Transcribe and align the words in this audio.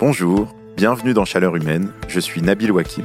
Bonjour, 0.00 0.54
bienvenue 0.76 1.12
dans 1.12 1.24
Chaleur 1.24 1.56
Humaine, 1.56 1.90
je 2.06 2.20
suis 2.20 2.40
Nabil 2.40 2.70
Wakim. 2.70 3.04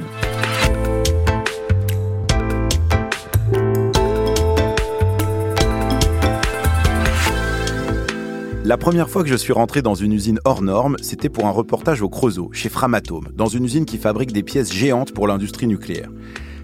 La 8.62 8.76
première 8.78 9.10
fois 9.10 9.24
que 9.24 9.28
je 9.28 9.34
suis 9.34 9.52
rentré 9.52 9.82
dans 9.82 9.96
une 9.96 10.12
usine 10.12 10.38
hors 10.44 10.62
norme, 10.62 10.96
c'était 11.02 11.28
pour 11.28 11.46
un 11.46 11.50
reportage 11.50 12.00
au 12.00 12.08
Creusot, 12.08 12.50
chez 12.52 12.68
Framatome, 12.68 13.26
dans 13.34 13.48
une 13.48 13.64
usine 13.64 13.86
qui 13.86 13.98
fabrique 13.98 14.32
des 14.32 14.44
pièces 14.44 14.72
géantes 14.72 15.12
pour 15.12 15.26
l'industrie 15.26 15.66
nucléaire. 15.66 16.10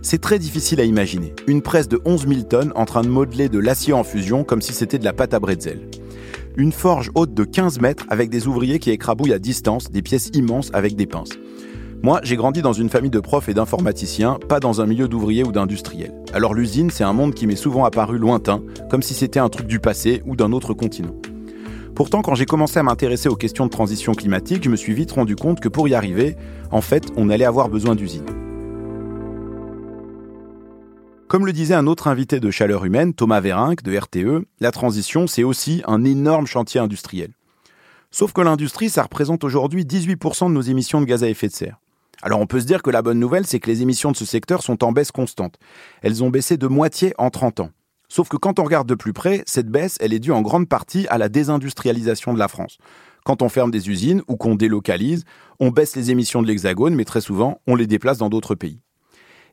C'est 0.00 0.20
très 0.20 0.38
difficile 0.38 0.80
à 0.80 0.84
imaginer. 0.84 1.34
Une 1.48 1.60
presse 1.60 1.88
de 1.88 2.00
11 2.04 2.28
000 2.28 2.42
tonnes 2.42 2.72
en 2.76 2.84
train 2.84 3.02
de 3.02 3.08
modeler 3.08 3.48
de 3.48 3.58
l'acier 3.58 3.94
en 3.94 4.04
fusion 4.04 4.44
comme 4.44 4.62
si 4.62 4.74
c'était 4.74 5.00
de 5.00 5.04
la 5.04 5.12
pâte 5.12 5.34
à 5.34 5.40
bretzel. 5.40 5.88
Une 6.56 6.72
forge 6.72 7.10
haute 7.14 7.32
de 7.32 7.44
15 7.44 7.80
mètres 7.80 8.04
avec 8.08 8.28
des 8.28 8.48
ouvriers 8.48 8.80
qui 8.80 8.90
écrabouillent 8.90 9.32
à 9.32 9.38
distance 9.38 9.90
des 9.90 10.02
pièces 10.02 10.30
immenses 10.34 10.70
avec 10.74 10.96
des 10.96 11.06
pinces. 11.06 11.38
Moi, 12.02 12.20
j'ai 12.24 12.34
grandi 12.34 12.60
dans 12.60 12.72
une 12.72 12.88
famille 12.88 13.10
de 13.10 13.20
profs 13.20 13.48
et 13.48 13.54
d'informaticiens, 13.54 14.38
pas 14.48 14.58
dans 14.58 14.80
un 14.80 14.86
milieu 14.86 15.06
d'ouvriers 15.06 15.44
ou 15.44 15.52
d'industriels. 15.52 16.12
Alors 16.32 16.54
l'usine, 16.54 16.90
c'est 16.90 17.04
un 17.04 17.12
monde 17.12 17.34
qui 17.34 17.46
m'est 17.46 17.56
souvent 17.56 17.84
apparu 17.84 18.18
lointain, 18.18 18.62
comme 18.90 19.02
si 19.02 19.14
c'était 19.14 19.38
un 19.38 19.48
truc 19.48 19.68
du 19.68 19.78
passé 19.78 20.22
ou 20.26 20.34
d'un 20.34 20.50
autre 20.50 20.74
continent. 20.74 21.14
Pourtant, 21.94 22.22
quand 22.22 22.34
j'ai 22.34 22.46
commencé 22.46 22.78
à 22.78 22.82
m'intéresser 22.82 23.28
aux 23.28 23.36
questions 23.36 23.66
de 23.66 23.70
transition 23.70 24.12
climatique, 24.12 24.64
je 24.64 24.70
me 24.70 24.76
suis 24.76 24.94
vite 24.94 25.12
rendu 25.12 25.36
compte 25.36 25.60
que 25.60 25.68
pour 25.68 25.86
y 25.86 25.94
arriver, 25.94 26.36
en 26.72 26.80
fait, 26.80 27.12
on 27.16 27.30
allait 27.30 27.44
avoir 27.44 27.68
besoin 27.68 27.94
d'usines. 27.94 28.39
Comme 31.30 31.46
le 31.46 31.52
disait 31.52 31.74
un 31.74 31.86
autre 31.86 32.08
invité 32.08 32.40
de 32.40 32.50
Chaleur 32.50 32.84
Humaine, 32.84 33.14
Thomas 33.14 33.38
Vérinck 33.38 33.84
de 33.84 33.96
RTE, 33.96 34.48
la 34.58 34.72
transition, 34.72 35.28
c'est 35.28 35.44
aussi 35.44 35.80
un 35.86 36.02
énorme 36.02 36.48
chantier 36.48 36.80
industriel. 36.80 37.30
Sauf 38.10 38.32
que 38.32 38.40
l'industrie, 38.40 38.90
ça 38.90 39.04
représente 39.04 39.44
aujourd'hui 39.44 39.84
18% 39.84 40.48
de 40.48 40.52
nos 40.52 40.60
émissions 40.60 41.00
de 41.00 41.06
gaz 41.06 41.22
à 41.22 41.28
effet 41.28 41.46
de 41.46 41.52
serre. 41.52 41.78
Alors 42.20 42.40
on 42.40 42.48
peut 42.48 42.58
se 42.58 42.66
dire 42.66 42.82
que 42.82 42.90
la 42.90 43.00
bonne 43.00 43.20
nouvelle, 43.20 43.46
c'est 43.46 43.60
que 43.60 43.70
les 43.70 43.80
émissions 43.80 44.10
de 44.10 44.16
ce 44.16 44.24
secteur 44.24 44.64
sont 44.64 44.82
en 44.82 44.90
baisse 44.90 45.12
constante. 45.12 45.60
Elles 46.02 46.24
ont 46.24 46.30
baissé 46.30 46.56
de 46.56 46.66
moitié 46.66 47.14
en 47.16 47.30
30 47.30 47.60
ans. 47.60 47.70
Sauf 48.08 48.28
que 48.28 48.36
quand 48.36 48.58
on 48.58 48.64
regarde 48.64 48.88
de 48.88 48.96
plus 48.96 49.12
près, 49.12 49.44
cette 49.46 49.68
baisse, 49.68 49.98
elle 50.00 50.12
est 50.12 50.18
due 50.18 50.32
en 50.32 50.42
grande 50.42 50.68
partie 50.68 51.06
à 51.10 51.18
la 51.18 51.28
désindustrialisation 51.28 52.34
de 52.34 52.40
la 52.40 52.48
France. 52.48 52.78
Quand 53.24 53.40
on 53.42 53.48
ferme 53.48 53.70
des 53.70 53.88
usines 53.88 54.22
ou 54.26 54.34
qu'on 54.34 54.56
délocalise, 54.56 55.22
on 55.60 55.70
baisse 55.70 55.94
les 55.94 56.10
émissions 56.10 56.42
de 56.42 56.48
l'Hexagone, 56.48 56.96
mais 56.96 57.04
très 57.04 57.20
souvent, 57.20 57.60
on 57.68 57.76
les 57.76 57.86
déplace 57.86 58.18
dans 58.18 58.30
d'autres 58.30 58.56
pays. 58.56 58.80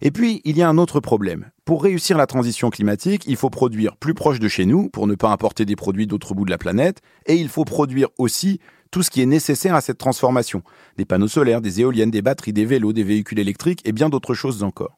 Et 0.01 0.11
puis, 0.11 0.41
il 0.45 0.57
y 0.57 0.61
a 0.61 0.69
un 0.69 0.77
autre 0.77 0.99
problème. 0.99 1.49
Pour 1.65 1.83
réussir 1.83 2.17
la 2.17 2.27
transition 2.27 2.69
climatique, 2.69 3.23
il 3.27 3.35
faut 3.35 3.49
produire 3.49 3.97
plus 3.97 4.13
proche 4.13 4.39
de 4.39 4.47
chez 4.47 4.65
nous, 4.65 4.89
pour 4.89 5.07
ne 5.07 5.15
pas 5.15 5.29
importer 5.29 5.65
des 5.65 5.75
produits 5.75 6.07
d'autres 6.07 6.33
bouts 6.33 6.45
de 6.45 6.51
la 6.51 6.57
planète, 6.57 7.01
et 7.25 7.35
il 7.35 7.49
faut 7.49 7.65
produire 7.65 8.09
aussi 8.17 8.59
tout 8.91 9.03
ce 9.03 9.09
qui 9.09 9.21
est 9.21 9.25
nécessaire 9.25 9.75
à 9.75 9.81
cette 9.81 9.97
transformation. 9.97 10.63
Des 10.97 11.05
panneaux 11.05 11.27
solaires, 11.27 11.61
des 11.61 11.81
éoliennes, 11.81 12.11
des 12.11 12.21
batteries, 12.21 12.53
des 12.53 12.65
vélos, 12.65 12.93
des 12.93 13.03
véhicules 13.03 13.39
électriques 13.39 13.81
et 13.85 13.91
bien 13.91 14.09
d'autres 14.09 14.33
choses 14.33 14.63
encore. 14.63 14.97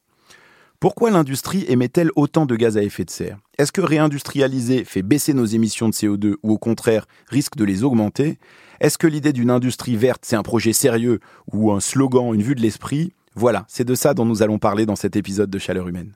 Pourquoi 0.79 1.11
l'industrie 1.11 1.65
émet-elle 1.67 2.09
autant 2.15 2.45
de 2.45 2.55
gaz 2.55 2.77
à 2.77 2.83
effet 2.83 3.03
de 3.03 3.09
serre? 3.09 3.37
Est-ce 3.57 3.73
que 3.73 3.81
réindustrialiser 3.81 4.85
fait 4.85 5.01
baisser 5.01 5.33
nos 5.33 5.45
émissions 5.45 5.89
de 5.89 5.93
CO2 5.93 6.35
ou 6.41 6.53
au 6.53 6.57
contraire 6.57 7.05
risque 7.27 7.57
de 7.57 7.65
les 7.65 7.83
augmenter? 7.83 8.37
Est-ce 8.79 8.97
que 8.97 9.07
l'idée 9.07 9.33
d'une 9.33 9.49
industrie 9.49 9.97
verte 9.97 10.23
c'est 10.23 10.37
un 10.37 10.43
projet 10.43 10.71
sérieux 10.71 11.19
ou 11.51 11.73
un 11.73 11.81
slogan, 11.81 12.33
une 12.33 12.43
vue 12.43 12.55
de 12.55 12.61
l'esprit? 12.61 13.11
Voilà, 13.35 13.65
c'est 13.67 13.85
de 13.85 13.95
ça 13.95 14.13
dont 14.13 14.25
nous 14.25 14.41
allons 14.41 14.59
parler 14.59 14.85
dans 14.85 14.95
cet 14.95 15.15
épisode 15.15 15.49
de 15.49 15.59
Chaleur 15.59 15.87
humaine. 15.87 16.13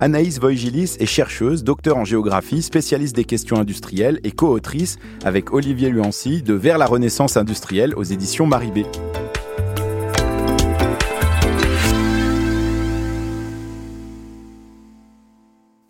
Anaïs 0.00 0.38
Voigilis 0.38 0.96
est 0.98 1.06
chercheuse, 1.06 1.64
docteur 1.64 1.96
en 1.96 2.04
géographie, 2.04 2.62
spécialiste 2.62 3.14
des 3.16 3.24
questions 3.24 3.58
industrielles 3.58 4.20
et 4.24 4.32
co-autrice 4.32 4.98
avec 5.24 5.52
Olivier 5.52 5.88
Luancy 5.88 6.42
de 6.42 6.54
Vers 6.54 6.78
la 6.78 6.86
Renaissance 6.86 7.36
industrielle 7.36 7.94
aux 7.94 8.02
éditions 8.02 8.46
Maribé. 8.46 8.84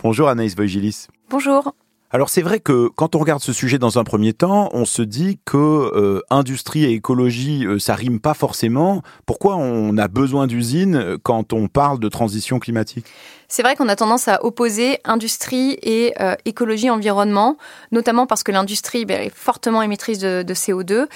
Bonjour 0.03 0.29
Anaïs 0.29 0.55
Voigilis. 0.55 1.07
Bonjour. 1.31 1.75
Alors 2.15 2.29
c'est 2.29 2.43
vrai 2.43 2.61
que 2.61 2.87
quand 2.95 3.17
on 3.17 3.19
regarde 3.19 3.43
ce 3.43 3.53
sujet 3.53 3.77
dans 3.77 3.99
un 3.99 4.05
premier 4.05 4.33
temps, 4.35 4.69
on 4.73 4.85
se 4.85 5.03
dit 5.03 5.41
que 5.45 5.57
euh, 5.57 6.23
industrie 6.31 6.85
et 6.85 6.93
écologie, 6.93 7.67
euh, 7.67 7.81
ça 7.81 7.97
rime 7.97 8.21
pas 8.21 8.35
forcément. 8.35 9.03
Pourquoi 9.27 9.57
on 9.57 9.99
a 9.99 10.07
besoin 10.07 10.47
d'usines 10.47 11.19
quand 11.25 11.53
on 11.53 11.67
parle 11.67 11.99
de 11.99 12.09
transition 12.09 12.61
climatique? 12.61 13.05
C'est 13.49 13.63
vrai 13.63 13.77
qu'on 13.77 13.89
a 13.89 13.97
tendance 13.97 14.27
à 14.29 14.45
opposer 14.45 14.99
industrie 15.05 15.79
et 15.83 16.13
euh, 16.21 16.35
écologie 16.45 16.91
environnement, 16.91 17.57
notamment 17.93 18.27
parce 18.27 18.43
que 18.43 18.53
l'industrie 18.53 19.05
ben, 19.05 19.21
est 19.21 19.35
fortement 19.35 19.83
émettrice 19.83 20.19
de, 20.19 20.43
de 20.43 20.55
CO2, 20.55 21.07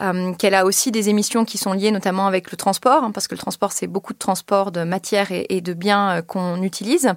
euh, 0.00 0.32
qu'elle 0.34 0.54
a 0.54 0.64
aussi 0.64 0.90
des 0.90 1.08
émissions 1.08 1.44
qui 1.44 1.58
sont 1.58 1.72
liées 1.74 1.90
notamment 1.90 2.26
avec 2.26 2.50
le 2.50 2.56
transport, 2.56 3.04
hein, 3.04 3.10
parce 3.10 3.28
que 3.28 3.34
le 3.34 3.40
transport 3.40 3.72
c'est 3.72 3.86
beaucoup 3.86 4.12
de 4.12 4.18
transport 4.18 4.72
de 4.72 4.84
matières 4.84 5.32
et, 5.32 5.46
et 5.50 5.60
de 5.60 5.74
biens 5.74 6.18
euh, 6.18 6.22
qu'on 6.22 6.62
utilise. 6.62 7.12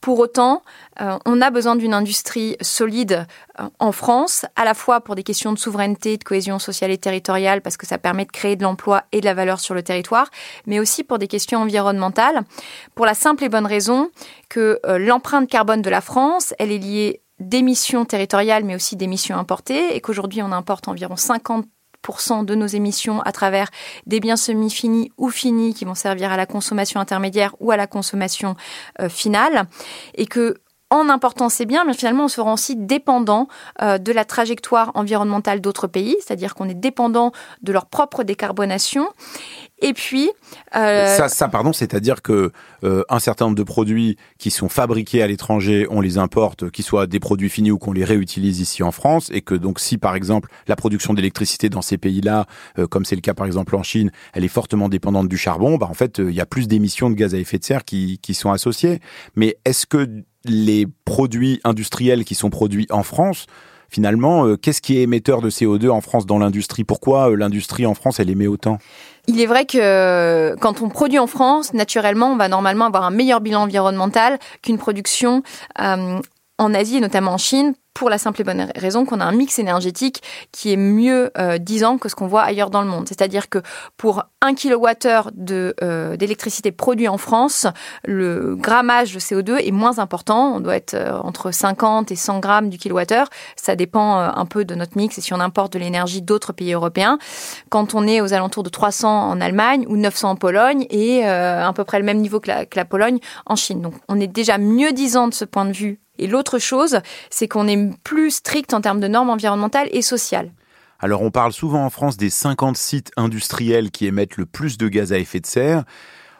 Pour 0.00 0.18
autant, 0.18 0.62
euh, 1.02 1.18
on 1.26 1.42
a 1.42 1.50
besoin 1.50 1.76
d'une 1.76 1.92
industrie 1.92 2.56
solide 2.62 3.26
euh, 3.58 3.68
en 3.78 3.92
France, 3.92 4.46
à 4.56 4.64
la 4.64 4.72
fois 4.72 5.02
pour 5.02 5.14
des 5.14 5.22
questions 5.22 5.52
de 5.52 5.58
souveraineté, 5.58 6.16
de 6.16 6.24
cohésion 6.24 6.58
sociale 6.58 6.90
et 6.90 6.96
territoriale, 6.96 7.60
parce 7.60 7.76
que 7.76 7.86
ça 7.86 7.98
permet 7.98 8.24
de 8.24 8.30
créer 8.30 8.56
de 8.56 8.62
l'emploi 8.62 9.04
et 9.12 9.20
de 9.20 9.26
la 9.26 9.34
valeur 9.34 9.60
sur 9.60 9.74
le 9.74 9.82
territoire, 9.82 10.30
mais 10.66 10.80
aussi 10.80 11.04
pour 11.04 11.18
des 11.18 11.28
questions 11.28 11.60
environnementales, 11.60 12.42
pour 12.94 13.04
la 13.04 13.12
simple 13.12 13.44
et 13.44 13.50
bonne 13.50 13.66
raison 13.66 14.10
que 14.48 14.80
euh, 14.86 14.98
l'empreinte 14.98 15.50
carbone 15.50 15.82
de 15.82 15.90
la 15.90 16.00
France, 16.00 16.54
elle 16.58 16.72
est 16.72 16.78
liée 16.78 17.22
d'émissions 17.38 18.06
territoriales, 18.06 18.64
mais 18.64 18.74
aussi 18.74 18.96
d'émissions 18.96 19.36
importées, 19.36 19.94
et 19.94 20.00
qu'aujourd'hui 20.00 20.42
on 20.42 20.52
importe 20.52 20.88
environ 20.88 21.16
50 21.16 21.66
de 22.44 22.54
nos 22.54 22.66
émissions 22.66 23.20
à 23.22 23.32
travers 23.32 23.68
des 24.06 24.20
biens 24.20 24.36
semi-finis 24.36 25.12
ou 25.16 25.30
finis 25.30 25.74
qui 25.74 25.84
vont 25.84 25.94
servir 25.94 26.32
à 26.32 26.36
la 26.36 26.46
consommation 26.46 26.98
intermédiaire 26.98 27.54
ou 27.60 27.70
à 27.70 27.76
la 27.76 27.86
consommation 27.86 28.56
euh, 29.00 29.08
finale 29.08 29.66
et 30.14 30.26
que 30.26 30.56
en 30.90 31.08
important 31.08 31.48
ces 31.48 31.66
biens, 31.66 31.84
finalement, 31.92 32.24
on 32.24 32.28
sera 32.28 32.52
aussi 32.52 32.74
dépendant 32.74 33.46
euh, 33.80 33.98
de 33.98 34.10
la 34.10 34.24
trajectoire 34.24 34.90
environnementale 34.94 35.60
d'autres 35.60 35.86
pays, 35.86 36.16
c'est-à-dire 36.18 36.56
qu'on 36.56 36.68
est 36.68 36.74
dépendant 36.74 37.30
de 37.62 37.72
leur 37.72 37.86
propre 37.86 38.24
décarbonation. 38.24 39.08
Et 39.82 39.94
puis, 39.94 40.30
euh... 40.76 41.16
ça, 41.16 41.28
ça, 41.28 41.48
pardon, 41.48 41.72
c'est-à-dire 41.72 42.20
que 42.20 42.52
euh, 42.84 43.02
un 43.08 43.18
certain 43.18 43.46
nombre 43.46 43.56
de 43.56 43.62
produits 43.62 44.16
qui 44.38 44.50
sont 44.50 44.68
fabriqués 44.68 45.22
à 45.22 45.26
l'étranger, 45.26 45.86
on 45.90 46.02
les 46.02 46.18
importe, 46.18 46.70
qu'ils 46.70 46.84
soient 46.84 47.06
des 47.06 47.18
produits 47.18 47.48
finis 47.48 47.70
ou 47.70 47.78
qu'on 47.78 47.92
les 47.92 48.04
réutilise 48.04 48.60
ici 48.60 48.82
en 48.82 48.92
France, 48.92 49.30
et 49.32 49.40
que 49.40 49.54
donc 49.54 49.80
si 49.80 49.96
par 49.96 50.14
exemple 50.14 50.50
la 50.66 50.76
production 50.76 51.14
d'électricité 51.14 51.70
dans 51.70 51.80
ces 51.82 51.96
pays-là, 51.96 52.46
euh, 52.78 52.86
comme 52.86 53.06
c'est 53.06 53.14
le 53.16 53.22
cas 53.22 53.32
par 53.32 53.46
exemple 53.46 53.74
en 53.74 53.82
Chine, 53.82 54.10
elle 54.34 54.44
est 54.44 54.48
fortement 54.48 54.90
dépendante 54.90 55.28
du 55.28 55.38
charbon, 55.38 55.78
bah 55.78 55.86
en 55.88 55.94
fait 55.94 56.20
euh, 56.20 56.30
il 56.30 56.36
y 56.36 56.40
a 56.40 56.46
plus 56.46 56.68
d'émissions 56.68 57.08
de 57.08 57.14
gaz 57.14 57.34
à 57.34 57.38
effet 57.38 57.58
de 57.58 57.64
serre 57.64 57.84
qui, 57.84 58.18
qui 58.18 58.34
sont 58.34 58.50
associées. 58.50 59.00
Mais 59.34 59.56
est-ce 59.64 59.86
que 59.86 60.06
les 60.44 60.86
produits 61.04 61.60
industriels 61.64 62.24
qui 62.24 62.34
sont 62.34 62.50
produits 62.50 62.86
en 62.90 63.02
France 63.02 63.46
finalement, 63.90 64.46
euh, 64.46 64.56
qu'est-ce 64.56 64.80
qui 64.80 64.96
est 64.96 65.02
émetteur 65.02 65.42
de 65.42 65.50
CO2 65.50 65.90
en 65.90 66.00
France 66.00 66.24
dans 66.24 66.38
l'industrie? 66.38 66.84
Pourquoi 66.84 67.30
euh, 67.30 67.36
l'industrie 67.36 67.84
en 67.84 67.94
France, 67.94 68.20
elle 68.20 68.30
émet 68.30 68.46
autant? 68.46 68.78
Il 69.26 69.40
est 69.40 69.46
vrai 69.46 69.66
que 69.66 70.56
quand 70.60 70.82
on 70.82 70.88
produit 70.88 71.18
en 71.18 71.26
France, 71.26 71.72
naturellement, 71.74 72.32
on 72.32 72.36
va 72.36 72.48
normalement 72.48 72.86
avoir 72.86 73.04
un 73.04 73.10
meilleur 73.10 73.40
bilan 73.40 73.62
environnemental 73.62 74.38
qu'une 74.62 74.78
production 74.78 75.42
euh, 75.80 76.20
en 76.58 76.74
Asie 76.74 76.96
et 76.96 77.00
notamment 77.00 77.32
en 77.32 77.38
Chine 77.38 77.74
pour 77.94 78.10
la 78.10 78.18
simple 78.18 78.40
et 78.40 78.44
bonne 78.44 78.70
raison 78.76 79.04
qu'on 79.04 79.20
a 79.20 79.24
un 79.24 79.32
mix 79.32 79.58
énergétique 79.58 80.22
qui 80.52 80.72
est 80.72 80.76
mieux 80.76 81.30
euh, 81.38 81.58
disant 81.58 81.98
que 81.98 82.08
ce 82.08 82.14
qu'on 82.14 82.26
voit 82.26 82.42
ailleurs 82.42 82.70
dans 82.70 82.82
le 82.82 82.88
monde. 82.88 83.08
C'est-à-dire 83.08 83.48
que 83.48 83.58
pour 83.96 84.24
1 84.42 84.54
kWh 84.54 85.32
euh, 85.82 86.16
d'électricité 86.16 86.72
produit 86.72 87.08
en 87.08 87.18
France, 87.18 87.66
le 88.04 88.56
grammage 88.56 89.12
de 89.12 89.20
CO2 89.20 89.56
est 89.58 89.70
moins 89.70 89.98
important. 89.98 90.54
On 90.54 90.60
doit 90.60 90.76
être 90.76 90.94
euh, 90.94 91.18
entre 91.18 91.50
50 91.50 92.10
et 92.10 92.16
100 92.16 92.38
grammes 92.40 92.70
du 92.70 92.78
kilowattheure. 92.78 93.28
Ça 93.56 93.76
dépend 93.76 94.18
euh, 94.18 94.30
un 94.34 94.46
peu 94.46 94.64
de 94.64 94.74
notre 94.74 94.96
mix 94.96 95.18
et 95.18 95.20
si 95.20 95.34
on 95.34 95.40
importe 95.40 95.72
de 95.74 95.78
l'énergie 95.78 96.22
d'autres 96.22 96.52
pays 96.52 96.72
européens. 96.72 97.18
Quand 97.68 97.94
on 97.94 98.06
est 98.06 98.20
aux 98.20 98.32
alentours 98.32 98.62
de 98.62 98.70
300 98.70 99.30
en 99.30 99.40
Allemagne 99.40 99.84
ou 99.88 99.96
900 99.96 100.30
en 100.30 100.36
Pologne 100.36 100.86
et 100.90 101.26
euh, 101.26 101.66
à 101.66 101.72
peu 101.72 101.84
près 101.84 101.98
le 101.98 102.04
même 102.04 102.18
niveau 102.18 102.40
que 102.40 102.48
la, 102.48 102.66
que 102.66 102.76
la 102.76 102.84
Pologne 102.84 103.18
en 103.46 103.56
Chine. 103.56 103.82
Donc 103.82 103.94
on 104.08 104.20
est 104.20 104.26
déjà 104.26 104.58
mieux 104.58 104.92
disant 104.92 105.28
de 105.28 105.34
ce 105.34 105.44
point 105.44 105.64
de 105.64 105.72
vue 105.72 106.00
et 106.20 106.26
l'autre 106.26 106.58
chose, 106.58 107.00
c'est 107.30 107.48
qu'on 107.48 107.66
est 107.66 107.90
plus 108.04 108.30
strict 108.30 108.74
en 108.74 108.80
termes 108.80 109.00
de 109.00 109.08
normes 109.08 109.30
environnementales 109.30 109.88
et 109.90 110.02
sociales. 110.02 110.52
Alors 111.00 111.22
on 111.22 111.30
parle 111.30 111.52
souvent 111.52 111.84
en 111.84 111.90
France 111.90 112.16
des 112.18 112.30
50 112.30 112.76
sites 112.76 113.10
industriels 113.16 113.90
qui 113.90 114.06
émettent 114.06 114.36
le 114.36 114.46
plus 114.46 114.76
de 114.76 114.86
gaz 114.88 115.12
à 115.12 115.18
effet 115.18 115.40
de 115.40 115.46
serre. 115.46 115.84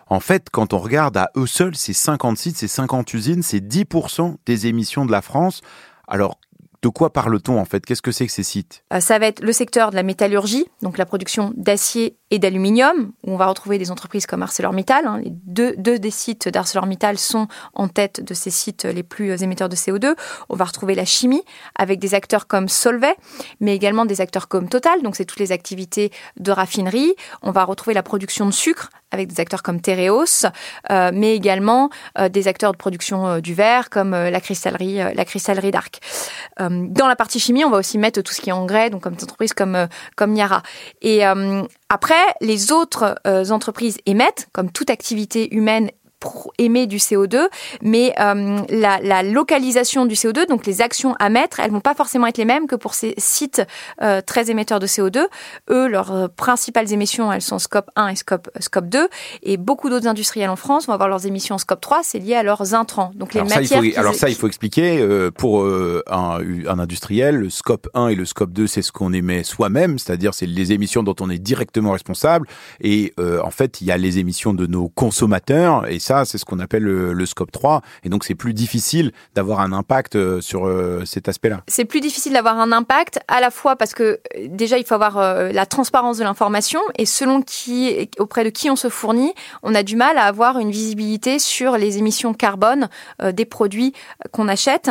En 0.07 0.21
fait, 0.21 0.49
quand 0.51 0.75
on 0.75 0.79
regarde 0.79 1.17
à 1.17 1.31
eux 1.37 1.47
seuls, 1.47 1.77
ces 1.77 1.93
50 1.95 2.37
sites, 2.37 2.57
ces 2.57 2.69
50 2.69 3.15
usines, 3.15 3.43
c'est 3.43 3.61
10% 3.61 4.37
des 4.45 4.67
émissions 4.67 5.07
de 5.07 5.13
la 5.13 5.23
France. 5.23 5.63
Alors, 6.09 6.39
de 6.83 6.89
quoi 6.89 7.13
parle-t-on 7.13 7.59
en 7.59 7.65
fait? 7.65 7.85
Qu'est-ce 7.85 8.03
que 8.03 8.13
c'est 8.13 8.27
que 8.27 8.33
ces 8.33 8.43
sites? 8.43 8.85
Euh, 8.93 9.01
Ça 9.01 9.19
va 9.19 9.27
être 9.27 9.41
le 9.41 9.53
secteur 9.53 9.91
de 9.91 9.97
la 9.97 10.03
métallurgie, 10.03 10.67
donc 10.83 10.97
la 10.97 11.07
production 11.07 11.53
d'acier 11.57 12.17
et 12.31 12.39
d'aluminium, 12.39 13.13
où 13.27 13.33
on 13.33 13.37
va 13.37 13.47
retrouver 13.47 13.77
des 13.79 13.91
entreprises 13.91 14.27
comme 14.27 14.43
ArcelorMittal. 14.43 15.07
Hein. 15.07 15.21
Deux, 15.27 15.75
des 15.77 16.11
sites 16.11 16.49
d'ArcelorMittal 16.49 17.19
sont 17.19 17.49
en 17.75 17.89
tête 17.89 18.25
de 18.25 18.35
ces 18.35 18.51
sites 18.51 18.85
les 18.85 19.03
plus 19.03 19.43
émetteurs 19.43 19.69
de 19.69 19.77
CO2. 19.77 20.15
On 20.49 20.57
va 20.57 20.65
retrouver 20.65 20.95
la 20.95 21.05
chimie, 21.05 21.43
avec 21.75 21.99
des 21.99 22.15
acteurs 22.15 22.47
comme 22.47 22.69
Solvay, 22.69 23.15
mais 23.61 23.75
également 23.75 24.05
des 24.05 24.21
acteurs 24.21 24.49
comme 24.49 24.69
Total, 24.69 25.03
donc 25.03 25.17
c'est 25.17 25.25
toutes 25.25 25.41
les 25.41 25.53
activités 25.53 26.13
de 26.39 26.53
raffinerie. 26.53 27.15
On 27.43 27.51
va 27.51 27.65
retrouver 27.65 27.95
la 27.95 28.03
production 28.03 28.47
de 28.47 28.53
sucre, 28.53 28.91
avec 29.11 29.29
des 29.29 29.41
acteurs 29.41 29.63
comme 29.63 29.81
Tereos, 29.81 30.47
euh, 30.91 31.11
mais 31.13 31.35
également 31.35 31.91
euh, 32.19 32.29
des 32.29 32.49
acteurs 32.49 32.73
de 32.73 32.77
production 32.77 33.27
euh, 33.27 33.41
du 33.41 33.55
verre 33.55 33.91
comme 33.91 34.13
la 34.13 34.41
cristallerie, 34.41 34.99
la 35.15 35.25
cristallerie 35.25 35.71
d'Arc. 35.71 36.01
Dans 36.71 37.09
la 37.09 37.17
partie 37.17 37.41
chimie, 37.41 37.65
on 37.65 37.71
va 37.71 37.79
aussi 37.79 37.99
mettre 37.99 38.23
tout 38.23 38.33
ce 38.33 38.41
qui 38.41 38.51
est 38.51 38.53
engrais, 38.53 38.91
donc 38.91 39.03
comme 39.03 39.15
des 39.15 39.25
entreprises 39.25 39.53
comme 39.53 39.89
comme 40.17 40.33
Niara. 40.33 40.63
Et 41.03 41.23
après, 41.89 42.15
les 42.41 42.73
autres 42.73 43.17
entreprises 43.51 43.99
émettent, 44.07 44.49
comme 44.53 44.71
toute 44.71 44.91
activité 44.91 45.55
humaine 45.55 45.91
émet 46.59 46.87
du 46.87 46.99
CO2, 46.99 47.49
mais 47.83 48.13
euh, 48.21 48.59
la, 48.69 49.23
localisation 49.23 50.07
du 50.07 50.15
CO2, 50.15 50.47
donc 50.49 50.67
les 50.67 50.81
actions 50.81 51.15
à 51.19 51.29
mettre, 51.29 51.61
elles 51.61 51.71
vont 51.71 51.81
pas 51.81 51.95
forcément 51.95 52.27
être 52.27 52.39
les 52.39 52.45
mêmes 52.45 52.67
que 52.67 52.77
pour 52.77 52.95
ces 52.95 53.15
sites 53.19 53.63
euh, 54.03 54.21
très 54.25 54.51
émetteurs 54.51 54.81
de 54.81 54.87
CO2. 54.87 55.27
Eux, 55.71 55.89
leurs 55.89 56.13
euh, 56.13 56.29
principales 56.29 56.93
émissions, 56.93 57.33
elles 57.33 57.43
sont 57.43 57.59
scope 57.59 57.91
1 57.97 58.09
et 58.09 58.17
scope, 58.17 58.51
scope 58.61 58.87
2, 58.87 59.09
et 59.43 59.57
beaucoup 59.57 59.89
d'autres 59.89 60.07
industriels 60.07 60.51
en 60.51 60.57
France 60.57 60.87
vont 60.87 60.93
avoir 60.93 61.09
leurs 61.09 61.27
émissions 61.27 61.55
en 61.55 61.59
scope 61.59 61.81
3, 61.81 62.01
c'est 62.03 62.19
lié 62.19 62.35
à 62.35 62.43
leurs 62.43 62.75
intrants. 62.75 63.13
Donc 63.15 63.35
les 63.35 63.41
alors 63.41 63.51
matières. 63.51 63.81
Ça, 63.81 63.87
il 63.87 63.93
faut, 63.93 63.99
alors 63.99 64.15
ça, 64.15 64.29
il 64.29 64.35
faut 64.35 64.47
expliquer 64.47 65.07
pour 65.37 65.65
un, 65.65 66.39
un, 66.69 66.79
industriel, 66.79 67.37
le 67.37 67.51
scope 67.51 67.89
1 67.95 68.09
et 68.09 68.15
le 68.15 68.25
scope 68.25 68.53
2, 68.53 68.67
c'est 68.67 68.83
ce 68.83 68.93
qu'on 68.93 69.13
émet 69.13 69.45
soi-même, 69.45 69.99
c'est-à-dire 69.99 70.35
c'est 70.35 70.47
les 70.47 70.73
émissions 70.73 71.03
dont 71.03 71.17
on 71.21 71.31
est 71.31 71.39
directement 71.39 71.93
responsable, 71.93 72.47
et 72.81 73.13
en 73.19 73.51
fait, 73.51 73.81
il 73.81 73.87
y 73.87 73.93
a 73.93 73.97
les 73.97 74.19
émissions 74.19 74.55
de 74.55 74.67
nos 74.67 74.89
consommateurs, 74.89 75.89
et 75.89 75.99
ça, 75.99 76.10
c'est 76.25 76.39
ce 76.39 76.45
qu'on 76.45 76.59
appelle 76.59 76.83
le, 76.83 77.27
scope 77.27 77.53
3. 77.53 77.83
Et 78.05 78.09
donc, 78.09 78.25
c'est 78.25 78.35
plus 78.35 78.55
difficile 78.55 79.13
d'avoir 79.35 79.61
un 79.61 79.73
impact 79.73 80.17
euh, 80.17 80.41
sur 80.41 80.67
euh, 80.67 81.05
cet 81.05 81.29
aspect-là. 81.29 81.63
C'est 81.69 81.85
plus 81.85 82.01
difficile 82.01 82.33
d'avoir 82.33 82.59
un 82.59 82.73
impact, 82.73 83.21
à 83.29 83.41
la 83.41 83.51
fois 83.51 83.77
parce 83.77 83.95
que 83.95 84.03
euh, 84.37 84.47
déjà, 84.49 84.79
il 84.79 84.85
faut 84.85 84.95
avoir 84.95 85.11
la 85.53 85.67
transparence 85.67 86.19
de 86.19 86.25
l'information 86.25 86.81
et 86.97 87.07
selon 87.07 87.43
qui, 87.43 88.09
auprès 88.19 88.45
de 88.45 88.51
qui 88.51 88.71
on 88.71 88.77
se 88.77 88.89
fournit, 88.89 89.33
on 89.63 89.75
a 89.75 89.83
du 89.83 89.97
mal 89.97 90.19
à 90.19 90.25
avoir 90.25 90.59
une 90.59 90.71
visibilité 90.71 91.39
sur 91.39 91.77
les 91.77 91.99
émissions 91.99 92.35
carbone 92.35 92.89
des 93.23 93.45
produits 93.45 93.93
qu'on 94.33 94.49
achète. 94.49 94.91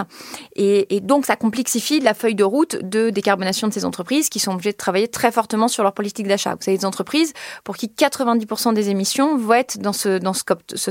Et, 0.55 0.99
donc, 1.01 1.25
ça 1.25 1.35
complexifie 1.35 1.99
la 1.99 2.13
feuille 2.13 2.35
de 2.35 2.43
route 2.43 2.77
de 2.81 3.09
décarbonation 3.09 3.67
de 3.67 3.73
ces 3.73 3.85
entreprises 3.85 4.29
qui 4.29 4.39
sont 4.39 4.53
obligées 4.53 4.71
de 4.71 4.77
travailler 4.77 5.07
très 5.07 5.31
fortement 5.31 5.67
sur 5.67 5.83
leur 5.83 5.93
politique 5.93 6.27
d'achat. 6.27 6.51
Vous 6.55 6.61
savez, 6.61 6.77
des 6.77 6.85
entreprises 6.85 7.33
pour 7.63 7.77
qui 7.77 7.87
90% 7.87 8.73
des 8.73 8.89
émissions 8.89 9.37
vont 9.37 9.53
être 9.53 9.79
dans 9.79 9.93
ce, 9.93 10.19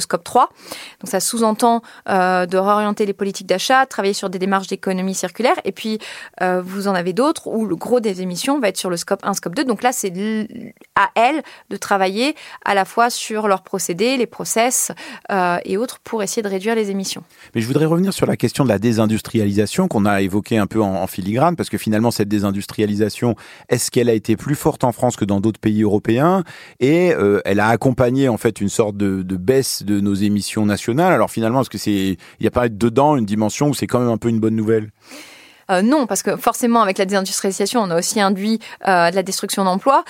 scope 0.01 0.18
3. 0.25 0.49
Donc 1.01 1.11
ça 1.11 1.21
sous-entend 1.21 1.83
euh, 2.09 2.47
de 2.47 2.57
réorienter 2.57 3.07
les 3.07 3.13
politiques 3.13 3.47
d'achat, 3.47 3.87
travailler 3.87 4.15
sur 4.15 4.31
des 4.31 4.39
démarches 4.39 4.67
d'économie 4.67 5.15
circulaire. 5.15 5.55
Et 5.65 5.73
puis, 5.73 5.99
euh, 6.43 6.63
vous 6.65 6.89
en 6.89 6.95
avez 6.95 7.13
d'autres 7.13 7.47
où 7.47 7.67
le 7.67 7.77
gros 7.77 8.01
des 8.01 8.23
émissions 8.23 8.59
va 8.61 8.69
être 8.69 8.77
sur 8.77 8.91
le 8.91 8.97
scope 8.97 9.21
1, 9.23 9.35
scope 9.35 9.55
2. 9.55 9.65
Donc 9.65 9.83
là, 9.83 9.93
c'est 9.93 10.13
à 10.95 11.11
elles 11.15 11.43
de 11.71 11.77
travailler 11.77 12.35
à 12.65 12.75
la 12.75 12.85
fois 12.85 13.11
sur 13.11 13.49
leurs 13.49 13.63
procédés, 13.63 14.17
les 14.17 14.27
process 14.27 14.93
euh, 15.31 15.59
et 15.65 15.77
autres 15.77 15.99
pour 16.01 16.23
essayer 16.23 16.43
de 16.43 16.49
réduire 16.49 16.75
les 16.75 16.91
émissions. 16.91 17.23
Mais 17.55 17.61
je 17.61 17.67
voudrais 17.67 17.87
revenir 17.87 18.13
sur 18.13 18.27
la 18.27 18.37
question 18.37 18.65
de 18.65 18.69
la 18.69 18.79
désindustrialisation 18.79 19.89
qu'on 19.89 20.07
a 20.07 20.23
évoquée 20.23 20.59
un 20.59 20.67
peu 20.67 20.81
en, 20.83 21.07
filigrane, 21.07 21.57
parce 21.57 21.71
que 21.71 21.79
finalement, 21.79 22.11
cette 22.11 22.29
désindustrialisation, 22.29 23.35
est-ce 23.69 23.91
qu'elle 23.91 24.09
a 24.09 24.13
été 24.13 24.37
plus 24.37 24.55
forte 24.55 24.85
en 24.85 24.93
France 24.93 25.17
que 25.17 25.25
dans 25.25 25.41
d'autres 25.41 25.61
pays 25.61 25.83
européens? 25.83 26.45
Et 26.81 27.15
elle 27.45 27.61
a 27.61 27.69
accompagné 27.69 28.29
en 28.29 28.37
fait 28.37 28.61
une 28.61 28.69
sorte 28.69 28.97
de, 28.97 29.23
de 29.23 29.37
baisse 29.37 29.83
de 29.83 30.01
nos 30.09 30.15
émissions 30.15 30.39
mission 30.39 30.67
nationale. 30.67 31.13
Alors 31.13 31.31
finalement, 31.31 31.61
est-ce 31.63 31.71
que 31.71 31.79
c'est 31.79 32.17
il 32.41 32.45
y 32.45 32.47
a 32.47 32.51
pas 32.51 32.69
dedans 32.69 33.17
une 33.17 33.27
dimension 33.27 33.69
où 33.69 33.75
c'est 33.75 33.87
quand 33.87 33.99
même 33.99 34.11
un 34.11 34.19
peu 34.19 34.29
une 34.29 34.41
bonne 34.41 34.57
nouvelle? 34.57 34.91
Euh, 35.71 35.83
non, 35.83 36.07
parce 36.07 36.23
que 36.23 36.37
forcément, 36.37 36.81
avec 36.81 36.97
la 36.97 37.05
désindustrialisation, 37.05 37.83
on 37.83 37.91
a 37.91 37.99
aussi 37.99 38.21
induit 38.21 38.59
euh, 38.87 39.11
de 39.11 39.17
la 39.17 39.23
destruction 39.23 39.65
d'emplois 39.65 40.05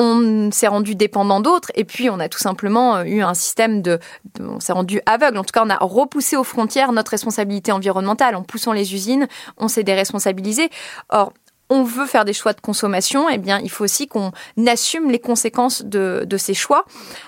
on 0.00 0.50
s'est 0.50 0.66
rendu 0.66 0.94
dépendant 0.94 1.40
d'autres 1.40 1.70
et 1.74 1.84
puis 1.84 2.08
on 2.08 2.20
a 2.20 2.28
tout 2.28 2.38
simplement 2.38 2.96
euh, 2.96 3.04
eu 3.04 3.20
un 3.20 3.34
système 3.34 3.82
de, 3.82 3.98
on 4.40 4.58
s'est 4.58 4.72
rendu 4.72 5.00
aveugle. 5.04 5.36
En 5.36 5.44
tout 5.44 5.52
cas, 5.52 5.62
on 5.64 5.68
a 5.68 5.76
repoussé 5.76 6.36
aux 6.36 6.44
frontières 6.44 6.92
notre 6.92 7.10
responsabilité 7.10 7.70
environnementale 7.70 8.34
en 8.34 8.42
poussant 8.42 8.72
les 8.72 8.94
usines, 8.94 9.28
on 9.58 9.68
s'est 9.68 9.82
déresponsabilisé. 9.82 10.70
Or, 11.10 11.34
on 11.70 11.84
veut 11.84 12.06
faire 12.06 12.24
des 12.24 12.32
choix 12.32 12.52
de 12.52 12.60
consommation, 12.60 13.28
eh 13.28 13.38
bien, 13.38 13.60
il 13.60 13.70
faut 13.70 13.84
aussi 13.84 14.08
qu'on 14.08 14.32
assume 14.66 15.08
les 15.10 15.20
conséquences 15.20 15.82
de, 15.84 16.26
ces 16.36 16.52
choix. 16.52 16.84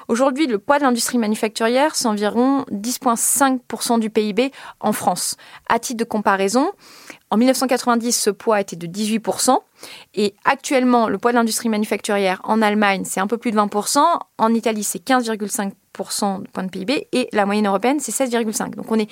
Aujourd'hui, 0.08 0.48
le 0.48 0.58
poids 0.58 0.78
de 0.78 0.82
l'industrie 0.84 1.18
manufacturière, 1.18 1.94
c'est 1.94 2.06
environ 2.06 2.64
10,5% 2.72 4.00
du 4.00 4.10
PIB 4.10 4.50
en 4.80 4.92
France. 4.92 5.36
À 5.68 5.78
titre 5.78 5.98
de 5.98 6.04
comparaison, 6.04 6.72
en 7.30 7.36
1990, 7.36 8.12
ce 8.12 8.30
poids 8.30 8.60
était 8.60 8.76
de 8.76 8.86
18%. 8.86 9.56
Et 10.14 10.34
actuellement, 10.44 11.08
le 11.08 11.18
poids 11.18 11.30
de 11.30 11.36
l'industrie 11.36 11.68
manufacturière 11.68 12.40
en 12.44 12.62
Allemagne, 12.62 13.04
c'est 13.04 13.20
un 13.20 13.26
peu 13.28 13.38
plus 13.38 13.52
de 13.52 13.56
20%. 13.56 14.00
En 14.38 14.54
Italie, 14.54 14.84
c'est 14.84 15.04
15,5% 15.04 16.42
de 16.42 16.48
point 16.48 16.64
de 16.64 16.70
PIB. 16.70 17.08
Et 17.12 17.28
la 17.32 17.46
moyenne 17.46 17.66
européenne, 17.66 18.00
c'est 18.00 18.12
16,5%. 18.12 18.74
Donc 18.74 18.90
on 18.90 18.98
est 18.98 19.08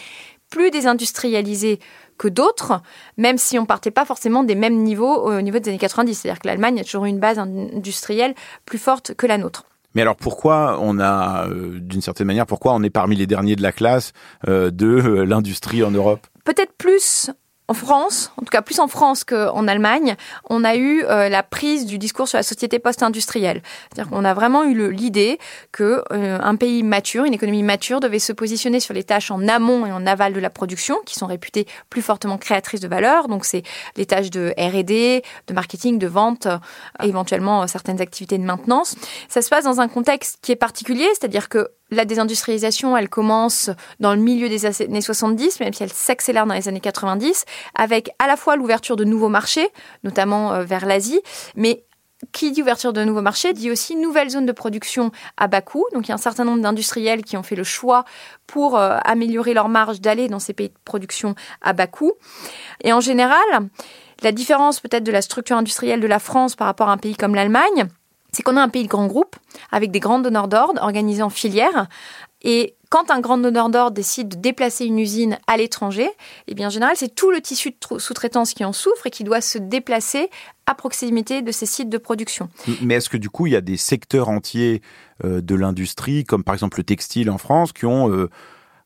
plus 0.51 0.71
désindustrialisé 0.71 1.81
que 2.19 2.29
d'autres, 2.29 2.83
même 3.17 3.39
si 3.39 3.59
on 3.59 3.65
partait 3.65 3.91
pas 3.91 4.05
forcément 4.05 4.43
des 4.43 4.55
mêmes 4.55 4.83
niveaux 4.83 5.27
au 5.27 5.41
niveau 5.41 5.59
des 5.59 5.71
années 5.71 5.79
90. 5.79 6.15
C'est-à-dire 6.15 6.41
que 6.41 6.49
l'Allemagne 6.49 6.79
a 6.81 6.85
toujours 6.85 7.07
eu 7.07 7.09
une 7.09 7.19
base 7.19 7.39
industrielle 7.39 8.35
plus 8.67 8.79
forte 8.79 9.15
que 9.15 9.27
la 9.27 9.39
nôtre. 9.39 9.65
Mais 9.95 10.03
alors 10.03 10.17
pourquoi 10.17 10.79
on 10.81 10.99
a, 11.01 11.49
euh, 11.49 11.79
d'une 11.81 12.01
certaine 12.01 12.27
manière, 12.27 12.47
pourquoi 12.47 12.75
on 12.75 12.83
est 12.83 12.91
parmi 12.91 13.17
les 13.17 13.27
derniers 13.27 13.57
de 13.57 13.63
la 13.63 13.73
classe 13.73 14.13
euh, 14.49 14.71
de 14.71 14.87
euh, 14.87 15.25
l'industrie 15.25 15.83
en 15.83 15.91
Europe? 15.91 16.27
Peut-être 16.45 16.73
plus 16.75 17.31
en 17.71 17.75
France, 17.75 18.33
en 18.37 18.43
tout 18.43 18.51
cas 18.51 18.63
plus 18.63 18.81
en 18.81 18.89
France 18.89 19.23
qu'en 19.23 19.69
Allemagne, 19.69 20.17
on 20.49 20.65
a 20.65 20.75
eu 20.75 21.05
euh, 21.05 21.29
la 21.29 21.45
prise 21.45 21.87
du 21.87 21.99
discours 21.99 22.27
sur 22.27 22.37
la 22.37 22.43
société 22.43 22.81
post-industrielle. 22.81 23.63
C'est-à-dire 23.85 24.11
qu'on 24.11 24.25
a 24.25 24.35
vraiment 24.35 24.65
eu 24.65 24.91
l'idée 24.91 25.39
que 25.71 26.03
euh, 26.11 26.41
un 26.43 26.57
pays 26.57 26.83
mature, 26.83 27.27
une 27.27 27.33
économie 27.33 27.63
mature, 27.63 28.01
devait 28.01 28.19
se 28.19 28.33
positionner 28.33 28.81
sur 28.81 28.93
les 28.93 29.05
tâches 29.05 29.31
en 29.31 29.47
amont 29.47 29.87
et 29.87 29.93
en 29.93 30.05
aval 30.05 30.33
de 30.33 30.41
la 30.41 30.51
production, 30.51 30.97
qui 31.07 31.15
sont 31.15 31.27
réputées 31.27 31.69
plus 31.91 32.03
fortement 32.03 32.39
créatrices 32.39 32.81
de 32.81 32.89
valeur. 32.89 33.29
Donc 33.29 33.45
c'est 33.45 33.63
les 33.97 34.05
tâches 34.05 34.31
de 34.31 34.53
R&D, 34.59 35.23
de 35.47 35.55
marketing, 35.55 36.01
de 36.01 36.09
vente, 36.09 36.47
euh, 36.47 36.59
éventuellement 37.05 37.69
certaines 37.69 38.01
activités 38.01 38.37
de 38.37 38.43
maintenance. 38.43 38.97
Ça 39.29 39.43
se 39.43 39.49
passe 39.49 39.63
dans 39.63 39.81
un 39.81 39.87
contexte 39.87 40.39
qui 40.43 40.51
est 40.51 40.57
particulier, 40.57 41.07
c'est-à-dire 41.13 41.49
que 41.49 41.69
la 41.91 42.05
désindustrialisation, 42.05 42.97
elle 42.97 43.09
commence 43.09 43.71
dans 43.99 44.15
le 44.15 44.21
milieu 44.21 44.49
des 44.49 44.67
années 44.67 45.01
70, 45.01 45.61
même 45.61 45.73
si 45.73 45.83
elle 45.83 45.93
s'accélère 45.93 46.47
dans 46.47 46.55
les 46.55 46.69
années 46.69 46.81
90, 46.81 47.45
avec 47.75 48.11
à 48.19 48.27
la 48.27 48.37
fois 48.37 48.57
l'ouverture 48.57 48.97
de 48.97 49.05
nouveaux 49.05 49.29
marchés, 49.29 49.69
notamment 50.05 50.53
euh, 50.53 50.65
vers 50.65 50.87
l'Asie, 50.87 51.21
mais 51.57 51.85
qui 52.33 52.53
dit 52.53 52.63
ouverture 52.63 52.93
de 52.93 53.03
nouveaux 53.03 53.23
marchés 53.23 53.53
dit 53.53 53.71
aussi 53.71 53.97
nouvelles 53.97 54.31
zones 54.31 54.47
de 54.47 54.53
production 54.53 55.11
à 55.37 55.49
bas 55.49 55.63
coût. 55.63 55.87
Donc 55.95 56.07
il 56.07 56.09
y 56.11 56.13
a 56.13 56.15
un 56.15 56.19
certain 56.19 56.45
nombre 56.45 56.61
d'industriels 56.61 57.25
qui 57.25 57.37
ont 57.37 57.43
fait 57.43 57.57
le 57.57 57.65
choix 57.65 58.05
pour 58.47 58.79
euh, 58.79 58.99
améliorer 59.05 59.55
leur 59.55 59.69
marge 59.69 60.01
d'aller 60.01 60.29
dans 60.29 60.39
ces 60.39 60.53
pays 60.53 60.69
de 60.69 60.75
production 60.85 61.35
à 61.63 61.73
bas 61.73 61.87
coût. 61.87 62.13
Et 62.83 62.93
en 62.93 63.01
général, 63.01 63.39
la 64.23 64.33
différence 64.33 64.81
peut-être 64.81 65.05
de 65.05 65.13
la 65.13 65.23
structure 65.23 65.57
industrielle 65.57 66.01
de 66.01 66.07
la 66.07 66.19
France 66.19 66.57
par 66.57 66.67
rapport 66.67 66.89
à 66.89 66.93
un 66.93 66.99
pays 66.99 67.17
comme 67.17 67.35
l'Allemagne, 67.35 67.89
c'est 68.33 68.43
qu'on 68.43 68.57
a 68.57 68.63
un 68.63 68.69
pays 68.69 68.85
de 68.85 68.89
grands 68.89 69.07
groupes 69.07 69.37
avec 69.71 69.91
des 69.91 70.01
grands 70.01 70.19
donneurs 70.19 70.49
d'ordre 70.49 70.83
organisés 70.83 71.23
en 71.23 71.31
filières. 71.31 71.89
Et 72.43 72.75
quand 72.89 73.11
un 73.11 73.21
grand 73.21 73.39
donneur 73.39 73.69
d'ordre 73.71 73.93
décide 73.93 74.29
de 74.29 74.37
déplacer 74.37 74.85
une 74.85 74.99
usine 74.99 75.39
à 75.47 75.57
l'étranger, 75.57 76.09
eh 76.49 76.55
bien 76.55 76.69
en 76.69 76.71
général, 76.71 76.95
c'est 76.97 77.15
tout 77.15 77.31
le 77.31 77.41
tissu 77.41 77.71
de 77.71 77.99
sous-traitance 77.99 78.55
qui 78.55 78.65
en 78.65 78.73
souffre 78.73 79.07
et 79.07 79.11
qui 79.11 79.25
doit 79.25 79.41
se 79.41 79.59
déplacer 79.59 80.31
à 80.67 80.75
proximité 80.75 81.43
de 81.43 81.53
ces 81.53 81.67
sites 81.67 81.89
de 81.89 81.99
production. 81.99 82.49
Mais 82.83 82.95
est-ce 82.95 83.09
que 83.09 83.17
du 83.17 83.31
coup, 83.31 83.47
il 83.47 83.53
y 83.53 83.57
a 83.57 83.61
des 83.61 83.77
secteurs 83.77 84.29
entiers 84.29 84.83
euh, 85.25 85.41
de 85.41 85.55
l'industrie, 85.55 86.25
comme 86.25 86.43
par 86.43 86.55
exemple 86.55 86.79
le 86.79 86.85
textile 86.85 87.31
en 87.31 87.39
France, 87.39 87.73
qui 87.73 87.87
ont 87.87 88.11
euh, 88.11 88.29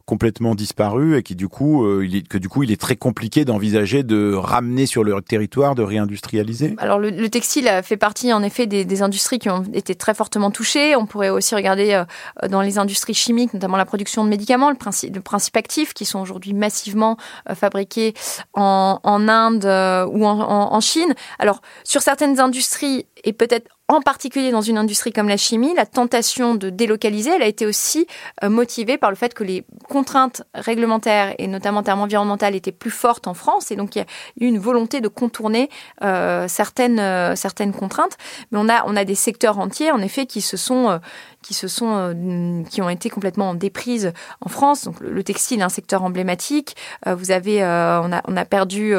complètement 0.06 0.54
disparu 0.54 1.16
et 1.16 1.22
qui 1.22 1.34
du 1.34 1.48
coup 1.48 1.84
euh, 1.84 2.04
il 2.04 2.16
est, 2.16 2.28
que 2.28 2.36
du 2.36 2.48
coup 2.48 2.62
il 2.62 2.70
est 2.70 2.80
très 2.80 2.96
compliqué 2.96 3.44
d'envisager 3.44 4.02
de 4.02 4.34
ramener 4.34 4.86
sur 4.86 5.02
leur 5.02 5.22
territoire 5.22 5.74
de 5.74 5.82
réindustrialiser 5.82 6.74
Alors 6.78 6.98
le, 6.98 7.10
le 7.10 7.28
textile 7.30 7.70
fait 7.82 7.96
partie 7.96 8.32
en 8.32 8.42
effet 8.42 8.66
des, 8.66 9.02
industries 9.02 9.38
qui 9.38 9.50
ont 9.50 9.64
été 9.72 9.94
très 9.94 10.14
fortement 10.14 10.50
touchées. 10.50 10.94
On 10.94 11.06
pourrait 11.06 11.30
aussi 11.30 11.54
regarder 11.54 11.94
euh, 11.94 12.48
dans 12.48 12.60
les 12.60 12.78
industries 12.78 13.14
chimiques, 13.14 13.52
notamment 13.54 13.76
la 13.76 13.84
production 13.84 14.24
de 14.24 14.28
médicaments, 14.28 14.70
le 14.70 14.76
principe, 14.76 15.56
actif 15.56 15.94
qui 15.94 16.04
sont 16.04 16.20
aujourd'hui 16.20 16.52
massivement 16.52 17.16
euh, 17.50 17.54
fabriqués 17.54 18.14
en, 18.52 19.00
Inde 19.04 19.64
ou 20.12 20.26
en, 20.26 20.72
en 20.72 20.80
Chine. 20.80 21.14
Alors 21.38 21.60
sur 21.82 22.02
certaines 22.02 22.40
industries 22.40 23.06
et 23.24 23.32
peut-être 23.32 23.68
en 23.94 24.00
particulier 24.00 24.50
dans 24.50 24.60
une 24.60 24.78
industrie 24.78 25.12
comme 25.12 25.28
la 25.28 25.36
chimie, 25.36 25.72
la 25.74 25.86
tentation 25.86 26.54
de 26.54 26.70
délocaliser, 26.70 27.30
elle 27.30 27.42
a 27.42 27.46
été 27.46 27.66
aussi 27.66 28.06
euh, 28.42 28.50
motivée 28.50 28.98
par 28.98 29.10
le 29.10 29.16
fait 29.16 29.34
que 29.34 29.44
les 29.44 29.64
contraintes 29.88 30.42
réglementaires 30.54 31.34
et 31.38 31.46
notamment 31.46 31.80
en 31.80 31.82
termes 31.82 32.00
environnementaux 32.00 32.46
étaient 32.46 32.72
plus 32.72 32.90
fortes 32.90 33.26
en 33.26 33.34
France 33.34 33.70
et 33.70 33.76
donc 33.76 33.96
il 33.96 34.00
y 34.00 34.02
a 34.02 34.06
eu 34.40 34.46
une 34.46 34.58
volonté 34.58 35.00
de 35.00 35.08
contourner 35.08 35.70
euh, 36.02 36.48
certaines, 36.48 36.98
euh, 36.98 37.36
certaines 37.36 37.72
contraintes. 37.72 38.16
Mais 38.50 38.58
on 38.60 38.96
a 38.96 39.04
des 39.04 39.14
secteurs 39.14 39.58
entiers 39.58 39.90
en 39.90 40.00
effet 40.00 40.26
qui 40.26 40.40
se 40.40 40.56
sont 40.56 41.00
qui 41.44 41.54
se 41.54 41.68
sont 41.68 41.94
euh, 41.94 42.62
qui 42.70 42.80
ont 42.80 42.88
été 42.88 43.10
complètement 43.10 43.50
en 43.50 43.54
déprise 43.54 44.12
en 44.40 44.48
France. 44.48 44.84
Donc 44.84 44.98
le, 45.00 45.22
textile 45.22 45.60
est 45.60 45.64
un 45.64 45.68
secteur 45.68 46.02
emblématique. 46.02 46.74
Euh, 47.06 47.14
vous 47.14 47.30
avez 47.30 47.62
euh, 47.62 48.00
on 48.00 48.12
a 48.12 48.22
on 48.26 48.36
a 48.36 48.44
perdu 48.44 48.94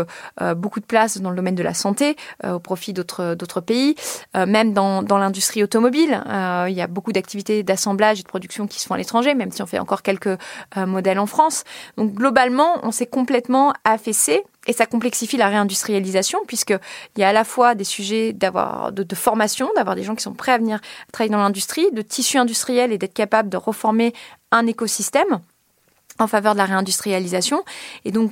beaucoup 0.55 0.79
de 0.79 0.85
place 0.85 1.19
dans 1.19 1.31
le 1.31 1.35
domaine 1.35 1.55
de 1.55 1.63
la 1.63 1.73
santé 1.73 2.15
au 2.43 2.59
profit 2.59 2.93
d'autres 2.93 3.33
d'autres 3.35 3.61
pays. 3.61 3.95
même 4.35 4.73
dans 4.73 5.01
dans 5.01 5.17
l'industrie 5.17 5.63
automobile, 5.63 6.21
il 6.67 6.73
y 6.73 6.81
a 6.81 6.87
beaucoup 6.87 7.11
d'activités 7.11 7.63
d'assemblage 7.63 8.19
et 8.19 8.23
de 8.23 8.27
production 8.27 8.67
qui 8.67 8.79
se 8.79 8.87
font 8.87 8.93
à 8.93 8.97
l'étranger, 8.97 9.33
même 9.33 9.51
si 9.51 9.63
on 9.63 9.65
fait 9.65 9.79
encore 9.79 10.03
quelques 10.03 10.37
modèles 10.75 11.19
en 11.19 11.25
France. 11.25 11.63
Donc 11.97 12.13
globalement, 12.13 12.79
on 12.83 12.91
s'est 12.91 13.07
complètement 13.07 13.73
affaissé 13.83 14.43
et 14.67 14.73
ça 14.73 14.85
complexifie 14.85 15.37
la 15.37 15.47
réindustrialisation 15.47 16.39
puisqu'il 16.47 16.79
y 17.17 17.23
a 17.23 17.29
à 17.29 17.33
la 17.33 17.43
fois 17.43 17.75
des 17.75 17.83
sujets 17.83 18.33
de, 18.33 19.15
formation, 19.15 19.69
d'avoir 19.75 19.95
des 19.95 20.03
gens 20.03 20.15
qui 20.15 20.23
sont 20.23 20.33
prêts 20.33 20.53
à 20.53 20.57
venir 20.57 20.79
travailler 21.11 21.31
dans 21.31 21.39
l'industrie, 21.39 21.91
de 21.91 22.01
tissu 22.01 22.37
industriel 22.37 22.91
et 22.91 22.97
d'être 22.97 23.13
capable 23.13 23.49
de 23.49 23.57
reformer 23.57 24.13
un 24.51 24.67
écosystème 24.67 25.39
en 26.19 26.27
faveur 26.27 26.53
de 26.53 26.57
la 26.57 26.65
réindustrialisation. 26.65 27.63
Et 28.05 28.11
donc 28.11 28.31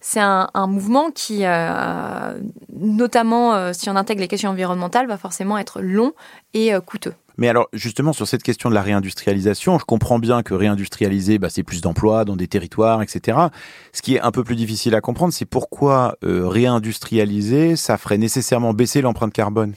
c'est 0.00 0.20
un, 0.20 0.48
un, 0.54 0.66
mouvement 0.66 1.10
qui, 1.10 1.40
euh, 1.44 2.38
notamment 2.72 3.54
euh, 3.54 3.72
si 3.72 3.90
on 3.90 3.96
intègre 3.96 4.20
les 4.20 4.28
questions 4.28 4.50
environnementales, 4.50 5.06
va 5.06 5.18
forcément 5.18 5.58
être 5.58 5.80
long 5.80 6.12
et 6.54 6.72
euh, 6.72 6.80
coûteux. 6.80 7.14
Mais 7.38 7.48
alors, 7.48 7.68
justement, 7.72 8.12
sur 8.12 8.26
cette 8.26 8.42
question 8.42 8.68
de 8.68 8.74
la 8.74 8.82
réindustrialisation, 8.82 9.78
je 9.78 9.84
comprends 9.84 10.18
bien 10.18 10.42
que 10.42 10.54
réindustrialiser, 10.54 11.38
bah, 11.38 11.48
c'est 11.48 11.62
plus 11.62 11.80
d'emplois 11.80 12.24
dans 12.24 12.36
des 12.36 12.48
territoires, 12.48 13.00
etc. 13.00 13.38
Ce 13.92 14.02
qui 14.02 14.16
est 14.16 14.20
un 14.20 14.32
peu 14.32 14.42
plus 14.42 14.56
difficile 14.56 14.94
à 14.96 15.00
comprendre, 15.00 15.32
c'est 15.32 15.46
pourquoi 15.46 16.16
euh, 16.24 16.48
réindustrialiser, 16.48 17.76
ça 17.76 17.96
ferait 17.96 18.18
nécessairement 18.18 18.74
baisser 18.74 19.00
l'empreinte 19.00 19.32
carbone? 19.32 19.74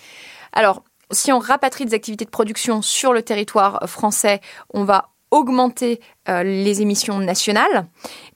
Alors, 0.54 0.84
si 1.12 1.32
on 1.32 1.40
rapatrie 1.40 1.86
des 1.86 1.94
activités 1.94 2.26
de 2.26 2.32
production 2.32 2.82
sur 2.82 3.14
le 3.14 3.22
territoire 3.22 3.88
français, 3.88 4.42
on 4.74 4.84
va 4.84 5.10
augmenter 5.30 6.02
euh, 6.30 6.44
les 6.44 6.82
émissions 6.82 7.20
nationales, 7.20 7.88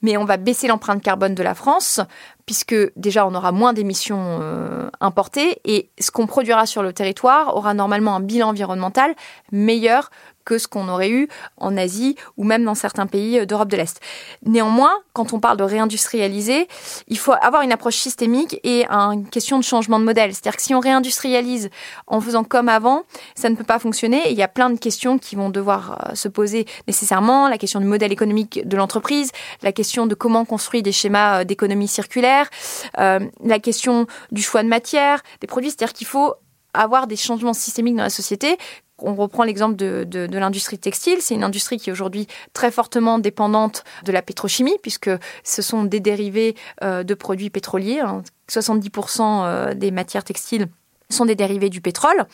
mais 0.02 0.16
on 0.16 0.24
va 0.24 0.38
baisser 0.38 0.66
l'empreinte 0.66 1.02
carbone 1.02 1.34
de 1.34 1.42
la 1.42 1.54
France, 1.54 2.00
puisque 2.46 2.76
déjà 2.96 3.26
on 3.26 3.34
aura 3.34 3.52
moins 3.52 3.72
d'émissions 3.72 4.38
euh, 4.40 4.88
importées, 5.00 5.60
et 5.64 5.90
ce 5.98 6.10
qu'on 6.10 6.26
produira 6.26 6.64
sur 6.66 6.82
le 6.82 6.92
territoire 6.92 7.56
aura 7.56 7.74
normalement 7.74 8.16
un 8.16 8.20
bilan 8.20 8.48
environnemental 8.48 9.14
meilleur 9.52 10.10
que 10.46 10.56
ce 10.56 10.66
qu'on 10.66 10.88
aurait 10.88 11.10
eu 11.10 11.28
en 11.58 11.76
Asie 11.76 12.16
ou 12.38 12.44
même 12.44 12.64
dans 12.64 12.74
certains 12.74 13.06
pays 13.06 13.40
euh, 13.40 13.44
d'Europe 13.44 13.68
de 13.68 13.76
l'Est. 13.76 14.00
Néanmoins, 14.46 14.92
quand 15.12 15.34
on 15.34 15.40
parle 15.40 15.58
de 15.58 15.64
réindustrialiser, 15.64 16.68
il 17.08 17.18
faut 17.18 17.34
avoir 17.42 17.62
une 17.62 17.72
approche 17.72 17.96
systémique 17.96 18.58
et 18.64 18.86
une 18.86 19.28
question 19.28 19.58
de 19.58 19.64
changement 19.64 19.98
de 19.98 20.04
modèle. 20.04 20.32
C'est-à-dire 20.32 20.56
que 20.56 20.62
si 20.62 20.74
on 20.74 20.80
réindustrialise 20.80 21.68
en 22.06 22.20
faisant 22.20 22.44
comme 22.44 22.68
avant, 22.68 23.02
ça 23.34 23.50
ne 23.50 23.56
peut 23.56 23.64
pas 23.64 23.78
fonctionner 23.78 24.28
et 24.28 24.30
il 24.30 24.38
y 24.38 24.42
a 24.42 24.48
plein 24.48 24.70
de 24.70 24.78
questions 24.78 25.18
qui 25.18 25.36
vont 25.36 25.50
devoir 25.50 25.98
euh, 26.10 26.14
se 26.14 26.28
poser 26.28 26.66
nécessairement. 26.86 27.48
La 27.48 27.58
question 27.58 27.80
du 27.80 27.86
modèle 27.86 28.12
économique 28.12 28.66
de 28.66 28.76
l'entreprise, 28.76 29.32
la 29.62 29.72
question 29.72 30.06
de 30.06 30.14
comment 30.14 30.44
construire 30.44 30.82
des 30.82 30.92
schémas 30.92 31.40
euh, 31.40 31.44
d'économie 31.44 31.88
circulaire, 31.88 32.48
la 32.96 33.58
question 33.58 34.06
du 34.30 34.42
choix 34.42 34.62
de 34.62 34.68
matière, 34.68 35.22
des 35.40 35.46
produits. 35.46 35.70
C'est-à-dire 35.70 35.92
qu'il 35.92 36.06
faut 36.06 36.34
avoir 36.76 37.06
des 37.06 37.16
changements 37.16 37.54
systémiques 37.54 37.96
dans 37.96 38.02
la 38.02 38.10
société 38.10 38.56
on 38.98 39.14
reprend 39.14 39.44
l'exemple 39.44 39.76
de, 39.76 40.28
l'industrie 40.36 40.78
textile. 40.78 41.18
C'est 41.20 41.34
une 41.34 41.44
industrie 41.44 41.78
qui 41.78 41.90
est 41.90 41.92
aujourd'hui 41.92 42.26
très 42.52 42.70
fortement 42.70 43.18
dépendante 43.18 43.84
de 44.04 44.12
la 44.12 44.22
pétrochimie, 44.22 44.76
puisque 44.82 45.10
ce 45.44 45.62
sont 45.62 45.84
des 45.84 46.00
dérivés 46.00 46.54
euh, 46.82 47.02
de 47.02 47.14
produits 47.14 47.50
pétroliers. 47.50 48.02
70% 48.50 49.20
hein. 49.20 49.44
euh, 49.44 49.74
des 49.74 49.90
matières 49.90 50.24
textiles 50.24 50.68
sont 51.08 51.24
des 51.24 51.34
dérivés 51.34 51.70
du 51.70 51.80
pétrole. 51.80 52.26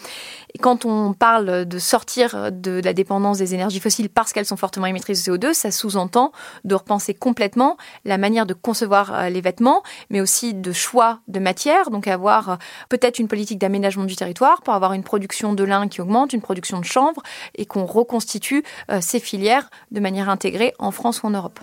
Et 0.54 0.58
quand 0.58 0.84
on 0.84 1.12
parle 1.12 1.64
de 1.64 1.78
sortir 1.78 2.50
de 2.52 2.80
la 2.82 2.92
dépendance 2.92 3.38
des 3.38 3.54
énergies 3.54 3.80
fossiles 3.80 4.08
parce 4.08 4.32
qu'elles 4.32 4.46
sont 4.46 4.56
fortement 4.56 4.86
émettrices 4.86 5.24
de 5.24 5.36
CO2, 5.36 5.52
ça 5.52 5.70
sous-entend 5.70 6.32
de 6.64 6.74
repenser 6.74 7.14
complètement 7.14 7.76
la 8.04 8.18
manière 8.18 8.46
de 8.46 8.54
concevoir 8.54 9.14
euh, 9.14 9.28
les 9.28 9.40
vêtements, 9.40 9.82
mais 10.10 10.20
aussi 10.20 10.54
de 10.54 10.72
choix 10.72 11.20
de 11.28 11.40
matière, 11.40 11.90
donc 11.90 12.06
avoir 12.06 12.50
euh, 12.50 12.56
peut-être 12.88 13.18
une 13.18 13.28
politique 13.28 13.58
d'aménagement 13.58 14.04
du 14.04 14.16
territoire 14.16 14.62
pour 14.62 14.74
avoir 14.74 14.92
une 14.92 15.04
production 15.04 15.52
de 15.52 15.64
lin 15.64 15.88
qui 15.88 16.00
augmente, 16.00 16.32
une 16.32 16.42
production 16.42 16.78
de 16.78 16.84
chanvre, 16.84 17.22
et 17.56 17.66
qu'on 17.66 17.86
reconstitue 17.86 18.64
euh, 18.90 19.00
ces 19.00 19.20
filières 19.20 19.70
de 19.90 20.00
manière 20.00 20.28
intégrée 20.28 20.74
en 20.78 20.90
France 20.90 21.22
ou 21.22 21.26
en 21.26 21.30
Europe. 21.30 21.60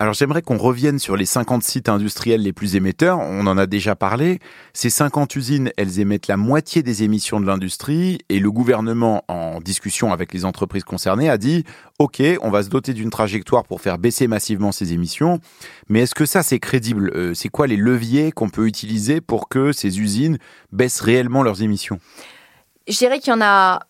Alors 0.00 0.14
j'aimerais 0.14 0.40
qu'on 0.40 0.56
revienne 0.56 0.98
sur 0.98 1.14
les 1.14 1.26
50 1.26 1.62
sites 1.62 1.90
industriels 1.90 2.40
les 2.40 2.54
plus 2.54 2.74
émetteurs. 2.74 3.18
On 3.18 3.46
en 3.46 3.58
a 3.58 3.66
déjà 3.66 3.94
parlé. 3.94 4.38
Ces 4.72 4.88
50 4.88 5.36
usines, 5.36 5.72
elles 5.76 6.00
émettent 6.00 6.26
la 6.26 6.38
moitié 6.38 6.82
des 6.82 7.02
émissions 7.02 7.38
de 7.38 7.44
l'industrie 7.44 8.16
et 8.30 8.38
le 8.38 8.50
gouvernement, 8.50 9.24
en 9.28 9.60
discussion 9.60 10.10
avec 10.10 10.32
les 10.32 10.46
entreprises 10.46 10.84
concernées, 10.84 11.28
a 11.28 11.36
dit 11.36 11.64
OK, 11.98 12.22
on 12.40 12.48
va 12.48 12.62
se 12.62 12.70
doter 12.70 12.94
d'une 12.94 13.10
trajectoire 13.10 13.64
pour 13.64 13.82
faire 13.82 13.98
baisser 13.98 14.26
massivement 14.26 14.72
ces 14.72 14.94
émissions. 14.94 15.38
Mais 15.90 16.00
est-ce 16.00 16.14
que 16.14 16.24
ça 16.24 16.42
c'est 16.42 16.60
crédible 16.60 17.12
euh, 17.14 17.34
C'est 17.34 17.50
quoi 17.50 17.66
les 17.66 17.76
leviers 17.76 18.32
qu'on 18.32 18.48
peut 18.48 18.66
utiliser 18.66 19.20
pour 19.20 19.50
que 19.50 19.70
ces 19.72 20.00
usines 20.00 20.38
baissent 20.72 21.02
réellement 21.02 21.42
leurs 21.42 21.60
émissions? 21.60 22.00
Je 22.88 22.96
dirais 22.96 23.18
qu'il 23.18 23.34
y 23.34 23.36
en 23.36 23.42
a 23.42 23.80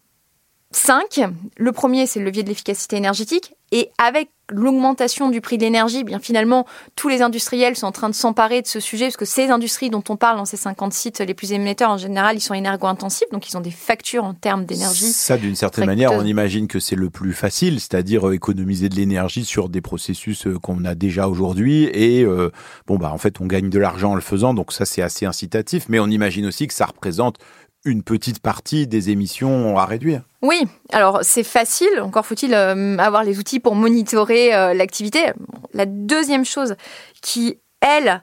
cinq. 0.73 1.21
Le 1.57 1.73
premier, 1.73 2.07
c'est 2.07 2.21
le 2.21 2.27
levier 2.27 2.43
de 2.43 2.49
l'efficacité 2.49 2.97
énergétique. 2.97 3.55
Et 3.73 3.91
avec 3.99 4.31
l'augmentation 4.51 5.31
du 5.31 5.41
prix 5.41 5.59
de 5.59 5.63
l'énergie, 5.63 6.03
bien 6.03 6.19
finalement, 6.19 6.67
tous 6.97 7.09
les 7.09 7.23
industriels 7.23 7.77
sont 7.77 7.87
en 7.87 7.93
train 7.93 8.09
de 8.09 8.15
s'emparer 8.15 8.63
de 8.63 8.67
ce 8.67 8.81
sujet, 8.81 9.05
parce 9.07 9.17
que 9.17 9.25
ces 9.25 9.49
industries 9.49 9.91
dont 9.91 10.03
on 10.09 10.17
parle 10.17 10.39
dans 10.39 10.45
ces 10.45 10.57
50 10.57 10.93
sites 10.93 11.21
les 11.21 11.35
plus 11.35 11.53
émetteurs, 11.53 11.91
en 11.91 11.97
général, 11.97 12.37
ils 12.37 12.41
sont 12.41 12.55
énergo-intensifs, 12.55 13.29
donc 13.31 13.49
ils 13.49 13.57
ont 13.57 13.61
des 13.61 13.71
factures 13.71 14.25
en 14.25 14.35
termes 14.35 14.65
d'énergie. 14.65 15.13
Ça, 15.13 15.37
d'une 15.37 15.55
certaine 15.55 15.87
manière, 15.87 16.13
on 16.13 16.25
imagine 16.25 16.67
que 16.67 16.81
c'est 16.81 16.97
le 16.97 17.11
plus 17.11 17.33
facile, 17.33 17.79
c'est-à-dire 17.79 18.29
euh, 18.29 18.35
économiser 18.35 18.89
de 18.89 18.97
l'énergie 18.97 19.45
sur 19.45 19.69
des 19.69 19.81
processus 19.81 20.49
euh, 20.49 20.59
qu'on 20.59 20.85
a 20.85 20.97
déjà 20.97 21.29
aujourd'hui, 21.29 21.85
et 21.85 22.25
euh, 22.25 22.51
bon, 22.89 22.97
bah 22.97 23.13
en 23.13 23.19
fait, 23.19 23.41
on 23.41 23.47
gagne 23.47 23.71
de 23.71 23.79
l'argent 23.79 24.13
en 24.13 24.17
le 24.17 24.21
faisant, 24.21 24.53
donc 24.53 24.73
ça, 24.73 24.85
c'est 24.85 25.03
assez 25.03 25.27
incitatif, 25.27 25.87
mais 25.89 26.01
on 26.01 26.09
imagine 26.09 26.47
aussi 26.47 26.67
que 26.67 26.75
ça 26.75 26.87
représente 26.87 27.37
une 27.85 28.03
petite 28.03 28.41
partie 28.41 28.87
des 28.87 29.11
émissions 29.11 29.79
à 29.79 29.87
réduire. 29.87 30.23
Oui, 30.43 30.63
alors 30.93 31.21
c'est 31.23 31.45
facile, 31.45 32.01
encore 32.03 32.27
faut-il 32.27 32.55
euh, 32.55 32.99
avoir 32.99 33.25
les 33.25 33.39
outils 33.39 33.61
pour 33.61 33.75
monitorer 33.75 34.55
euh, 34.55 34.75
l'activité. 34.75 35.33
La 35.73 35.87
deuxième 35.87 36.45
chose 36.45 36.77
qui, 37.23 37.59
elle, 37.81 38.23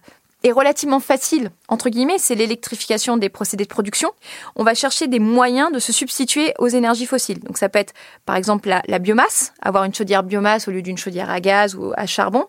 relativement 0.52 1.00
facile, 1.00 1.52
entre 1.68 1.90
guillemets, 1.90 2.18
c'est 2.18 2.36
l'électrification 2.36 3.18
des 3.18 3.30
procédés 3.30 3.64
de 3.64 3.70
production. 3.70 4.12
On 4.56 4.64
va 4.64 4.74
chercher 4.74 5.08
des 5.08 5.20
moyens 5.20 5.72
de 5.72 5.80
se 5.80 5.92
substituer 5.92 6.54
aux 6.60 6.68
énergies 6.68 7.06
fossiles. 7.06 7.40
Donc 7.40 7.58
ça 7.58 7.70
peut 7.70 7.80
être 7.80 7.94
par 8.26 8.36
exemple 8.36 8.70
la, 8.88 9.00
biomasse, 9.00 9.54
avoir 9.62 9.84
une 9.84 9.94
chaudière 9.94 10.24
biomasse 10.24 10.68
au 10.68 10.72
lieu 10.72 10.82
d'une 10.82 10.98
chaudière 10.98 11.30
à 11.30 11.40
gaz 11.40 11.76
ou 11.76 11.94
à 11.96 12.06
charbon. 12.06 12.46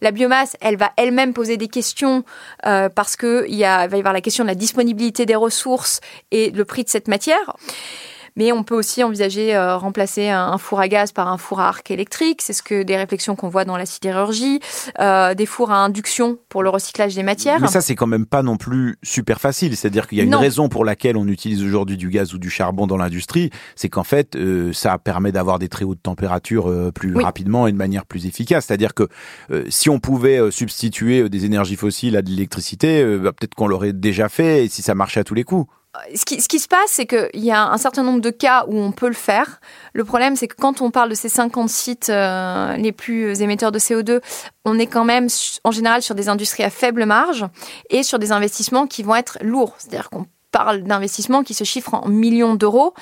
La 0.00 0.10
biomasse, 0.10 0.56
elle 0.60 0.76
va 0.76 0.92
elle-même 0.96 1.32
poser 1.32 1.56
des 1.56 1.68
questions 1.68 2.24
euh, 2.66 2.88
parce 2.88 3.16
qu'il 3.16 3.28
va 3.28 3.46
y 3.46 3.64
avoir 3.64 4.12
la 4.12 4.20
question 4.20 4.44
de 4.44 4.48
la 4.48 4.54
disponibilité 4.54 5.26
des 5.26 5.36
ressources 5.36 6.00
et 6.30 6.50
le 6.50 6.64
prix 6.64 6.84
de 6.84 6.88
cette 6.88 7.08
matière. 7.08 7.56
Mais 8.36 8.52
on 8.52 8.62
peut 8.62 8.74
aussi 8.74 9.02
envisager 9.02 9.54
euh, 9.54 9.76
remplacer 9.76 10.28
un, 10.28 10.58
four 10.58 10.80
à 10.80 10.88
gaz 10.88 11.12
par 11.12 11.28
un 11.28 11.38
four 11.38 11.60
à 11.60 11.68
arc 11.68 11.90
électrique. 11.90 12.42
C'est 12.42 12.52
ce 12.52 12.62
que 12.62 12.82
des 12.82 12.96
réflexions 12.96 13.36
qu'on 13.36 13.48
voit 13.48 13.64
dans 13.64 13.76
la 13.76 13.86
sidérurgie, 13.86 14.60
euh, 14.98 15.34
des 15.34 15.46
fours 15.46 15.70
à 15.70 15.78
induction 15.78 16.38
pour 16.48 16.62
le 16.62 16.68
recyclage 16.68 17.14
des 17.14 17.22
matières. 17.22 17.60
Mais 17.60 17.68
ça, 17.68 17.80
c'est 17.80 17.94
quand 17.94 18.06
même 18.06 18.26
pas 18.26 18.42
non 18.42 18.56
plus 18.56 18.96
super 19.02 19.40
facile. 19.40 19.76
C'est-à-dire 19.76 20.06
qu'il 20.06 20.18
y 20.18 20.20
a 20.20 20.24
une 20.24 20.34
raison 20.34 20.68
pour 20.68 20.84
laquelle 20.84 21.16
on 21.16 21.26
utilise 21.26 21.62
aujourd'hui 21.64 21.96
du 21.96 22.08
gaz 22.08 22.34
ou 22.34 22.38
du 22.38 22.50
charbon 22.50 22.86
dans 22.86 22.96
l'industrie, 22.96 23.50
c'est 23.76 23.88
qu'en 23.88 24.04
fait, 24.04 24.36
euh, 24.36 24.72
ça 24.72 24.98
permet 24.98 25.32
d'avoir 25.32 25.58
des 25.58 25.68
très 25.68 25.84
hautes 25.84 26.02
températures 26.02 26.90
plus 26.94 27.16
rapidement 27.16 27.66
et 27.66 27.72
de 27.72 27.76
manière 27.76 28.06
plus 28.06 28.26
efficace. 28.26 28.66
C'est-à-dire 28.66 28.94
que 28.94 29.08
si 29.68 29.88
on 29.90 29.98
pouvait 29.98 30.50
substituer 30.50 31.28
des 31.28 31.44
énergies 31.44 31.76
fossiles 31.76 32.16
à 32.16 32.22
de 32.22 32.30
l'électricité, 32.30 33.04
bah, 33.18 33.32
peut-être 33.32 33.54
qu'on 33.54 33.66
l'aurait 33.66 33.92
déjà 33.92 34.28
fait 34.28 34.64
et 34.64 34.68
si 34.68 34.82
ça 34.82 34.94
marchait 34.94 35.20
à 35.20 35.24
tous 35.24 35.34
les 35.34 35.44
coups 35.44 35.66
ce 36.14 36.24
qui, 36.24 36.40
ce 36.40 36.48
qui, 36.48 36.60
se 36.60 36.68
passe, 36.68 36.90
c'est 36.90 37.06
qu'il 37.06 37.28
y 37.34 37.50
a 37.50 37.68
un 37.68 37.78
certain 37.78 38.02
nombre 38.02 38.20
de 38.20 38.30
cas 38.30 38.64
où 38.68 38.78
on 38.78 38.92
peut 38.92 39.08
le 39.08 39.12
faire. 39.12 39.60
Le 39.92 40.04
problème, 40.04 40.36
c'est 40.36 40.46
que 40.46 40.54
quand 40.54 40.80
on 40.82 40.90
parle 40.90 41.10
de 41.10 41.14
ces 41.14 41.28
50 41.28 41.68
sites 41.68 42.10
euh, 42.10 42.76
les 42.76 42.92
plus 42.92 43.42
émetteurs 43.42 43.72
de 43.72 43.78
CO2, 43.78 44.20
on 44.64 44.78
est 44.78 44.86
quand 44.86 45.04
même 45.04 45.26
en 45.64 45.70
général 45.70 46.02
sur 46.02 46.14
des 46.14 46.28
industries 46.28 46.62
à 46.62 46.70
faible 46.70 47.06
marge 47.06 47.44
et 47.90 48.02
sur 48.02 48.18
des 48.18 48.30
investissements 48.30 48.86
qui 48.86 49.02
vont 49.02 49.16
être 49.16 49.38
lourds. 49.42 49.74
C'est-à-dire 49.78 50.10
qu'on 50.10 50.26
parle 50.52 50.82
d'investissements 50.82 51.42
qui 51.42 51.54
se 51.54 51.64
chiffrent 51.64 51.94
en 51.94 52.08
millions 52.08 52.54
d'euros. 52.54 52.94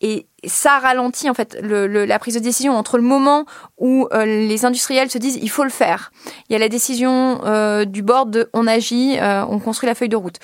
Et 0.00 0.28
ça 0.46 0.78
ralentit 0.78 1.28
en 1.28 1.34
fait 1.34 1.58
la 1.60 2.18
prise 2.20 2.34
de 2.34 2.40
décision 2.40 2.76
entre 2.76 2.98
le 2.98 3.02
moment 3.02 3.46
où 3.78 4.06
euh, 4.12 4.24
les 4.24 4.64
industriels 4.64 5.10
se 5.10 5.18
disent 5.18 5.38
il 5.42 5.50
faut 5.50 5.64
le 5.64 5.70
faire. 5.70 6.12
Il 6.48 6.52
y 6.52 6.56
a 6.56 6.58
la 6.58 6.68
décision 6.68 7.40
euh, 7.44 7.84
du 7.84 8.02
board 8.02 8.30
de 8.30 8.48
on 8.52 8.68
agit, 8.68 9.18
euh, 9.18 9.44
on 9.46 9.58
construit 9.58 9.88
la 9.88 9.96
feuille 9.96 10.08
de 10.08 10.16
route. 10.16 10.38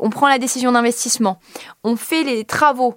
On 0.00 0.10
prend 0.10 0.28
la 0.28 0.38
décision 0.38 0.72
d'investissement, 0.72 1.38
on 1.84 1.96
fait 1.96 2.22
les 2.22 2.44
travaux 2.44 2.96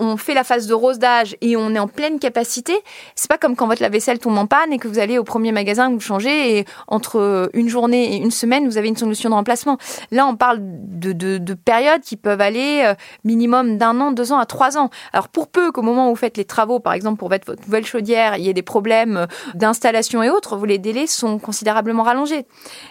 on 0.00 0.16
fait 0.16 0.34
la 0.34 0.44
phase 0.44 0.66
de 0.66 0.74
rose 0.74 0.98
d'âge 0.98 1.36
et 1.40 1.56
on 1.56 1.74
est 1.74 1.78
en 1.78 1.88
pleine 1.88 2.18
capacité, 2.18 2.74
c'est 3.14 3.28
pas 3.28 3.38
comme 3.38 3.54
quand 3.54 3.66
votre 3.66 3.82
lave-vaisselle 3.82 4.18
tombe 4.18 4.36
en 4.36 4.46
panne 4.46 4.72
et 4.72 4.78
que 4.78 4.88
vous 4.88 4.98
allez 4.98 5.18
au 5.18 5.24
premier 5.24 5.52
magasin 5.52 5.90
vous 5.90 6.00
changez 6.00 6.58
et 6.58 6.64
entre 6.88 7.50
une 7.54 7.68
journée 7.68 8.14
et 8.14 8.16
une 8.16 8.30
semaine, 8.30 8.66
vous 8.66 8.78
avez 8.78 8.88
une 8.88 8.96
solution 8.96 9.30
de 9.30 9.34
remplacement. 9.34 9.78
Là, 10.10 10.26
on 10.26 10.36
parle 10.36 10.58
de, 10.60 11.54
périodes 11.54 12.00
qui 12.00 12.16
peuvent 12.16 12.40
aller 12.40 12.82
euh, 12.84 12.94
minimum 13.24 13.76
d'un 13.76 14.00
an, 14.00 14.12
deux 14.12 14.32
ans 14.32 14.38
à 14.38 14.46
trois 14.46 14.78
ans. 14.78 14.90
Alors, 15.12 15.28
pour 15.28 15.48
peu 15.48 15.72
qu'au 15.72 15.82
moment 15.82 16.06
où 16.06 16.10
vous 16.10 16.16
faites 16.16 16.36
les 16.36 16.44
travaux, 16.44 16.80
par 16.80 16.92
exemple, 16.92 17.18
pour 17.18 17.28
votre 17.28 17.54
nouvelle 17.66 17.84
chaudière, 17.84 18.36
il 18.36 18.44
y 18.44 18.48
ait 18.48 18.54
des 18.54 18.62
problèmes 18.62 19.16
euh, 19.16 19.26
d'installation 19.54 20.22
et 20.22 20.30
autres, 20.30 20.58
les 20.66 20.78
délais 20.78 21.06
sont 21.06 21.38
considérablement 21.38 22.02
rallongés. 22.02 22.46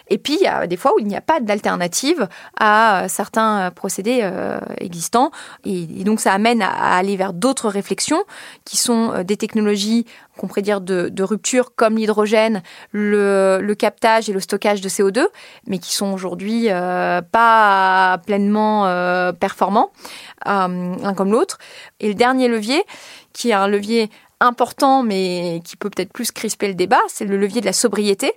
Et 0.08 0.18
puis, 0.18 0.34
il 0.34 0.42
y 0.42 0.46
a 0.46 0.66
des 0.66 0.76
fois 0.76 0.92
où 0.94 1.00
il 1.00 1.06
n'y 1.06 1.16
a 1.16 1.20
pas 1.20 1.40
d'alternative 1.40 2.28
à 2.58 3.04
euh, 3.04 3.08
certains 3.08 3.70
procédés 3.70 4.28
existants. 4.78 5.30
Et, 5.64 5.86
donc, 6.04 6.20
ça 6.20 6.32
amène 6.32 6.62
à 6.62 6.99
aller 7.00 7.16
vers 7.16 7.32
d'autres 7.32 7.68
réflexions 7.68 8.24
qui 8.64 8.76
sont 8.76 9.12
euh, 9.12 9.22
des 9.24 9.36
technologies 9.36 10.06
qu'on 10.36 10.46
pourrait 10.46 10.62
dire 10.62 10.80
de, 10.80 11.22
rupture 11.22 11.74
comme 11.74 11.96
l'hydrogène, 11.96 12.62
le, 12.92 13.74
captage 13.78 14.30
et 14.30 14.32
le 14.32 14.40
stockage 14.40 14.80
de 14.80 14.88
CO2, 14.88 15.26
mais 15.66 15.78
qui 15.78 15.94
sont 15.94 16.12
aujourd'hui 16.12 16.70
euh, 16.70 17.20
pas 17.20 18.18
pleinement 18.24 18.86
euh, 18.86 19.32
performants, 19.32 19.90
l'un 20.46 21.14
comme 21.14 21.30
l'autre. 21.30 21.58
Et 22.00 22.08
le 22.08 22.14
dernier 22.14 22.48
levier, 22.48 22.82
qui 23.34 23.50
est 23.50 23.54
un 23.54 23.68
levier 23.68 24.08
important, 24.40 25.02
mais 25.02 25.60
qui 25.64 25.76
peut 25.76 25.90
peut-être 25.90 26.12
plus 26.12 26.32
crisper 26.32 26.68
le 26.68 26.74
débat, 26.74 27.00
c'est 27.08 27.26
le 27.26 27.36
levier 27.36 27.60
de 27.60 27.66
la 27.66 27.74
sobriété. 27.74 28.32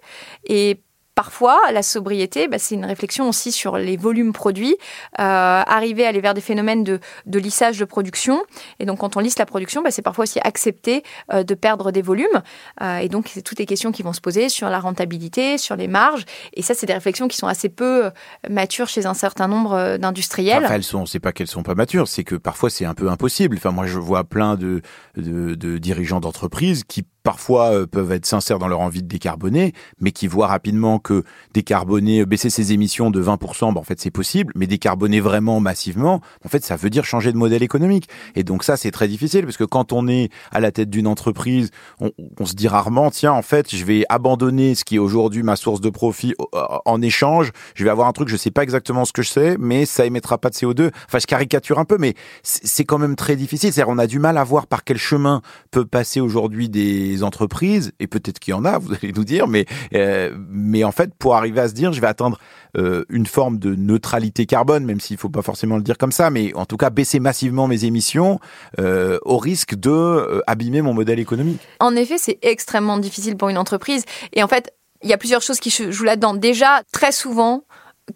Et 0.45 0.79
Parfois, 1.15 1.59
la 1.71 1.83
sobriété, 1.83 2.47
bah, 2.47 2.57
c'est 2.57 2.73
une 2.73 2.85
réflexion 2.85 3.29
aussi 3.29 3.51
sur 3.51 3.77
les 3.77 3.97
volumes 3.97 4.33
produits, 4.33 4.75
euh, 5.19 5.21
arriver 5.21 6.05
à 6.05 6.09
aller 6.09 6.21
vers 6.21 6.33
des 6.33 6.41
phénomènes 6.41 6.83
de, 6.83 6.99
lissage 7.37 7.77
de 7.77 7.85
production. 7.85 8.43
Et 8.79 8.85
donc, 8.85 8.99
quand 8.99 9.15
on 9.15 9.19
lisse 9.19 9.37
la 9.37 9.45
production, 9.45 9.83
bah, 9.83 9.91
c'est 9.91 10.01
parfois 10.01 10.23
aussi 10.23 10.39
accepter 10.43 11.03
euh, 11.31 11.43
de 11.43 11.53
perdre 11.53 11.91
des 11.91 12.01
volumes. 12.01 12.41
Euh, 12.81 12.97
et 12.97 13.09
donc, 13.09 13.29
c'est 13.31 13.43
toutes 13.43 13.59
les 13.59 13.67
questions 13.67 13.91
qui 13.91 14.01
vont 14.01 14.13
se 14.13 14.21
poser 14.21 14.49
sur 14.49 14.69
la 14.69 14.79
rentabilité, 14.79 15.59
sur 15.59 15.75
les 15.75 15.87
marges. 15.87 16.25
Et 16.53 16.63
ça, 16.63 16.73
c'est 16.73 16.87
des 16.87 16.93
réflexions 16.93 17.27
qui 17.27 17.37
sont 17.37 17.47
assez 17.47 17.69
peu 17.69 18.09
matures 18.49 18.87
chez 18.87 19.05
un 19.05 19.13
certain 19.13 19.47
nombre 19.47 19.97
d'industriels. 19.97 20.65
Enfin, 20.65 20.75
elles 20.75 20.83
sont, 20.83 21.05
c'est 21.05 21.19
pas 21.19 21.31
qu'elles 21.31 21.47
sont 21.47 21.63
pas 21.63 21.75
matures, 21.75 22.07
c'est 22.07 22.23
que 22.23 22.35
parfois 22.35 22.69
c'est 22.71 22.85
un 22.85 22.95
peu 22.95 23.09
impossible. 23.09 23.57
Enfin, 23.57 23.71
moi, 23.71 23.85
je 23.85 23.99
vois 23.99 24.23
plein 24.23 24.55
de, 24.55 24.81
de, 25.15 25.53
de 25.53 25.77
dirigeants 25.77 26.19
d'entreprises 26.19 26.83
qui 26.83 27.05
parfois 27.23 27.73
euh, 27.73 27.87
peuvent 27.87 28.11
être 28.11 28.25
sincères 28.25 28.59
dans 28.59 28.67
leur 28.67 28.81
envie 28.81 29.01
de 29.01 29.07
décarboner, 29.07 29.73
mais 29.99 30.11
qui 30.11 30.27
voient 30.27 30.47
rapidement 30.47 30.99
que 30.99 31.23
décarboner, 31.53 32.21
euh, 32.21 32.25
baisser 32.25 32.49
ses 32.49 32.73
émissions 32.73 33.09
de 33.09 33.23
20%, 33.23 33.73
ben 33.73 33.79
en 33.79 33.83
fait 33.83 33.99
c'est 33.99 34.11
possible, 34.11 34.51
mais 34.55 34.67
décarboner 34.67 35.21
vraiment 35.21 35.59
massivement, 35.59 36.21
en 36.45 36.49
fait 36.49 36.63
ça 36.63 36.75
veut 36.75 36.89
dire 36.89 37.05
changer 37.05 37.31
de 37.31 37.37
modèle 37.37 37.63
économique. 37.63 38.09
Et 38.35 38.43
donc 38.43 38.63
ça 38.63 38.77
c'est 38.77 38.91
très 38.91 39.07
difficile 39.07 39.45
parce 39.45 39.57
que 39.57 39.63
quand 39.63 39.93
on 39.93 40.07
est 40.07 40.29
à 40.51 40.59
la 40.59 40.71
tête 40.71 40.89
d'une 40.89 41.07
entreprise, 41.07 41.71
on, 41.99 42.11
on, 42.39 42.45
se 42.45 42.53
dit 42.53 42.67
rarement 42.67 43.09
tiens 43.09 43.31
en 43.31 43.41
fait 43.41 43.73
je 43.73 43.85
vais 43.85 44.03
abandonner 44.09 44.75
ce 44.75 44.83
qui 44.83 44.95
est 44.95 44.99
aujourd'hui 44.99 45.43
ma 45.43 45.55
source 45.55 45.79
de 45.79 45.89
profit 45.89 46.33
euh, 46.53 46.59
en 46.85 47.01
échange, 47.01 47.51
je 47.75 47.83
vais 47.83 47.89
avoir 47.89 48.07
un 48.07 48.13
truc 48.13 48.27
je 48.27 48.37
sais 48.37 48.51
pas 48.51 48.63
exactement 48.63 49.05
ce 49.05 49.13
que 49.13 49.21
je 49.21 49.29
sais, 49.29 49.55
mais 49.59 49.85
ça 49.85 50.05
émettra 50.05 50.37
pas 50.37 50.49
de 50.49 50.55
CO2. 50.55 50.91
Enfin 51.07 51.19
je 51.19 51.25
caricature 51.25 51.79
un 51.79 51.85
peu, 51.85 51.97
mais 51.97 52.15
c'est 52.43 52.83
quand 52.83 52.97
même 52.97 53.15
très 53.15 53.37
difficile. 53.37 53.71
C'est-à-dire 53.71 53.93
on 53.93 53.97
a 53.97 54.07
du 54.07 54.19
mal 54.19 54.37
à 54.37 54.43
voir 54.43 54.67
par 54.67 54.83
quel 54.83 54.97
chemin 54.97 55.41
peut 55.71 55.85
passer 55.85 56.19
aujourd'hui 56.19 56.67
des 56.67 57.12
entreprises, 57.21 57.91
et 57.99 58.07
peut-être 58.07 58.39
qu'il 58.39 58.51
y 58.51 58.55
en 58.55 58.65
a, 58.65 58.77
vous 58.79 58.93
allez 58.93 59.13
nous 59.13 59.23
dire, 59.23 59.47
mais, 59.47 59.65
euh, 59.93 60.35
mais 60.49 60.83
en 60.83 60.91
fait, 60.91 61.13
pour 61.13 61.35
arriver 61.35 61.61
à 61.61 61.67
se 61.67 61.73
dire, 61.73 61.93
je 61.93 62.01
vais 62.01 62.07
atteindre 62.07 62.39
euh, 62.77 63.05
une 63.09 63.27
forme 63.27 63.59
de 63.59 63.75
neutralité 63.75 64.47
carbone, 64.47 64.85
même 64.85 64.99
s'il 64.99 65.15
ne 65.15 65.19
faut 65.19 65.29
pas 65.29 65.43
forcément 65.43 65.77
le 65.77 65.83
dire 65.83 65.99
comme 65.99 66.11
ça, 66.11 66.31
mais 66.31 66.53
en 66.55 66.65
tout 66.65 66.77
cas 66.77 66.89
baisser 66.89 67.19
massivement 67.19 67.67
mes 67.67 67.85
émissions 67.85 68.39
euh, 68.79 69.19
au 69.23 69.37
risque 69.37 69.75
de 69.75 70.41
abîmer 70.47 70.81
mon 70.81 70.93
modèle 70.93 71.19
économique. 71.19 71.61
En 71.79 71.95
effet, 71.95 72.17
c'est 72.17 72.39
extrêmement 72.41 72.97
difficile 72.97 73.37
pour 73.37 73.49
une 73.49 73.57
entreprise. 73.57 74.05
Et 74.31 74.41
en 74.41 74.47
fait, 74.47 74.73
il 75.03 75.09
y 75.09 75.13
a 75.13 75.17
plusieurs 75.17 75.41
choses 75.41 75.59
qui 75.59 75.69
jouent 75.69 76.03
là-dedans. 76.03 76.33
Déjà, 76.33 76.81
très 76.91 77.11
souvent, 77.11 77.63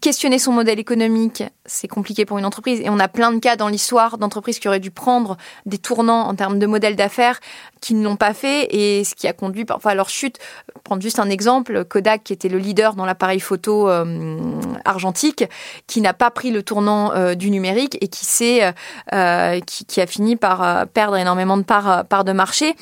questionner 0.01 0.37
son 0.37 0.51
modèle 0.51 0.79
économique, 0.79 1.43
c'est 1.65 1.87
compliqué 1.87 2.25
pour 2.25 2.37
une 2.37 2.45
entreprise. 2.45 2.81
Et 2.81 2.89
on 2.89 2.99
a 2.99 3.07
plein 3.07 3.31
de 3.31 3.39
cas 3.39 3.55
dans 3.55 3.69
l'histoire 3.69 4.17
d'entreprises 4.17 4.59
qui 4.59 4.67
auraient 4.67 4.81
dû 4.81 4.91
prendre 4.91 5.37
des 5.65 5.77
tournants 5.77 6.27
en 6.27 6.35
termes 6.35 6.59
de 6.59 6.65
modèle 6.65 6.95
d'affaires 6.95 7.39
qui 7.79 7.93
ne 7.93 8.03
l'ont 8.03 8.17
pas 8.17 8.33
fait 8.33 8.67
et 8.75 9.03
ce 9.05 9.15
qui 9.15 9.27
a 9.27 9.33
conduit 9.33 9.63
parfois 9.63 9.91
à 9.91 9.95
leur 9.95 10.09
chute. 10.09 10.39
Prendre 10.83 11.01
juste 11.01 11.19
un 11.19 11.29
exemple, 11.29 11.85
Kodak, 11.85 12.23
qui 12.25 12.33
était 12.33 12.49
le 12.49 12.57
leader 12.57 12.95
dans 12.95 13.05
l'appareil 13.05 13.39
photo 13.39 13.89
euh, 13.89 14.59
argentique, 14.83 15.45
qui 15.87 16.01
n'a 16.01 16.13
pas 16.13 16.31
pris 16.31 16.51
le 16.51 16.63
tournant 16.63 17.13
euh, 17.13 17.35
du 17.35 17.49
numérique 17.49 17.97
et 18.01 18.09
euh, 19.13 19.59
qui, 19.61 19.85
qui, 19.85 20.01
a 20.01 20.07
fini 20.07 20.35
par 20.35 20.87
perdre 20.87 21.15
énormément 21.15 21.57
de 21.57 21.63
parts 21.63 22.05
part 22.05 22.23
de 22.25 22.33
marché 22.33 22.75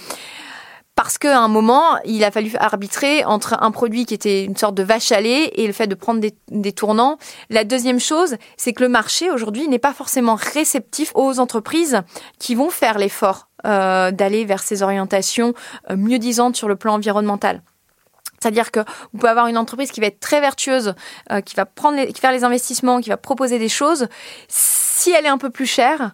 parce 0.95 1.17
qu'à 1.17 1.39
un 1.39 1.49
moment, 1.49 1.97
il 2.05 2.23
a 2.23 2.31
fallu 2.31 2.51
arbitrer 2.57 3.25
entre 3.25 3.57
un 3.61 3.71
produit 3.71 4.05
qui 4.05 4.13
était 4.13 4.45
une 4.45 4.55
sorte 4.55 4.75
de 4.75 4.83
vache 4.83 5.11
à 5.11 5.19
lait 5.19 5.51
et 5.55 5.67
le 5.67 5.73
fait 5.73 5.87
de 5.87 5.95
prendre 5.95 6.21
des, 6.21 6.71
tournants. 6.71 7.17
La 7.49 7.65
deuxième 7.65 7.99
chose, 7.99 8.37
c'est 8.55 8.71
que 8.71 8.81
le 8.81 8.89
marché 8.89 9.29
aujourd'hui 9.29 9.67
n'est 9.67 9.79
pas 9.79 9.93
forcément 9.93 10.35
réceptif 10.35 11.11
aux 11.13 11.39
entreprises 11.39 12.01
qui 12.39 12.55
vont 12.55 12.69
faire 12.69 12.97
l'effort 12.97 13.49
euh, 13.65 14.11
d'aller 14.11 14.45
vers 14.45 14.63
ces 14.63 14.83
orientations 14.83 15.53
euh, 15.89 15.97
mieux 15.97 16.17
disantes 16.17 16.55
sur 16.55 16.69
le 16.69 16.77
plan 16.77 16.93
environnemental. 16.93 17.61
C'est-à-dire 18.39 18.71
que 18.71 18.79
vous 18.79 19.19
pouvez 19.19 19.29
avoir 19.29 19.47
une 19.47 19.57
entreprise 19.57 19.91
qui 19.91 19.99
va 19.99 20.07
être 20.07 20.19
très 20.19 20.39
vertueuse, 20.39 20.93
euh, 21.31 21.41
qui 21.41 21.55
va 21.55 21.65
prendre 21.65 22.01
qui 22.05 22.21
faire 22.21 22.31
les 22.31 22.43
investissements, 22.45 23.01
qui 23.01 23.09
va 23.09 23.17
proposer 23.17 23.59
des 23.59 23.69
choses. 23.69 24.07
Si 24.47 25.11
elle 25.11 25.25
est 25.25 25.29
un 25.29 25.37
peu 25.37 25.49
plus 25.49 25.65
chère, 25.65 26.11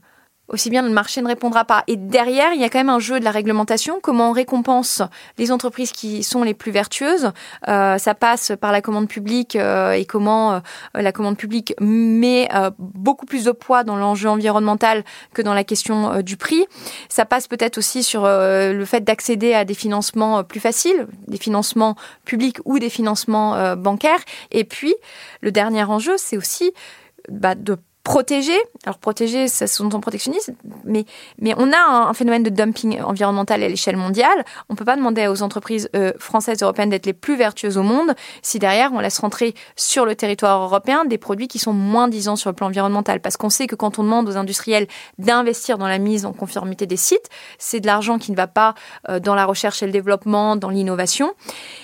aussi 0.51 0.69
bien 0.69 0.81
le 0.81 0.89
marché 0.89 1.21
ne 1.21 1.27
répondra 1.27 1.65
pas. 1.65 1.83
Et 1.87 1.95
derrière, 1.95 2.53
il 2.53 2.61
y 2.61 2.63
a 2.63 2.69
quand 2.69 2.79
même 2.79 2.89
un 2.89 2.99
jeu 2.99 3.19
de 3.19 3.25
la 3.25 3.31
réglementation. 3.31 3.99
Comment 4.01 4.29
on 4.29 4.33
récompense 4.33 5.01
les 5.37 5.51
entreprises 5.51 5.91
qui 5.91 6.23
sont 6.23 6.43
les 6.43 6.53
plus 6.53 6.71
vertueuses? 6.71 7.31
Euh, 7.67 7.97
Ça 7.97 8.13
passe 8.13 8.51
par 8.59 8.71
la 8.71 8.81
commande 8.81 9.07
publique 9.07 9.55
euh, 9.55 9.91
et 9.91 10.05
comment 10.05 10.53
euh, 10.53 10.59
la 10.93 11.11
commande 11.11 11.37
publique 11.37 11.73
met 11.79 12.49
beaucoup 12.77 13.25
plus 13.25 13.45
de 13.45 13.51
poids 13.51 13.83
dans 13.83 13.95
l'enjeu 13.95 14.29
environnemental 14.29 15.03
que 15.33 15.41
dans 15.41 15.53
la 15.53 15.63
question 15.63 16.21
du 16.21 16.37
prix. 16.37 16.65
Ça 17.09 17.25
passe 17.25 17.47
peut-être 17.47 17.77
aussi 17.77 18.03
sur 18.03 18.23
le 18.25 18.85
fait 18.85 19.01
d'accéder 19.01 19.53
à 19.53 19.65
des 19.65 19.73
financements 19.73 20.43
plus 20.43 20.59
faciles, 20.59 21.07
des 21.27 21.37
financements 21.37 21.95
publics 22.25 22.57
ou 22.65 22.79
des 22.79 22.89
financements 22.89 23.75
bancaires. 23.75 24.19
Et 24.51 24.63
puis, 24.63 24.93
le 25.41 25.51
dernier 25.51 25.83
enjeu, 25.83 26.15
c'est 26.17 26.37
aussi 26.37 26.71
bah, 27.29 27.55
de 27.55 27.77
protéger. 28.03 28.57
Alors 28.85 28.97
protéger, 28.97 29.47
ça 29.47 29.67
sont 29.67 29.93
en 29.93 29.99
protectionnisme, 29.99 30.55
mais, 30.85 31.05
mais 31.39 31.53
on 31.57 31.71
a 31.71 32.09
un, 32.09 32.13
phénomène 32.13 32.43
de 32.43 32.49
dumping 32.49 33.01
environnemental 33.01 33.61
à 33.61 33.67
l'échelle 33.67 33.95
mondiale. 33.95 34.45
On 34.69 34.73
ne 34.73 34.77
peut 34.77 34.85
pas 34.85 34.95
demander 34.95 35.27
aux 35.27 35.43
entreprises 35.43 35.89
euh, 35.95 36.11
françaises 36.17 36.61
européennes 36.63 36.89
d'être 36.89 37.05
les 37.05 37.13
plus 37.13 37.35
vertueuses 37.35 37.77
au 37.77 37.83
monde 37.83 38.13
si 38.41 38.59
derrière 38.59 38.91
on 38.93 38.99
laisse 38.99 39.19
rentrer 39.19 39.53
sur 39.75 40.05
le 40.05 40.15
territoire 40.15 40.61
européen 40.63 41.05
des 41.05 41.17
produits 41.17 41.47
qui 41.47 41.59
sont 41.59 41.73
moins 41.73 42.07
disants 42.07 42.35
sur 42.35 42.49
le 42.49 42.55
plan 42.55 42.67
environnemental. 42.67 43.21
Parce 43.21 43.37
qu'on 43.37 43.49
sait 43.49 43.67
que 43.67 43.75
quand 43.75 43.99
on 43.99 44.03
demande 44.03 44.27
aux 44.27 44.37
industriels 44.37 44.87
d'investir 45.19 45.77
dans 45.77 45.87
la 45.87 45.99
mise 45.99 46.25
en 46.25 46.33
conformité 46.33 46.87
des 46.87 46.97
sites, 46.97 47.29
c'est 47.59 47.79
de 47.79 47.87
l'argent 47.87 48.17
qui 48.17 48.31
ne 48.31 48.37
va 48.37 48.47
pas 48.47 48.73
euh, 49.09 49.19
dans 49.19 49.35
la 49.35 49.45
recherche 49.45 49.83
et 49.83 49.85
le 49.85 49.91
développement, 49.91 50.55
dans 50.55 50.69
l'innovation. 50.69 51.33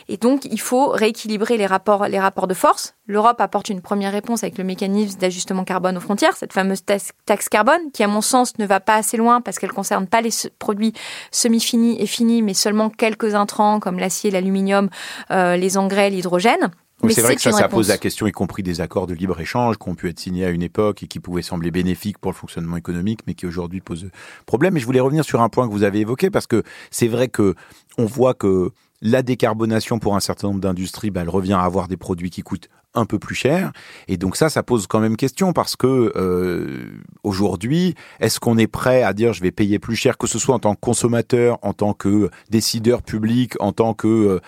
Et 0.09 0.17
donc 0.17 0.45
il 0.45 0.59
faut 0.59 0.87
rééquilibrer 0.89 1.57
les 1.57 1.67
rapports, 1.67 2.07
les 2.07 2.19
rapports 2.19 2.47
de 2.47 2.53
force. 2.53 2.96
L'Europe 3.07 3.39
apporte 3.39 3.69
une 3.69 3.81
première 3.81 4.11
réponse 4.11 4.43
avec 4.43 4.57
le 4.57 4.65
mécanisme 4.65 5.17
d'ajustement 5.17 5.63
carbone 5.63 5.97
aux 5.97 6.17
cette 6.35 6.51
fameuse 6.51 6.83
taxe 6.83 7.49
carbone, 7.49 7.91
qui 7.93 8.03
à 8.03 8.07
mon 8.07 8.21
sens 8.21 8.57
ne 8.59 8.65
va 8.65 8.81
pas 8.81 8.95
assez 8.95 9.15
loin 9.15 9.39
parce 9.39 9.59
qu'elle 9.59 9.71
concerne 9.71 10.07
pas 10.07 10.21
les 10.21 10.31
produits 10.59 10.93
semi-finis 11.31 12.01
et 12.01 12.05
finis, 12.05 12.41
mais 12.41 12.53
seulement 12.53 12.89
quelques 12.89 13.33
intrants 13.33 13.79
comme 13.79 13.97
l'acier, 13.97 14.29
l'aluminium, 14.29 14.89
euh, 15.31 15.55
les 15.55 15.77
engrais, 15.77 16.09
l'hydrogène. 16.09 16.71
Mais 17.03 17.13
c'est 17.13 17.21
vrai 17.21 17.35
que 17.35 17.41
ça, 17.41 17.51
ça 17.51 17.69
pose 17.69 17.89
la 17.89 17.97
question, 17.97 18.25
y 18.25 18.31
compris 18.31 18.63
des 18.63 18.81
accords 18.81 19.05
de 19.05 19.13
libre-échange 19.13 19.77
qui 19.77 19.87
ont 19.87 19.95
pu 19.95 20.09
être 20.09 20.19
signés 20.19 20.45
à 20.45 20.49
une 20.49 20.63
époque 20.63 21.03
et 21.03 21.07
qui 21.07 21.19
pouvaient 21.19 21.43
sembler 21.43 21.69
bénéfiques 21.69 22.17
pour 22.17 22.31
le 22.31 22.35
fonctionnement 22.35 22.75
économique, 22.75 23.19
mais 23.27 23.35
qui 23.35 23.45
aujourd'hui 23.45 23.81
posent 23.81 24.09
problème. 24.47 24.75
Et 24.75 24.79
je 24.79 24.85
voulais 24.85 24.99
revenir 24.99 25.23
sur 25.23 25.41
un 25.41 25.49
point 25.49 25.67
que 25.67 25.71
vous 25.71 25.83
avez 25.83 25.99
évoqué 25.99 26.31
parce 26.31 26.47
que 26.47 26.63
c'est 26.89 27.07
vrai 27.07 27.27
que 27.27 27.53
on 27.99 28.05
voit 28.05 28.33
que 28.33 28.71
la 29.01 29.21
décarbonation 29.21 29.99
pour 29.99 30.15
un 30.15 30.19
certain 30.19 30.47
nombre 30.47 30.59
d'industries, 30.59 31.11
bah, 31.11 31.21
elle 31.21 31.29
revient 31.29 31.53
à 31.53 31.61
avoir 31.61 31.87
des 31.87 31.97
produits 31.97 32.31
qui 32.31 32.41
coûtent 32.41 32.67
un 32.97 33.05
peu 33.05 33.19
plus 33.19 33.35
cher. 33.35 33.71
Et 34.07 34.17
donc 34.17 34.35
ça, 34.35 34.49
ça 34.49 34.63
pose 34.63 34.87
quand 34.87 34.99
même 34.99 35.17
question 35.17 35.53
parce 35.53 35.75
que 35.75 36.11
euh, 36.15 36.89
aujourd'hui, 37.23 37.95
est-ce 38.19 38.39
qu'on 38.39 38.57
est 38.57 38.67
prêt 38.67 39.03
à 39.03 39.13
dire 39.13 39.33
je 39.33 39.41
vais 39.41 39.51
payer 39.51 39.79
plus 39.79 39.95
cher, 39.95 40.17
que 40.17 40.27
ce 40.27 40.39
soit 40.39 40.55
en 40.55 40.59
tant 40.59 40.75
que 40.75 40.79
consommateur, 40.79 41.59
en 41.61 41.73
tant 41.73 41.93
que 41.93 42.29
décideur 42.49 43.03
public, 43.03 43.53
en 43.59 43.71
tant 43.71 43.93
que 43.93 44.07
euh, 44.07 44.39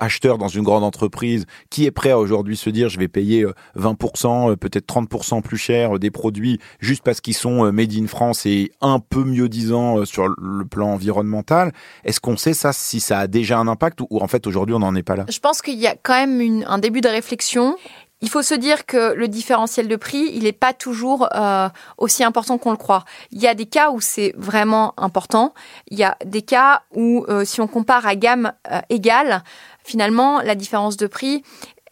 acheteur 0.00 0.38
dans 0.38 0.48
une 0.48 0.62
grande 0.62 0.84
entreprise, 0.84 1.46
qui 1.70 1.86
est 1.86 1.90
prêt 1.90 2.10
à 2.10 2.18
aujourd'hui 2.18 2.56
se 2.56 2.70
dire 2.70 2.88
je 2.88 2.98
vais 2.98 3.08
payer 3.08 3.46
20%, 3.76 4.52
euh, 4.52 4.56
peut-être 4.56 4.86
30% 4.86 5.42
plus 5.42 5.58
cher 5.58 5.98
des 5.98 6.10
produits 6.10 6.58
juste 6.80 7.02
parce 7.02 7.20
qu'ils 7.20 7.34
sont 7.34 7.72
made 7.72 7.92
in 7.94 8.06
France 8.06 8.44
et 8.46 8.72
un 8.80 8.98
peu 8.98 9.24
mieux 9.24 9.48
disant 9.48 10.04
sur 10.04 10.28
le 10.28 10.64
plan 10.64 10.92
environnemental? 10.92 11.72
Est-ce 12.04 12.20
qu'on 12.20 12.36
sait 12.36 12.54
ça, 12.54 12.72
si 12.72 13.00
ça 13.00 13.20
a 13.20 13.26
déjà 13.26 13.58
un 13.58 13.68
impact 13.68 14.00
ou, 14.02 14.18
en 14.20 14.28
fait 14.28 14.46
aujourd'hui 14.46 14.74
on 14.74 14.80
n'en 14.80 14.94
est 14.94 15.02
pas 15.02 15.16
là? 15.16 15.24
Je 15.30 15.38
pense 15.38 15.62
qu'il 15.62 15.78
y 15.78 15.86
a 15.86 15.94
quand 16.02 16.26
même 16.26 16.64
un 16.66 16.78
début 16.78 17.00
de 17.00 17.08
réflexion. 17.08 17.76
Il 18.22 18.30
faut 18.30 18.42
se 18.42 18.54
dire 18.54 18.86
que 18.86 19.12
le 19.12 19.28
différentiel 19.28 19.88
de 19.88 19.96
prix, 19.96 20.30
il 20.32 20.44
n'est 20.44 20.52
pas 20.52 20.72
toujours 20.72 21.28
euh, 21.34 21.68
aussi 21.98 22.24
important 22.24 22.56
qu'on 22.56 22.70
le 22.70 22.78
croit. 22.78 23.04
Il 23.30 23.40
y 23.40 23.46
a 23.46 23.54
des 23.54 23.66
cas 23.66 23.90
où 23.90 24.00
c'est 24.00 24.32
vraiment 24.38 24.94
important. 24.96 25.52
Il 25.88 25.98
y 25.98 26.04
a 26.04 26.16
des 26.24 26.42
cas 26.42 26.82
où, 26.94 27.26
euh, 27.28 27.44
si 27.44 27.60
on 27.60 27.66
compare 27.66 28.06
à 28.06 28.16
gamme 28.16 28.52
euh, 28.72 28.80
égale, 28.88 29.44
finalement, 29.84 30.40
la 30.40 30.54
différence 30.54 30.96
de 30.96 31.06
prix, 31.06 31.42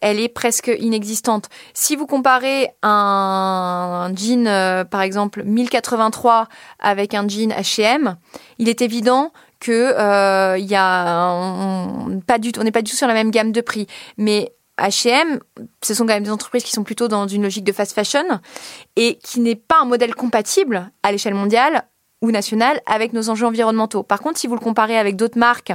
elle 0.01 0.19
est 0.19 0.29
presque 0.29 0.71
inexistante. 0.79 1.49
Si 1.73 1.95
vous 1.95 2.07
comparez 2.07 2.69
un, 2.81 4.11
jean, 4.15 4.85
par 4.89 5.01
exemple, 5.01 5.43
1083 5.43 6.47
avec 6.79 7.13
un 7.13 7.27
jean 7.27 7.51
H&M, 7.51 8.17
il 8.57 8.67
est 8.67 8.81
évident 8.81 9.31
que 9.59 9.71
euh, 9.71 10.57
y 10.57 10.75
a 10.75 11.31
on 11.31 12.09
n'est 12.09 12.21
pas 12.21 12.37
du 12.37 12.51
tout 12.51 12.95
sur 12.95 13.07
la 13.07 13.13
même 13.13 13.31
gamme 13.31 13.51
de 13.51 13.61
prix. 13.61 13.87
Mais 14.17 14.53
H&M, 14.77 15.39
ce 15.81 15.93
sont 15.93 16.05
quand 16.05 16.13
même 16.13 16.23
des 16.23 16.31
entreprises 16.31 16.63
qui 16.63 16.71
sont 16.71 16.83
plutôt 16.83 17.07
dans 17.07 17.27
une 17.27 17.43
logique 17.43 17.63
de 17.63 17.71
fast 17.71 17.93
fashion 17.93 18.25
et 18.95 19.17
qui 19.23 19.39
n'est 19.39 19.55
pas 19.55 19.81
un 19.81 19.85
modèle 19.85 20.15
compatible 20.15 20.91
à 21.03 21.11
l'échelle 21.11 21.33
mondiale 21.33 21.83
ou 22.21 22.31
nationale 22.31 22.81
avec 22.85 23.13
nos 23.13 23.29
enjeux 23.29 23.45
environnementaux. 23.45 24.03
Par 24.03 24.19
contre, 24.19 24.39
si 24.39 24.47
vous 24.47 24.55
le 24.55 24.59
comparez 24.59 24.97
avec 24.97 25.15
d'autres 25.15 25.37
marques 25.37 25.73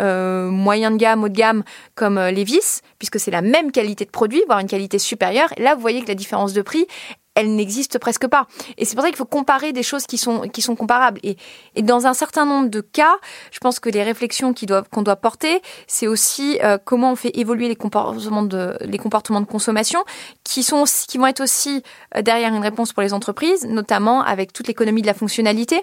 euh, 0.00 0.50
moyen 0.50 0.90
de 0.90 0.96
gamme, 0.96 1.22
haut 1.22 1.28
de 1.28 1.36
gamme 1.36 1.62
comme 1.94 2.18
euh, 2.18 2.32
Levis, 2.32 2.80
puisque 2.98 3.20
c'est 3.20 3.30
la 3.30 3.42
même 3.42 3.70
qualité 3.70 4.04
de 4.04 4.10
produit, 4.10 4.42
voire 4.46 4.58
une 4.58 4.66
qualité 4.66 4.98
supérieure, 4.98 5.52
là 5.56 5.76
vous 5.76 5.80
voyez 5.80 6.02
que 6.02 6.08
la 6.08 6.16
différence 6.16 6.52
de 6.52 6.62
prix, 6.62 6.86
elle 7.34 7.54
n'existe 7.54 7.98
presque 7.98 8.26
pas. 8.26 8.46
Et 8.78 8.84
c'est 8.84 8.94
pour 8.94 9.02
ça 9.02 9.08
qu'il 9.08 9.16
faut 9.16 9.24
comparer 9.24 9.72
des 9.72 9.82
choses 9.82 10.06
qui 10.06 10.18
sont, 10.18 10.42
qui 10.48 10.62
sont 10.62 10.76
comparables. 10.76 11.20
Et, 11.22 11.36
dans 11.82 12.06
un 12.06 12.14
certain 12.14 12.46
nombre 12.46 12.68
de 12.68 12.80
cas, 12.80 13.16
je 13.50 13.58
pense 13.58 13.80
que 13.80 13.88
les 13.88 14.02
réflexions 14.02 14.54
qu'on 14.54 14.66
doit, 14.66 14.82
qu'on 14.82 15.02
doit 15.02 15.16
porter, 15.16 15.60
c'est 15.86 16.06
aussi 16.06 16.58
euh, 16.62 16.78
comment 16.82 17.12
on 17.12 17.16
fait 17.16 17.36
évoluer 17.36 17.68
les 17.68 17.76
comportements 17.76 18.42
de, 18.42 18.76
les 18.80 18.98
comportements 18.98 19.40
de 19.40 19.46
consommation 19.46 20.04
qui, 20.44 20.62
sont, 20.62 20.84
qui 21.08 21.18
vont 21.18 21.26
être 21.26 21.42
aussi 21.42 21.82
euh, 22.16 22.22
derrière 22.22 22.54
une 22.54 22.62
réponse 22.62 22.92
pour 22.92 23.02
les 23.02 23.12
entreprises, 23.12 23.66
notamment 23.66 24.22
avec 24.22 24.52
toute 24.52 24.68
l'économie 24.68 25.02
de 25.02 25.06
la 25.06 25.14
fonctionnalité. 25.14 25.82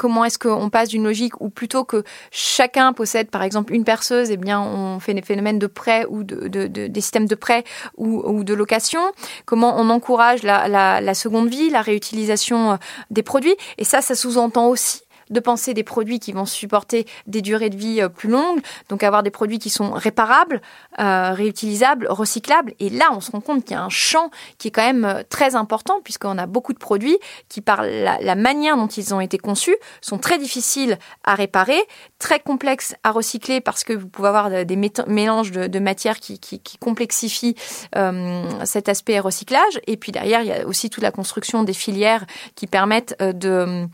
Comment 0.00 0.24
est-ce 0.24 0.38
qu'on 0.38 0.70
passe 0.70 0.88
d'une 0.88 1.04
logique 1.04 1.38
où 1.42 1.50
plutôt 1.50 1.84
que 1.84 2.04
chacun 2.30 2.94
possède 2.94 3.28
par 3.28 3.42
exemple 3.42 3.74
une 3.74 3.84
perceuse, 3.84 4.30
eh 4.30 4.38
bien 4.38 4.58
on 4.58 4.98
fait 4.98 5.12
des 5.12 5.20
phénomènes 5.20 5.58
de 5.58 5.66
prêt 5.66 6.06
ou 6.08 6.22
de, 6.24 6.48
des 6.48 7.00
systèmes 7.02 7.26
de 7.26 7.34
prêt 7.34 7.64
ou, 7.98 8.42
de 8.42 8.54
location. 8.54 9.02
Comment 9.44 9.78
on 9.78 9.90
encourage 9.90 10.42
la, 10.42 10.68
la 11.02 11.14
seconde 11.14 11.50
vie, 11.50 11.68
la 11.68 11.82
réutilisation 11.82 12.72
euh, 12.72 12.76
des 13.10 13.22
produits. 13.22 13.54
Et 13.76 13.84
ça, 13.84 14.00
ça 14.00 14.14
sous-entend 14.14 14.68
aussi 14.68 15.02
de 15.30 15.40
penser 15.40 15.74
des 15.74 15.84
produits 15.84 16.20
qui 16.20 16.32
vont 16.32 16.44
supporter 16.44 17.06
des 17.26 17.42
durées 17.42 17.70
de 17.70 17.76
vie 17.76 18.00
euh, 18.00 18.08
plus 18.08 18.28
longues, 18.28 18.60
donc 18.88 19.02
avoir 19.02 19.22
des 19.22 19.30
produits 19.30 19.58
qui 19.58 19.70
sont 19.70 19.92
réparables, 19.92 20.60
euh, 20.98 21.32
réutilisables, 21.32 22.06
recyclables. 22.08 22.74
Et 22.80 22.90
là, 22.90 23.10
on 23.12 23.20
se 23.20 23.30
rend 23.30 23.40
compte 23.40 23.64
qu'il 23.64 23.76
y 23.76 23.78
a 23.78 23.82
un 23.82 23.88
champ 23.88 24.30
qui 24.58 24.68
est 24.68 24.70
quand 24.70 24.84
même 24.84 25.04
euh, 25.04 25.22
très 25.28 25.54
important, 25.54 26.00
puisqu'on 26.02 26.38
a 26.38 26.46
beaucoup 26.46 26.72
de 26.72 26.78
produits 26.78 27.18
qui, 27.48 27.60
par 27.60 27.82
la, 27.82 28.34
manière 28.34 28.76
dont 28.76 28.86
ils 28.86 29.14
ont 29.14 29.20
été 29.20 29.38
conçus, 29.38 29.76
sont 30.00 30.18
très 30.18 30.38
difficiles 30.38 30.98
à 31.24 31.34
réparer, 31.34 31.80
très 32.18 32.40
complexes 32.40 32.94
à 33.04 33.10
recycler, 33.10 33.60
parce 33.60 33.84
que 33.84 33.92
vous 33.92 34.08
pouvez 34.08 34.28
avoir 34.28 34.64
des 34.64 34.76
mélanges 35.06 35.50
de, 35.50 35.78
matières 35.78 36.18
qui, 36.18 36.40
complexifient 36.80 37.54
cet 38.64 38.88
aspect 38.88 39.18
recyclage. 39.20 39.80
Et 39.86 39.96
puis 39.96 40.12
derrière, 40.12 40.40
il 40.40 40.46
y 40.46 40.52
a 40.52 40.66
aussi 40.66 40.90
toute 40.90 41.02
la 41.02 41.10
construction 41.10 41.62
des 41.64 41.72
filières 41.72 42.24
qui 42.54 42.66
permettent 42.66 43.16
de 43.20 43.88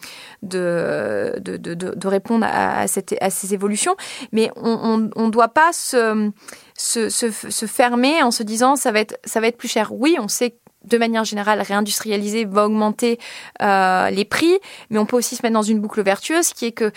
de, 1.39 2.09
répondre 2.09 2.47
à, 2.49 2.87
ces 2.87 3.55
évolutions. 3.55 3.97
Mais 4.33 4.51
on 4.57 4.99
ne 4.99 5.31
doit 5.31 5.49
pas 5.49 5.73
se, 5.73 6.31
fermer 7.67 8.23
en 8.23 8.31
se 8.31 8.43
disant 8.43 8.77
ça 8.77 8.93
va, 8.93 9.01
être, 9.01 9.19
ça 9.25 9.41
va 9.41 9.49
être 9.49 9.59
plus 9.59 9.69
cher. 9.69 9.93
Oui, 9.93 10.17
on 10.21 10.29
sait 10.29 10.57
de 10.87 10.99
manière 10.99 11.25
générale, 11.25 11.61
réindustrialiser 11.61 12.45
va 12.45 12.67
augmenter 12.67 13.19
euh, 13.63 14.11
les 14.11 14.25
prix, 14.25 14.59
mais 14.91 14.99
on 14.99 15.07
peut 15.07 15.17
aussi 15.17 15.37
se 15.37 15.43
mettre 15.43 15.55
dans 15.55 15.63
une 15.63 15.81
boucle 15.81 16.03
vertueuse 16.03 16.53
qui 16.53 16.67
est 16.67 16.73
que 16.73 16.93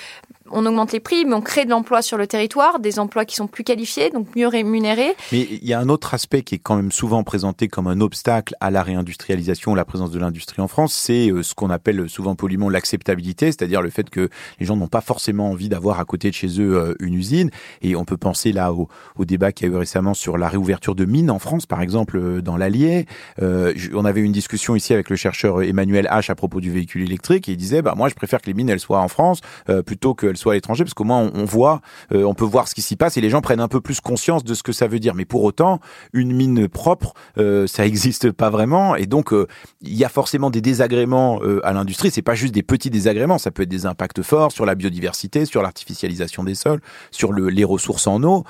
on 0.51 0.65
augmente 0.65 0.91
les 0.91 0.99
prix, 0.99 1.25
mais 1.25 1.33
on 1.33 1.41
crée 1.41 1.65
de 1.65 1.69
l'emploi 1.69 2.01
sur 2.01 2.17
le 2.17 2.27
territoire, 2.27 2.79
des 2.79 2.99
emplois 2.99 3.25
qui 3.25 3.35
sont 3.35 3.47
plus 3.47 3.63
qualifiés, 3.63 4.09
donc 4.09 4.35
mieux 4.35 4.47
rémunérés. 4.47 5.15
Mais 5.31 5.47
il 5.49 5.67
y 5.67 5.73
a 5.73 5.79
un 5.79 5.89
autre 5.89 6.13
aspect 6.13 6.41
qui 6.41 6.55
est 6.55 6.59
quand 6.59 6.75
même 6.75 6.91
souvent 6.91 7.23
présenté 7.23 7.67
comme 7.67 7.87
un 7.87 8.01
obstacle 8.01 8.55
à 8.59 8.71
la 8.71 8.83
réindustrialisation, 8.83 9.75
la 9.75 9.85
présence 9.85 10.11
de 10.11 10.19
l'industrie 10.19 10.61
en 10.61 10.67
France, 10.67 10.93
c'est 10.93 11.31
euh, 11.31 11.43
ce 11.43 11.53
qu'on 11.53 11.69
appelle 11.69 12.09
souvent 12.09 12.35
poliment 12.35 12.69
l'acceptabilité, 12.69 13.47
c'est-à-dire 13.47 13.81
le 13.81 13.89
fait 13.89 14.09
que 14.09 14.29
les 14.59 14.65
gens 14.65 14.75
n'ont 14.75 14.87
pas 14.87 15.01
forcément 15.01 15.49
envie 15.49 15.69
d'avoir 15.69 15.99
à 15.99 16.05
côté 16.05 16.29
de 16.29 16.35
chez 16.35 16.59
eux 16.59 16.75
euh, 16.75 16.93
une 16.99 17.13
usine. 17.13 17.49
Et 17.81 17.95
on 17.95 18.05
peut 18.05 18.17
penser 18.17 18.51
là 18.51 18.73
au, 18.73 18.87
débat 19.19 19.51
qu'il 19.51 19.67
y 19.67 19.71
a 19.71 19.73
eu 19.73 19.77
récemment 19.77 20.13
sur 20.13 20.37
la 20.37 20.49
réouverture 20.49 20.95
de 20.95 21.05
mines 21.05 21.29
en 21.29 21.39
France, 21.39 21.65
par 21.65 21.81
exemple, 21.81 22.17
euh, 22.17 22.41
dans 22.41 22.57
l'Allier. 22.57 23.05
on 23.39 24.05
avait 24.05 24.21
une 24.21 24.31
discussion 24.31 24.75
ici 24.75 24.93
avec 24.93 25.09
le 25.09 25.15
chercheur 25.15 25.61
Emmanuel 25.61 26.07
H 26.11 26.31
à 26.31 26.35
propos 26.35 26.61
du 26.61 26.71
véhicule 26.71 27.03
électrique 27.03 27.47
et 27.47 27.51
il 27.53 27.57
disait, 27.57 27.81
bah, 27.81 27.93
moi, 27.95 28.09
je 28.09 28.15
préfère 28.15 28.41
que 28.41 28.47
les 28.47 28.53
mines, 28.53 28.69
elles 28.69 28.79
soient 28.79 29.01
en 29.01 29.07
France 29.07 29.41
plutôt 29.85 30.15
qu'elles 30.15 30.37
soit 30.39 30.53
à 30.53 30.55
l'étranger, 30.55 30.83
parce 30.83 30.93
qu'au 30.93 31.03
moins 31.03 31.31
on, 31.33 31.45
voit, 31.45 31.81
euh, 32.13 32.23
on 32.23 32.33
peut 32.33 32.45
voir 32.45 32.67
ce 32.67 32.75
qui 32.75 32.81
s'y 32.81 32.95
passe 32.95 33.17
et 33.17 33.21
les 33.21 33.29
gens 33.29 33.41
prennent 33.41 33.59
un 33.59 33.67
peu 33.67 33.81
plus 33.81 34.01
conscience 34.01 34.43
de 34.43 34.53
ce 34.53 34.63
que 34.63 34.71
ça 34.71 34.87
veut 34.87 34.99
dire. 34.99 35.13
Mais 35.13 35.25
pour 35.25 35.43
autant, 35.43 35.79
une 36.13 36.33
mine 36.33 36.67
propre, 36.67 37.13
euh, 37.37 37.67
ça 37.67 37.83
n'existe 37.89 38.31
pas 38.31 38.49
vraiment, 38.49 38.95
et 38.95 39.05
donc 39.05 39.33
euh, 39.33 39.47
il 39.81 39.95
y 39.95 40.03
a 40.03 40.09
forcément 40.09 40.49
des 40.49 40.61
désagréments 40.61 41.39
à 41.63 41.73
l'industrie. 41.73 42.11
C'est 42.11 42.21
pas 42.21 42.35
juste 42.35 42.53
des 42.53 42.63
petits 42.63 42.89
désagréments, 42.89 43.37
ça 43.37 43.51
peut 43.51 43.63
être 43.63 43.69
des 43.69 43.85
impacts 43.85 44.21
forts 44.21 44.51
sur 44.51 44.65
la 44.65 44.75
biodiversité, 44.75 45.45
sur 45.45 45.61
l'artificialisation 45.61 46.43
des 46.43 46.55
sols, 46.55 46.79
sur 47.11 47.31
le, 47.31 47.49
les 47.49 47.63
ressources 47.63 48.07
en 48.07 48.23
eau. 48.23 48.43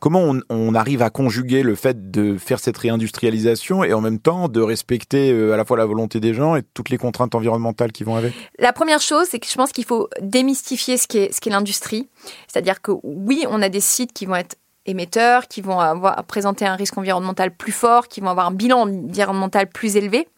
comment 0.00 0.34
on, 0.50 0.74
arrive 0.74 1.00
à 1.00 1.10
conjuguer 1.10 1.62
le 1.62 1.74
fait 1.74 2.10
de 2.10 2.36
faire 2.36 2.58
cette 2.58 2.76
réindustrialisation 2.76 3.82
et 3.82 3.92
en 3.94 4.00
même 4.00 4.18
temps 4.18 4.48
de 4.48 4.60
respecter 4.60 5.30
à 5.52 5.56
la 5.56 5.64
fois 5.64 5.76
la 5.76 5.86
volonté 5.86 6.20
des 6.20 6.34
gens 6.34 6.56
et 6.56 6.62
toutes 6.74 6.90
les 6.90 6.98
contraintes 6.98 7.34
environnementales 7.34 7.92
qui 7.92 8.04
vont 8.04 8.16
avec? 8.16 8.34
La 8.58 8.72
première 8.72 9.00
chose, 9.00 9.26
c'est 9.30 9.38
que 9.38 9.46
je 9.48 9.54
pense 9.54 9.72
qu'il 9.72 9.84
faut 9.84 10.08
démystifier 10.20 10.95
ce 10.96 11.06
qu'est 11.06 11.50
l'industrie. 11.50 12.08
C'est-à-dire 12.48 12.80
que 12.80 12.92
oui, 13.02 13.44
on 13.48 13.62
a 13.62 13.68
des 13.68 13.80
sites 13.80 14.12
qui 14.12 14.26
vont 14.26 14.36
être 14.36 14.56
émetteurs, 14.86 15.48
qui 15.48 15.60
vont 15.60 15.80
avoir, 15.80 16.22
présenter 16.24 16.64
un 16.64 16.76
risque 16.76 16.96
environnemental 16.96 17.54
plus 17.54 17.72
fort, 17.72 18.08
qui 18.08 18.20
vont 18.20 18.30
avoir 18.30 18.46
un 18.46 18.52
bilan 18.52 18.82
environnemental 18.82 19.68
plus 19.68 19.96
élevé. 19.96 20.28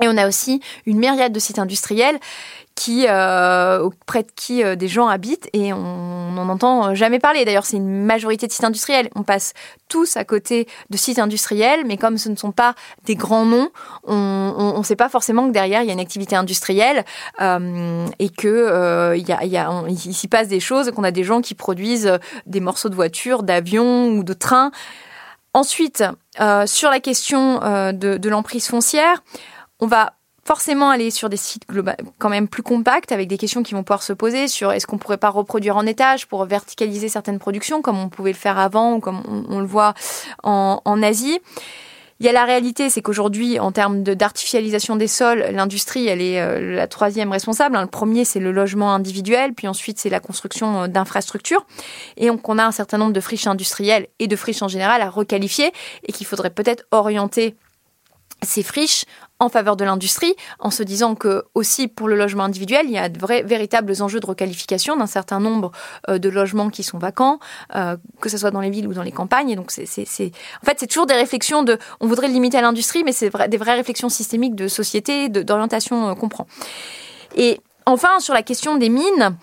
Et 0.00 0.06
on 0.06 0.16
a 0.16 0.28
aussi 0.28 0.60
une 0.86 0.98
myriade 0.98 1.32
de 1.32 1.40
sites 1.40 1.58
industriels 1.58 2.18
qui, 2.78 3.06
euh, 3.08 3.80
auprès 3.80 4.22
de 4.22 4.30
qui 4.36 4.62
euh, 4.62 4.76
des 4.76 4.86
gens 4.86 5.08
habitent 5.08 5.50
et 5.52 5.72
on 5.72 6.30
n'en 6.30 6.48
entend 6.48 6.94
jamais 6.94 7.18
parler. 7.18 7.44
D'ailleurs, 7.44 7.66
c'est 7.66 7.76
une 7.76 8.04
majorité 8.04 8.46
de 8.46 8.52
sites 8.52 8.62
industriels. 8.62 9.10
On 9.16 9.24
passe 9.24 9.52
tous 9.88 10.16
à 10.16 10.24
côté 10.24 10.68
de 10.88 10.96
sites 10.96 11.18
industriels, 11.18 11.84
mais 11.84 11.96
comme 11.96 12.18
ce 12.18 12.28
ne 12.28 12.36
sont 12.36 12.52
pas 12.52 12.74
des 13.04 13.16
grands 13.16 13.44
noms, 13.44 13.70
on 14.04 14.78
ne 14.78 14.84
sait 14.84 14.94
pas 14.94 15.08
forcément 15.08 15.48
que 15.48 15.52
derrière 15.52 15.82
il 15.82 15.88
y 15.88 15.90
a 15.90 15.92
une 15.92 15.98
activité 15.98 16.36
industrielle 16.36 17.04
euh, 17.40 18.06
et 18.20 18.28
que 18.28 18.46
euh, 18.46 19.16
il, 19.16 19.26
y 19.26 19.56
a, 19.56 19.68
a, 19.68 19.84
s'y 19.96 20.28
passe 20.28 20.46
des 20.46 20.60
choses, 20.60 20.92
qu'on 20.92 21.04
a 21.04 21.10
des 21.10 21.24
gens 21.24 21.40
qui 21.40 21.56
produisent 21.56 22.18
des 22.46 22.60
morceaux 22.60 22.90
de 22.90 22.94
voitures, 22.94 23.42
d'avions 23.42 24.10
ou 24.10 24.22
de 24.22 24.34
trains. 24.34 24.70
Ensuite, 25.52 26.04
euh, 26.40 26.66
sur 26.66 26.90
la 26.90 27.00
question 27.00 27.60
euh, 27.64 27.90
de 27.90 28.28
l'emprise 28.28 28.68
foncière, 28.68 29.24
on 29.80 29.86
va 29.86 30.12
forcément 30.48 30.88
aller 30.88 31.10
sur 31.10 31.28
des 31.28 31.36
sites 31.36 31.64
quand 32.16 32.30
même 32.30 32.48
plus 32.48 32.62
compacts 32.62 33.12
avec 33.12 33.28
des 33.28 33.36
questions 33.36 33.62
qui 33.62 33.74
vont 33.74 33.82
pouvoir 33.82 34.02
se 34.02 34.14
poser 34.14 34.48
sur 34.48 34.72
est-ce 34.72 34.86
qu'on 34.86 34.96
pourrait 34.96 35.18
pas 35.18 35.28
reproduire 35.28 35.76
en 35.76 35.84
étage 35.84 36.26
pour 36.26 36.42
verticaliser 36.46 37.10
certaines 37.10 37.38
productions 37.38 37.82
comme 37.82 37.98
on 37.98 38.08
pouvait 38.08 38.32
le 38.32 38.38
faire 38.38 38.58
avant 38.58 38.94
ou 38.94 39.00
comme 39.00 39.20
on, 39.50 39.60
le 39.60 39.66
voit 39.66 39.92
en, 40.42 41.02
Asie. 41.02 41.38
Il 42.18 42.24
y 42.24 42.30
a 42.30 42.32
la 42.32 42.46
réalité, 42.46 42.88
c'est 42.88 43.02
qu'aujourd'hui, 43.02 43.60
en 43.60 43.72
termes 43.72 44.02
d'artificialisation 44.02 44.96
des 44.96 45.06
sols, 45.06 45.44
l'industrie, 45.52 46.08
elle 46.08 46.22
est 46.22 46.40
euh, 46.40 46.76
la 46.76 46.88
troisième 46.88 47.30
responsable. 47.30 47.78
Le 47.78 47.86
premier, 47.86 48.24
c'est 48.24 48.40
le 48.40 48.50
logement 48.50 48.94
individuel, 48.94 49.52
puis 49.52 49.68
ensuite, 49.68 49.98
c'est 49.98 50.08
la 50.08 50.18
construction 50.18 50.84
euh, 50.84 50.86
d'infrastructures. 50.88 51.66
Et 52.16 52.28
donc, 52.28 52.48
on 52.48 52.58
a 52.58 52.64
un 52.64 52.72
certain 52.72 52.96
nombre 52.96 53.12
de 53.12 53.20
friches 53.20 53.46
industrielles 53.46 54.08
et 54.18 54.26
de 54.26 54.34
friches 54.34 54.62
en 54.62 54.68
général 54.68 55.02
à 55.02 55.10
requalifier 55.10 55.72
et 56.04 56.12
qu'il 56.12 56.26
faudrait 56.26 56.50
peut-être 56.50 56.86
orienter 56.90 57.54
ces 58.42 58.62
friches 58.62 59.04
en 59.40 59.48
faveur 59.48 59.76
de 59.76 59.84
l'industrie, 59.84 60.34
en 60.58 60.70
se 60.70 60.82
disant 60.82 61.14
que 61.14 61.44
aussi 61.54 61.86
pour 61.86 62.08
le 62.08 62.16
logement 62.16 62.44
individuel, 62.44 62.86
il 62.86 62.92
y 62.92 62.98
a 62.98 63.08
de 63.08 63.18
vrais, 63.18 63.42
véritables 63.42 64.02
enjeux 64.02 64.20
de 64.20 64.26
requalification 64.26 64.96
d'un 64.96 65.06
certain 65.06 65.38
nombre 65.38 65.70
euh, 66.08 66.18
de 66.18 66.28
logements 66.28 66.70
qui 66.70 66.82
sont 66.82 66.98
vacants, 66.98 67.38
euh, 67.76 67.96
que 68.20 68.28
ce 68.28 68.38
soit 68.38 68.50
dans 68.50 68.60
les 68.60 68.70
villes 68.70 68.88
ou 68.88 68.94
dans 68.94 69.02
les 69.02 69.12
campagnes. 69.12 69.50
Et 69.50 69.56
donc, 69.56 69.70
c'est, 69.70 69.84
en 69.84 70.66
fait, 70.66 70.76
c'est 70.78 70.86
toujours 70.88 71.06
des 71.06 71.14
réflexions 71.14 71.62
de, 71.62 71.78
on 72.00 72.06
voudrait 72.06 72.26
le 72.26 72.34
limiter 72.34 72.58
à 72.58 72.62
l'industrie, 72.62 73.04
mais 73.04 73.12
c'est 73.12 73.30
des 73.48 73.56
vraies 73.56 73.76
réflexions 73.76 74.08
systémiques 74.08 74.56
de 74.56 74.66
société, 74.66 75.28
d'orientation 75.28 76.08
euh, 76.08 76.14
qu'on 76.14 76.28
prend. 76.28 76.46
Et 77.36 77.60
enfin, 77.86 78.18
sur 78.20 78.34
la 78.34 78.42
question 78.42 78.76
des 78.76 78.88
mines, 78.88 79.36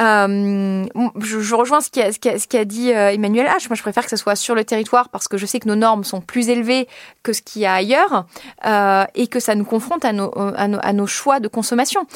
euh, 0.00 0.86
je, 1.20 1.54
rejoins 1.54 1.80
ce 1.80 1.90
qu'a 1.90 2.64
dit 2.64 2.92
euh, 2.92 3.12
Emmanuel 3.12 3.46
H. 3.46 3.68
Moi, 3.68 3.76
je 3.76 3.82
préfère 3.82 4.04
que 4.04 4.10
ce 4.10 4.16
soit 4.16 4.36
sur 4.36 4.54
le 4.54 4.64
territoire 4.64 5.08
parce 5.08 5.28
que 5.28 5.36
je 5.36 5.46
sais 5.46 5.60
que 5.60 5.68
nos 5.68 5.74
normes 5.74 6.04
sont 6.04 6.20
plus 6.20 6.48
élevées 6.48 6.88
que 7.22 7.32
ce 7.32 7.42
qu'il 7.42 7.62
y 7.62 7.66
a 7.66 7.74
ailleurs 7.74 8.26
euh, 8.64 9.04
et 9.14 9.26
que 9.26 9.40
ça 9.40 9.54
nous 9.54 9.64
confronte 9.64 10.04
à, 10.04 10.12
nos, 10.12 10.32
à 10.36 10.92
nos, 10.92 11.06
choix 11.06 11.40
de 11.40 11.48
consommation. 11.48 12.06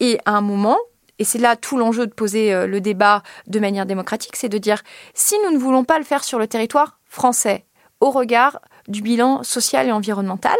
Et 0.00 0.18
à 0.26 0.32
un 0.32 0.40
moment, 0.40 0.78
et 1.18 1.24
c'est 1.24 1.38
là 1.38 1.56
tout 1.56 1.76
l'enjeu 1.76 2.06
de 2.06 2.12
poser 2.12 2.66
le 2.66 2.80
débat 2.80 3.22
de 3.46 3.58
manière 3.58 3.86
démocratique, 3.86 4.36
c'est 4.36 4.48
de 4.48 4.58
dire 4.58 4.82
si 5.14 5.34
nous 5.44 5.52
ne 5.52 5.58
voulons 5.58 5.84
pas 5.84 5.98
le 5.98 6.04
faire 6.04 6.24
sur 6.24 6.38
le 6.38 6.46
territoire 6.46 6.98
français 7.08 7.64
au 8.00 8.10
regard 8.10 8.60
du 8.88 9.02
bilan 9.02 9.42
social 9.42 9.88
et 9.88 9.92
environnemental, 9.92 10.58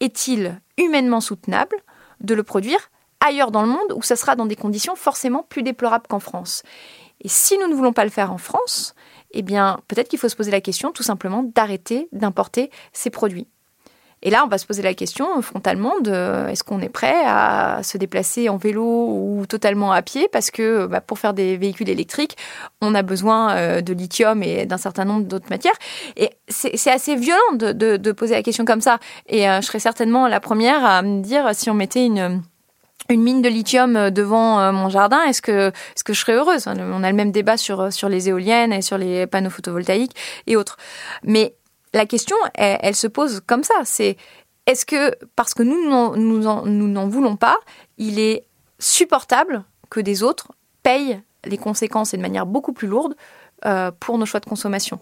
est-il 0.00 0.60
humainement 0.76 1.20
soutenable 1.20 1.76
de 2.20 2.34
le 2.34 2.42
produire 2.42 2.90
ailleurs 3.26 3.50
dans 3.50 3.62
le 3.62 3.68
monde 3.68 3.92
où 3.94 4.02
ça 4.02 4.16
sera 4.16 4.36
dans 4.36 4.46
des 4.46 4.56
conditions 4.56 4.96
forcément 4.96 5.44
plus 5.48 5.62
déplorables 5.62 6.06
qu'en 6.08 6.20
France. 6.20 6.62
Et 7.20 7.28
si 7.28 7.58
nous 7.58 7.68
ne 7.68 7.74
voulons 7.74 7.92
pas 7.92 8.04
le 8.04 8.10
faire 8.10 8.32
en 8.32 8.38
France, 8.38 8.94
eh 9.32 9.42
bien, 9.42 9.80
peut-être 9.88 10.08
qu'il 10.08 10.18
faut 10.18 10.28
se 10.28 10.36
poser 10.36 10.50
la 10.50 10.60
question 10.60 10.92
tout 10.92 11.02
simplement 11.02 11.42
d'arrêter 11.42 12.08
d'importer 12.12 12.70
ces 12.92 13.10
produits. 13.10 13.46
Et 14.22 14.30
là, 14.30 14.44
on 14.44 14.48
va 14.48 14.56
se 14.56 14.66
poser 14.66 14.82
la 14.82 14.94
question 14.94 15.40
frontalement 15.42 16.00
de 16.00 16.48
est-ce 16.48 16.64
qu'on 16.64 16.80
est 16.80 16.88
prêt 16.88 17.22
à 17.26 17.82
se 17.82 17.98
déplacer 17.98 18.48
en 18.48 18.56
vélo 18.56 18.82
ou 18.82 19.44
totalement 19.46 19.92
à 19.92 20.00
pied 20.00 20.28
parce 20.32 20.50
que 20.50 20.86
bah, 20.86 21.02
pour 21.02 21.18
faire 21.18 21.34
des 21.34 21.56
véhicules 21.56 21.88
électriques, 21.90 22.36
on 22.80 22.94
a 22.94 23.02
besoin 23.02 23.54
euh, 23.54 23.80
de 23.82 23.92
lithium 23.92 24.42
et 24.42 24.64
d'un 24.64 24.78
certain 24.78 25.04
nombre 25.04 25.26
d'autres 25.26 25.50
matières. 25.50 25.74
Et 26.16 26.30
c'est 26.48 26.90
assez 26.90 27.14
violent 27.14 27.52
de, 27.52 28.12
poser 28.12 28.34
la 28.34 28.42
question 28.42 28.64
comme 28.64 28.80
ça. 28.80 28.98
Et 29.28 29.48
euh, 29.48 29.60
je 29.60 29.66
serais 29.66 29.80
certainement 29.80 30.26
la 30.28 30.40
première 30.40 30.84
à 30.84 31.02
me 31.02 31.20
dire 31.20 31.50
si 31.54 31.68
on 31.68 31.74
mettait 31.74 32.06
une 32.06 32.42
une 33.08 33.22
mine 33.22 33.42
de 33.42 33.48
lithium 33.48 33.96
euh, 33.96 34.10
devant 34.10 34.60
euh, 34.60 34.72
mon 34.72 34.88
jardin, 34.88 35.22
est-ce 35.24 35.42
que, 35.42 35.68
est-ce 35.68 36.04
que 36.04 36.12
je 36.12 36.20
serais 36.20 36.34
heureuse? 36.34 36.66
On 36.66 37.02
a 37.02 37.10
le 37.10 37.16
même 37.16 37.32
débat 37.32 37.56
sur, 37.56 37.80
euh, 37.80 37.90
sur 37.90 38.08
les 38.08 38.28
éoliennes 38.28 38.72
et 38.72 38.82
sur 38.82 38.98
les 38.98 39.26
panneaux 39.26 39.50
photovoltaïques 39.50 40.16
et 40.46 40.56
autres. 40.56 40.76
Mais 41.22 41.54
la 41.94 42.06
question, 42.06 42.36
elle, 42.54 42.94
se 42.94 43.06
pose 43.06 43.40
comme 43.46 43.64
ça. 43.64 43.74
C'est 43.84 44.16
est-ce 44.66 44.84
que, 44.84 45.14
parce 45.34 45.54
que 45.54 45.62
nous 45.62 45.76
nous 46.16 46.88
n'en 46.88 47.08
voulons 47.08 47.36
pas, 47.36 47.58
il 47.96 48.18
est 48.18 48.44
supportable 48.78 49.64
que 49.88 50.00
des 50.00 50.22
autres 50.22 50.52
payent 50.82 51.20
les 51.44 51.56
conséquences 51.56 52.12
et 52.12 52.16
de 52.16 52.22
manière 52.22 52.44
beaucoup 52.44 52.72
plus 52.72 52.88
lourde 52.88 53.14
pour 54.00 54.18
nos 54.18 54.26
choix 54.26 54.40
de 54.40 54.46
consommation? 54.46 54.98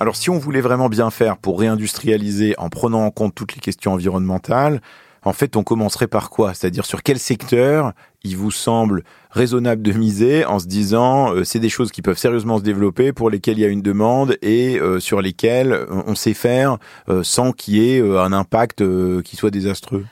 Alors 0.00 0.16
si 0.16 0.30
on 0.30 0.38
voulait 0.38 0.62
vraiment 0.62 0.88
bien 0.88 1.10
faire 1.10 1.36
pour 1.36 1.60
réindustrialiser 1.60 2.54
en 2.56 2.70
prenant 2.70 3.04
en 3.04 3.10
compte 3.10 3.34
toutes 3.34 3.54
les 3.54 3.60
questions 3.60 3.92
environnementales, 3.92 4.80
en 5.22 5.34
fait, 5.34 5.56
on 5.56 5.62
commencerait 5.62 6.06
par 6.06 6.30
quoi? 6.30 6.54
C'est-à-dire 6.54 6.86
sur 6.86 7.02
quel 7.02 7.18
secteur 7.18 7.92
il 8.24 8.38
vous 8.38 8.50
semble 8.50 9.04
raisonnable 9.30 9.82
de 9.82 9.92
miser 9.92 10.46
en 10.46 10.58
se 10.58 10.66
disant 10.66 11.34
euh, 11.34 11.44
c'est 11.44 11.58
des 11.58 11.68
choses 11.68 11.90
qui 11.90 12.00
peuvent 12.00 12.16
sérieusement 12.16 12.56
se 12.56 12.62
développer, 12.62 13.12
pour 13.12 13.28
lesquelles 13.28 13.58
il 13.58 13.60
y 13.60 13.66
a 13.66 13.68
une 13.68 13.82
demande 13.82 14.38
et 14.40 14.80
euh, 14.80 15.00
sur 15.00 15.20
lesquelles 15.20 15.86
on 15.90 16.14
sait 16.14 16.32
faire 16.32 16.78
euh, 17.10 17.22
sans 17.22 17.52
qu'il 17.52 17.74
y 17.74 17.96
ait 17.96 18.00
un 18.00 18.32
impact 18.32 18.82
qui 19.22 19.36
soit 19.36 19.50
désastreux? 19.50 20.06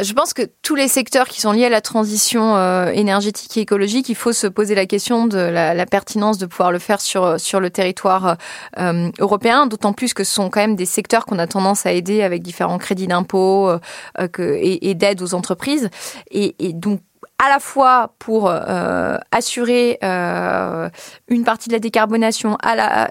Je 0.00 0.12
pense 0.14 0.32
que 0.32 0.42
tous 0.62 0.74
les 0.74 0.88
secteurs 0.88 1.28
qui 1.28 1.40
sont 1.40 1.52
liés 1.52 1.66
à 1.66 1.68
la 1.68 1.82
transition 1.82 2.56
euh, 2.56 2.90
énergétique 2.92 3.56
et 3.58 3.60
écologique, 3.60 4.08
il 4.08 4.14
faut 4.14 4.32
se 4.32 4.46
poser 4.46 4.74
la 4.74 4.86
question 4.86 5.26
de 5.26 5.36
la, 5.36 5.86
pertinence 5.86 6.38
de 6.38 6.46
pouvoir 6.46 6.72
le 6.72 6.78
faire 6.78 7.00
sur 7.02 7.60
le 7.60 7.70
territoire 7.70 8.38
euh, 8.78 9.10
européen, 9.18 9.66
d'autant 9.66 9.92
plus 9.92 10.14
que 10.14 10.24
ce 10.24 10.32
sont 10.32 10.48
quand 10.48 10.60
même 10.60 10.76
des 10.76 10.86
secteurs 10.86 11.26
qu'on 11.26 11.38
a 11.38 11.46
tendance 11.46 11.84
à 11.84 11.92
aider 11.92 12.22
avec 12.22 12.42
différents 12.42 12.78
crédits 12.78 13.06
d'impôt 13.06 13.68
euh, 13.68 13.78
et, 14.18 14.90
et 14.90 14.94
d'aide 14.94 15.20
aux 15.20 15.34
entreprises. 15.34 15.90
Et 16.30 16.54
donc 16.72 17.00
à 17.42 17.48
la 17.48 17.58
fois 17.58 18.14
pour 18.20 18.48
euh, 18.48 19.18
assurer 19.32 19.98
euh, 20.04 20.88
une 21.26 21.42
partie 21.42 21.68
de 21.68 21.74
la 21.74 21.80
décarbonation 21.80 22.56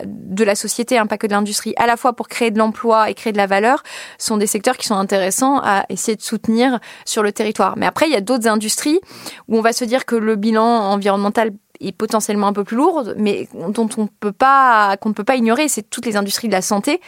de 0.05 0.43
la 0.45 0.55
société, 0.55 0.97
hein, 0.97 1.05
pas 1.05 1.17
que 1.17 1.27
de 1.27 1.33
l'industrie, 1.33 1.73
à 1.75 1.85
la 1.85 1.97
fois 1.97 2.13
pour 2.13 2.29
créer 2.29 2.49
de 2.49 2.57
l'emploi 2.57 3.09
et 3.09 3.13
créer 3.13 3.33
de 3.33 3.37
la 3.37 3.45
valeur, 3.45 3.83
sont 4.17 4.37
des 4.37 4.47
secteurs 4.47 4.77
qui 4.77 4.87
sont 4.87 4.95
intéressants 4.95 5.59
à 5.61 5.83
essayer 5.89 6.15
de 6.15 6.21
soutenir 6.21 6.79
sur 7.03 7.23
le 7.23 7.33
territoire. 7.33 7.75
Mais 7.75 7.85
après, 7.85 8.07
il 8.07 8.13
y 8.13 8.15
a 8.15 8.21
d'autres 8.21 8.47
industries 8.47 9.01
où 9.49 9.57
on 9.57 9.61
va 9.61 9.73
se 9.73 9.83
dire 9.83 10.05
que 10.05 10.15
le 10.15 10.37
bilan 10.37 10.63
environnemental 10.63 11.51
est 11.87 11.91
potentiellement 11.91 12.47
un 12.47 12.53
peu 12.53 12.63
plus 12.63 12.77
lourde, 12.77 13.15
mais 13.17 13.47
dont 13.53 13.89
on 13.97 14.07
peut 14.07 14.31
pas, 14.31 14.97
qu'on 14.97 15.09
ne 15.09 15.13
peut 15.13 15.23
pas 15.23 15.35
ignorer, 15.35 15.67
c'est 15.67 15.89
toutes 15.89 16.05
les 16.05 16.15
industries 16.15 16.47
de 16.47 16.53
la 16.53 16.61
santé, 16.61 17.01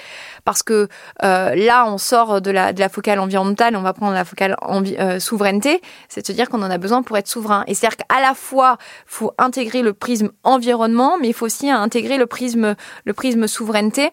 parce 0.46 0.64
que 0.64 0.88
euh, 1.24 1.56
là, 1.56 1.86
on 1.88 1.98
sort 1.98 2.42
de 2.42 2.52
la, 2.52 2.74
de 2.74 2.80
la 2.80 2.90
focale 2.90 3.20
environnementale, 3.20 3.76
on 3.76 3.82
va 3.82 3.94
prendre 3.94 4.14
la 4.14 4.26
focale 4.26 4.56
euh, 4.70 5.20
souveraineté, 5.20 5.82
c'est 6.10 6.22
de 6.22 6.28
se 6.28 6.32
dire 6.32 6.50
qu'on 6.50 6.62
en 6.62 6.72
a 6.72 6.78
besoin 6.78 7.04
pour 7.04 7.18
être 7.18 7.28
souverain. 7.28 7.64
Et 7.68 7.74
c'est-à-dire 7.74 7.98
qu'à 7.98 8.22
la 8.22 8.34
fois, 8.34 8.78
faut 9.06 9.34
intégrer 9.38 9.82
le 9.82 9.94
prisme 9.94 10.32
environnement, 10.44 11.18
mais 11.20 11.30
il 11.30 11.34
faut 11.34 11.46
aussi 11.46 11.70
intégrer 11.70 12.18
le 12.18 12.26
prisme, 12.26 12.76
le 13.06 13.14
prisme 13.14 13.48
souveraineté 13.48 14.12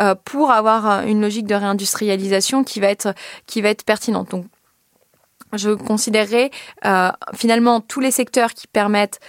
euh, 0.00 0.14
pour 0.24 0.50
avoir 0.50 1.02
une 1.06 1.20
logique 1.20 1.46
de 1.46 1.54
réindustrialisation 1.54 2.64
qui 2.64 2.80
va 2.80 2.88
être, 2.88 3.14
qui 3.46 3.62
va 3.62 3.70
être 3.70 3.84
pertinente. 3.84 4.30
Donc, 4.30 4.46
je 5.54 5.70
considérerais 5.70 6.50
finalement 7.34 7.82
tous 7.82 8.00
les 8.00 8.10
secteurs 8.10 8.54
qui 8.54 8.66
permettent 8.66 9.20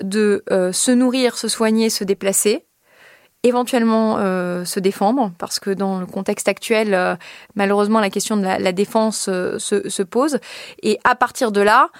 de 0.00 0.44
euh, 0.50 0.72
se 0.72 0.90
nourrir, 0.90 1.36
se 1.36 1.48
soigner, 1.48 1.90
se 1.90 2.04
déplacer, 2.04 2.66
éventuellement 3.44 4.16
euh, 4.18 4.64
se 4.64 4.80
défendre, 4.80 5.30
parce 5.38 5.60
que 5.60 5.70
dans 5.70 6.00
le 6.00 6.06
contexte 6.06 6.48
actuel, 6.48 6.94
euh, 6.94 7.14
malheureusement, 7.54 8.00
la 8.00 8.08
question 8.08 8.38
de 8.38 8.42
la, 8.42 8.72
défense 8.72 9.26
euh, 9.28 9.58
se, 9.58 9.88
se, 9.88 10.02
pose. 10.02 10.38
Et 10.82 10.98
à 11.04 11.14
partir 11.14 11.52
de 11.52 11.60
là, 11.60 11.90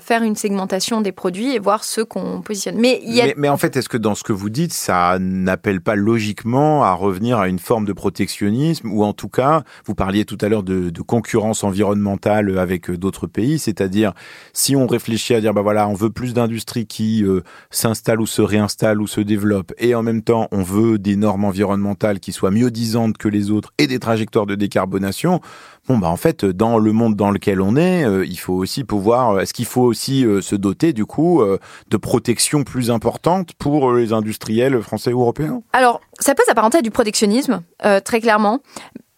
faire 0.00 0.22
une 0.22 0.34
segmentation 0.34 1.02
des 1.02 1.12
produits 1.12 1.54
et 1.54 1.58
voir 1.58 1.84
ceux 1.84 2.04
qu'on 2.04 2.40
positionne. 2.40 2.76
Mais, 2.78 3.02
mais, 3.36 3.48
en 3.50 3.58
fait, 3.58 3.76
est-ce 3.76 3.88
que 3.88 3.98
dans 3.98 4.14
ce 4.14 4.24
que 4.24 4.32
vous 4.32 4.48
dites, 4.48 4.72
ça 4.72 5.18
n'appelle 5.20 5.82
pas 5.82 5.94
logiquement 5.94 6.82
à 6.82 6.92
revenir 6.92 7.38
à 7.38 7.48
une 7.48 7.58
forme 7.58 7.84
de 7.84 7.92
protectionnisme, 7.92 8.90
ou 8.90 9.04
en 9.04 9.12
tout 9.12 9.28
cas, 9.28 9.62
vous 9.84 9.94
parliez 9.94 10.24
tout 10.24 10.38
à 10.40 10.48
l'heure 10.48 10.62
de, 10.62 10.90
concurrence 11.06 11.64
environnementale 11.64 12.58
avec 12.58 12.90
d'autres 12.90 13.26
pays, 13.26 13.58
c'est-à-dire 13.58 14.12
si 14.52 14.74
on 14.74 14.86
réfléchit 14.86 15.34
à 15.34 15.40
dire, 15.40 15.54
bah 15.54 15.62
voilà, 15.62 15.86
on 15.88 15.94
veut 15.94 16.10
plus 16.10 16.34
d'industries 16.34 16.86
qui 16.86 17.24
s'installent 17.70 18.20
ou 18.20 18.26
se 18.26 18.42
réinstallent 18.42 19.00
ou 19.00 19.06
se 19.06 19.20
développent, 19.20 19.72
et 19.78 19.94
en 19.94 20.02
même 20.02 20.22
temps, 20.22 20.48
on 20.50 20.62
veut 20.62 20.77
des 20.78 21.16
normes 21.16 21.44
environnementales 21.44 22.20
qui 22.20 22.32
soient 22.32 22.50
mieux 22.50 22.70
disantes 22.70 23.18
que 23.18 23.28
les 23.28 23.50
autres 23.50 23.72
et 23.78 23.86
des 23.86 23.98
trajectoires 23.98 24.46
de 24.46 24.54
décarbonation, 24.54 25.40
bon 25.88 25.98
bah 25.98 26.08
en 26.08 26.16
fait 26.16 26.44
dans 26.44 26.78
le 26.78 26.92
monde 26.92 27.16
dans 27.16 27.30
lequel 27.30 27.60
on 27.60 27.76
est, 27.76 28.04
euh, 28.04 28.24
il 28.26 28.38
faut 28.38 28.54
aussi 28.54 28.84
pouvoir 28.84 29.30
euh, 29.30 29.40
est-ce 29.40 29.54
qu'il 29.54 29.64
faut 29.64 29.82
aussi 29.82 30.24
euh, 30.24 30.42
se 30.42 30.54
doter 30.54 30.92
du 30.92 31.06
coup 31.06 31.42
de 31.88 31.96
protection 31.96 32.64
plus 32.64 32.90
importante 32.90 33.52
pour 33.54 33.92
les 33.92 34.12
industriels 34.12 34.80
français 34.82 35.12
ou 35.12 35.20
européens? 35.20 35.62
Alors, 35.72 36.00
ça 36.18 36.34
peut 36.34 36.42
s'apparenter 36.46 36.78
à 36.78 36.82
du 36.82 36.90
protectionnisme 36.90 37.62
très 38.04 38.20
clairement, 38.20 38.60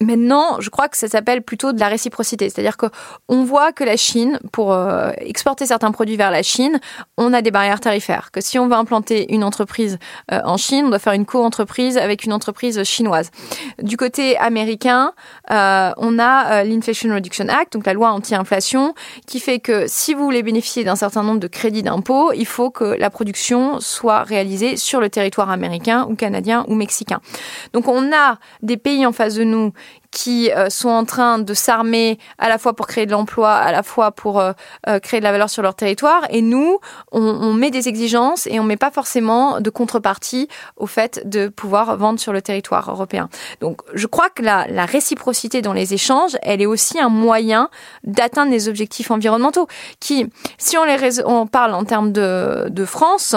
Maintenant, 0.03 0.59
je 0.61 0.71
crois 0.71 0.89
que 0.89 0.97
ça 0.97 1.09
s'appelle 1.09 1.43
plutôt 1.43 1.73
de 1.73 1.79
la 1.79 1.89
réciprocité. 1.89 2.49
C'est-à-dire 2.49 2.79
qu'on 2.79 3.45
voit 3.45 3.71
que 3.73 3.85
la 3.85 3.99
Chine, 3.99 4.39
pour 4.51 4.75
exporter 5.19 5.67
certains 5.67 5.93
produits 5.93 6.17
vers 6.17 6.31
la 6.31 6.43
Chine, 6.43 6.81
on 7.19 7.35
a 7.35 7.43
des 7.43 7.51
barrières 7.51 7.81
tarifaires. 7.81 8.31
Que 8.31 8.41
si 8.41 8.59
on 8.59 8.67
veut 8.67 8.77
implanter 8.77 9.31
une 9.35 9.45
entreprise 9.45 9.99
en 10.31 10.57
Chine, 10.57 10.87
on 10.87 10.89
doit 10.89 10.99
faire 10.99 11.13
une 11.13 11.27
co-entreprise 11.27 11.99
avec 11.99 12.25
une 12.25 12.33
entreprise 12.33 12.83
chinoise. 12.83 13.31
Du 13.83 13.99
côté 13.99 14.39
américain, 14.39 15.13
on 15.51 16.19
a 16.19 16.60
l'Inflation 16.64 17.14
Reduction 17.14 17.49
Act, 17.49 17.73
donc 17.73 17.87
la 17.87 17.92
loi 17.92 18.11
anti-inflation, 18.11 18.94
qui 19.27 19.40
fait 19.40 19.59
que 19.59 19.85
si 19.87 20.14
vous 20.14 20.25
voulez 20.25 20.42
bénéficier 20.42 20.85
d'un 20.85 20.96
certain 20.96 21.23
nombre 21.23 21.40
de 21.40 21.46
crédits 21.46 21.83
d'impôt, 21.83 22.33
il 22.33 22.46
faut 22.46 22.70
que 22.70 22.85
la 22.85 23.11
production 23.11 23.81
soit 23.81 24.23
réalisée 24.23 24.77
sur 24.77 25.01
le 25.01 25.11
territoire 25.11 25.51
américain 25.51 26.07
ou 26.09 26.14
canadien 26.14 26.64
ou 26.68 26.75
mexicain. 26.75 27.20
Donc 27.73 27.88
on 27.88 28.12
a 28.12 28.38
des 28.62 28.77
pays 28.77 29.05
en 29.07 29.12
face 29.12 29.35
de 29.35 29.44
nous 29.44 29.73
qui 30.11 30.51
euh, 30.51 30.70
sont 30.70 30.88
en 30.88 31.05
train 31.05 31.38
de 31.38 31.55
s'armer 31.55 32.18
à 32.38 32.49
la 32.49 32.59
fois 32.59 32.75
pour 32.75 32.87
créer 32.87 33.07
de 33.07 33.12
l'emploi, 33.12 33.53
à 33.55 33.73
la 33.73 33.83
fois 33.83 34.11
pour 34.11 34.40
euh, 34.40 34.53
créer 35.03 35.20
de 35.20 35.25
la 35.25 35.33
valeur 35.33 35.51
sur 35.51 35.62
leur 35.62 35.75
territoire. 35.75 36.27
Et 36.31 36.42
nous, 36.42 36.79
on, 37.12 37.20
on 37.20 37.55
met 37.55 37.70
des 37.70 37.88
exigences 37.88 38.46
et 38.46 38.59
on 38.61 38.64
met 38.64 38.77
pas 38.77 38.90
forcément 38.90 39.61
de 39.61 39.70
contrepartie 39.70 40.49
au 40.77 40.87
fait 40.87 41.23
de 41.29 41.49
pouvoir 41.49 41.96
vendre 41.96 42.18
sur 42.18 42.33
le 42.33 42.42
territoire 42.42 42.90
européen. 42.90 43.29
Donc, 43.61 43.83
je 43.94 44.07
crois 44.07 44.31
que 44.31 44.42
la, 44.42 44.66
la 44.68 44.85
réciprocité 44.85 45.62
dans 45.62 45.73
les 45.73 45.94
échanges, 45.94 46.37
elle 46.42 46.61
est 46.61 46.66
aussi 46.66 46.99
un 46.99 47.09
moyen 47.09 47.68
d'atteindre 48.05 48.51
les 48.51 48.68
objectifs 48.68 49.11
environnementaux 49.11 49.68
qui, 50.01 50.27
si 50.59 50.77
on, 50.77 50.85
les, 50.85 51.25
on 51.25 51.46
parle 51.46 51.75
en 51.75 51.85
termes 51.85 52.12
de, 52.12 52.68
de 52.68 52.85
France, 52.85 53.37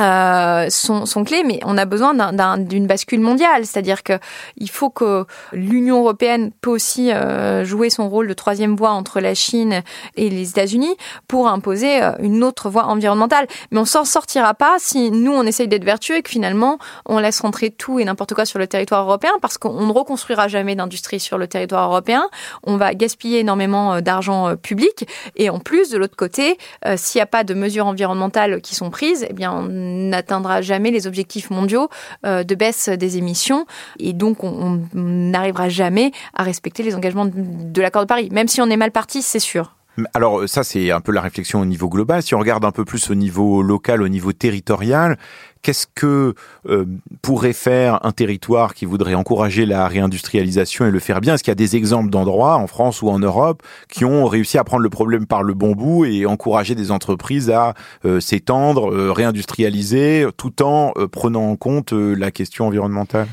euh, 0.00 0.66
sont, 0.70 1.24
clés, 1.24 1.42
mais 1.44 1.60
on 1.64 1.76
a 1.76 1.84
besoin 1.84 2.14
d'une 2.58 2.86
bascule 2.86 3.20
mondiale. 3.20 3.66
C'est-à-dire 3.66 4.02
que 4.02 4.14
il 4.56 4.70
faut 4.70 4.90
que 4.90 5.26
l'Union 5.52 6.00
européenne 6.00 6.50
peut 6.60 6.70
aussi 6.70 7.12
euh, 7.12 7.64
jouer 7.64 7.90
son 7.90 8.08
rôle 8.08 8.26
de 8.26 8.32
troisième 8.32 8.76
voie 8.76 8.90
entre 8.90 9.20
la 9.20 9.34
Chine 9.34 9.82
et 10.16 10.30
les 10.30 10.50
États-Unis 10.50 10.96
pour 11.28 11.48
imposer 11.48 12.02
euh, 12.02 12.12
une 12.20 12.42
autre 12.42 12.70
voie 12.70 12.86
environnementale. 12.86 13.46
Mais 13.70 13.78
on 13.78 13.84
s'en 13.84 14.04
sortira 14.04 14.54
pas 14.54 14.76
si 14.78 15.10
nous 15.10 15.32
on 15.32 15.42
essaye 15.44 15.68
d'être 15.68 15.84
vertueux 15.84 16.16
et 16.16 16.22
que 16.22 16.30
finalement 16.30 16.78
on 17.06 17.18
laisse 17.18 17.40
rentrer 17.40 17.70
tout 17.70 17.98
et 17.98 18.04
n'importe 18.04 18.34
quoi 18.34 18.44
sur 18.44 18.58
le 18.58 18.66
territoire 18.66 19.04
européen, 19.04 19.32
parce 19.42 19.58
qu'on 19.58 19.86
ne 19.86 19.92
reconstruira 19.92 20.48
jamais 20.48 20.74
d'industrie 20.74 21.20
sur 21.20 21.36
le 21.36 21.46
territoire 21.46 21.90
européen. 21.90 22.26
On 22.62 22.76
va 22.76 22.94
gaspiller 22.94 23.40
énormément 23.40 24.00
d'argent 24.00 24.56
public 24.56 25.06
et 25.36 25.50
en 25.50 25.58
plus 25.58 25.90
de 25.90 25.98
l'autre 25.98 26.16
côté, 26.16 26.58
s'il 26.96 27.18
n'y 27.18 27.22
a 27.22 27.26
pas 27.26 27.44
de 27.44 27.54
mesures 27.54 27.86
environnementales 27.86 28.60
qui 28.60 28.74
sont 28.74 28.90
prises, 28.90 29.26
eh 29.28 29.32
bien 29.32 29.52
on 29.52 29.89
n'atteindra 29.90 30.62
jamais 30.62 30.90
les 30.90 31.06
objectifs 31.06 31.50
mondiaux 31.50 31.88
euh, 32.24 32.44
de 32.44 32.54
baisse 32.54 32.88
des 32.88 33.18
émissions 33.18 33.66
et 33.98 34.12
donc 34.12 34.44
on 34.44 34.82
n'arrivera 34.94 35.68
jamais 35.68 36.12
à 36.34 36.42
respecter 36.42 36.82
les 36.82 36.94
engagements 36.94 37.26
de 37.26 37.82
l'accord 37.82 38.02
de 38.02 38.06
Paris. 38.06 38.28
Même 38.32 38.48
si 38.48 38.60
on 38.60 38.70
est 38.70 38.76
mal 38.76 38.92
parti, 38.92 39.22
c'est 39.22 39.38
sûr. 39.38 39.74
Alors 40.14 40.48
ça, 40.48 40.64
c'est 40.64 40.90
un 40.90 41.00
peu 41.00 41.12
la 41.12 41.20
réflexion 41.20 41.60
au 41.60 41.64
niveau 41.64 41.88
global. 41.88 42.22
Si 42.22 42.34
on 42.34 42.38
regarde 42.38 42.64
un 42.64 42.72
peu 42.72 42.84
plus 42.84 43.10
au 43.10 43.14
niveau 43.14 43.62
local, 43.62 44.02
au 44.02 44.08
niveau 44.08 44.32
territorial, 44.32 45.18
qu'est-ce 45.62 45.86
que 45.94 46.34
euh, 46.68 46.84
pourrait 47.22 47.52
faire 47.52 48.04
un 48.04 48.12
territoire 48.12 48.74
qui 48.74 48.84
voudrait 48.84 49.14
encourager 49.14 49.66
la 49.66 49.86
réindustrialisation 49.88 50.86
et 50.86 50.90
le 50.90 50.98
faire 50.98 51.20
bien? 51.20 51.34
Est-ce 51.34 51.44
qu'il 51.44 51.50
y 51.50 51.52
a 51.52 51.56
des 51.56 51.76
exemples 51.76 52.10
d'endroits 52.10 52.56
en 52.56 52.66
France 52.66 53.02
ou 53.02 53.08
en 53.08 53.18
Europe 53.18 53.62
qui 53.88 54.04
ont 54.04 54.26
réussi 54.26 54.58
à 54.58 54.64
prendre 54.64 54.82
le 54.82 54.90
problème 54.90 55.26
par 55.26 55.42
le 55.42 55.54
bon 55.54 55.72
bout 55.72 56.04
et 56.04 56.26
encourager 56.26 56.74
des 56.74 56.90
entreprises 56.90 57.50
à 57.50 57.74
euh, 58.04 58.20
s'étendre, 58.20 58.92
euh, 58.92 59.12
réindustrialiser, 59.12 60.26
tout 60.36 60.62
en 60.62 60.92
prenant 61.12 61.50
en 61.50 61.56
compte 61.56 61.92
la 61.92 62.30
question 62.30 62.66
environnementale? 62.66 63.28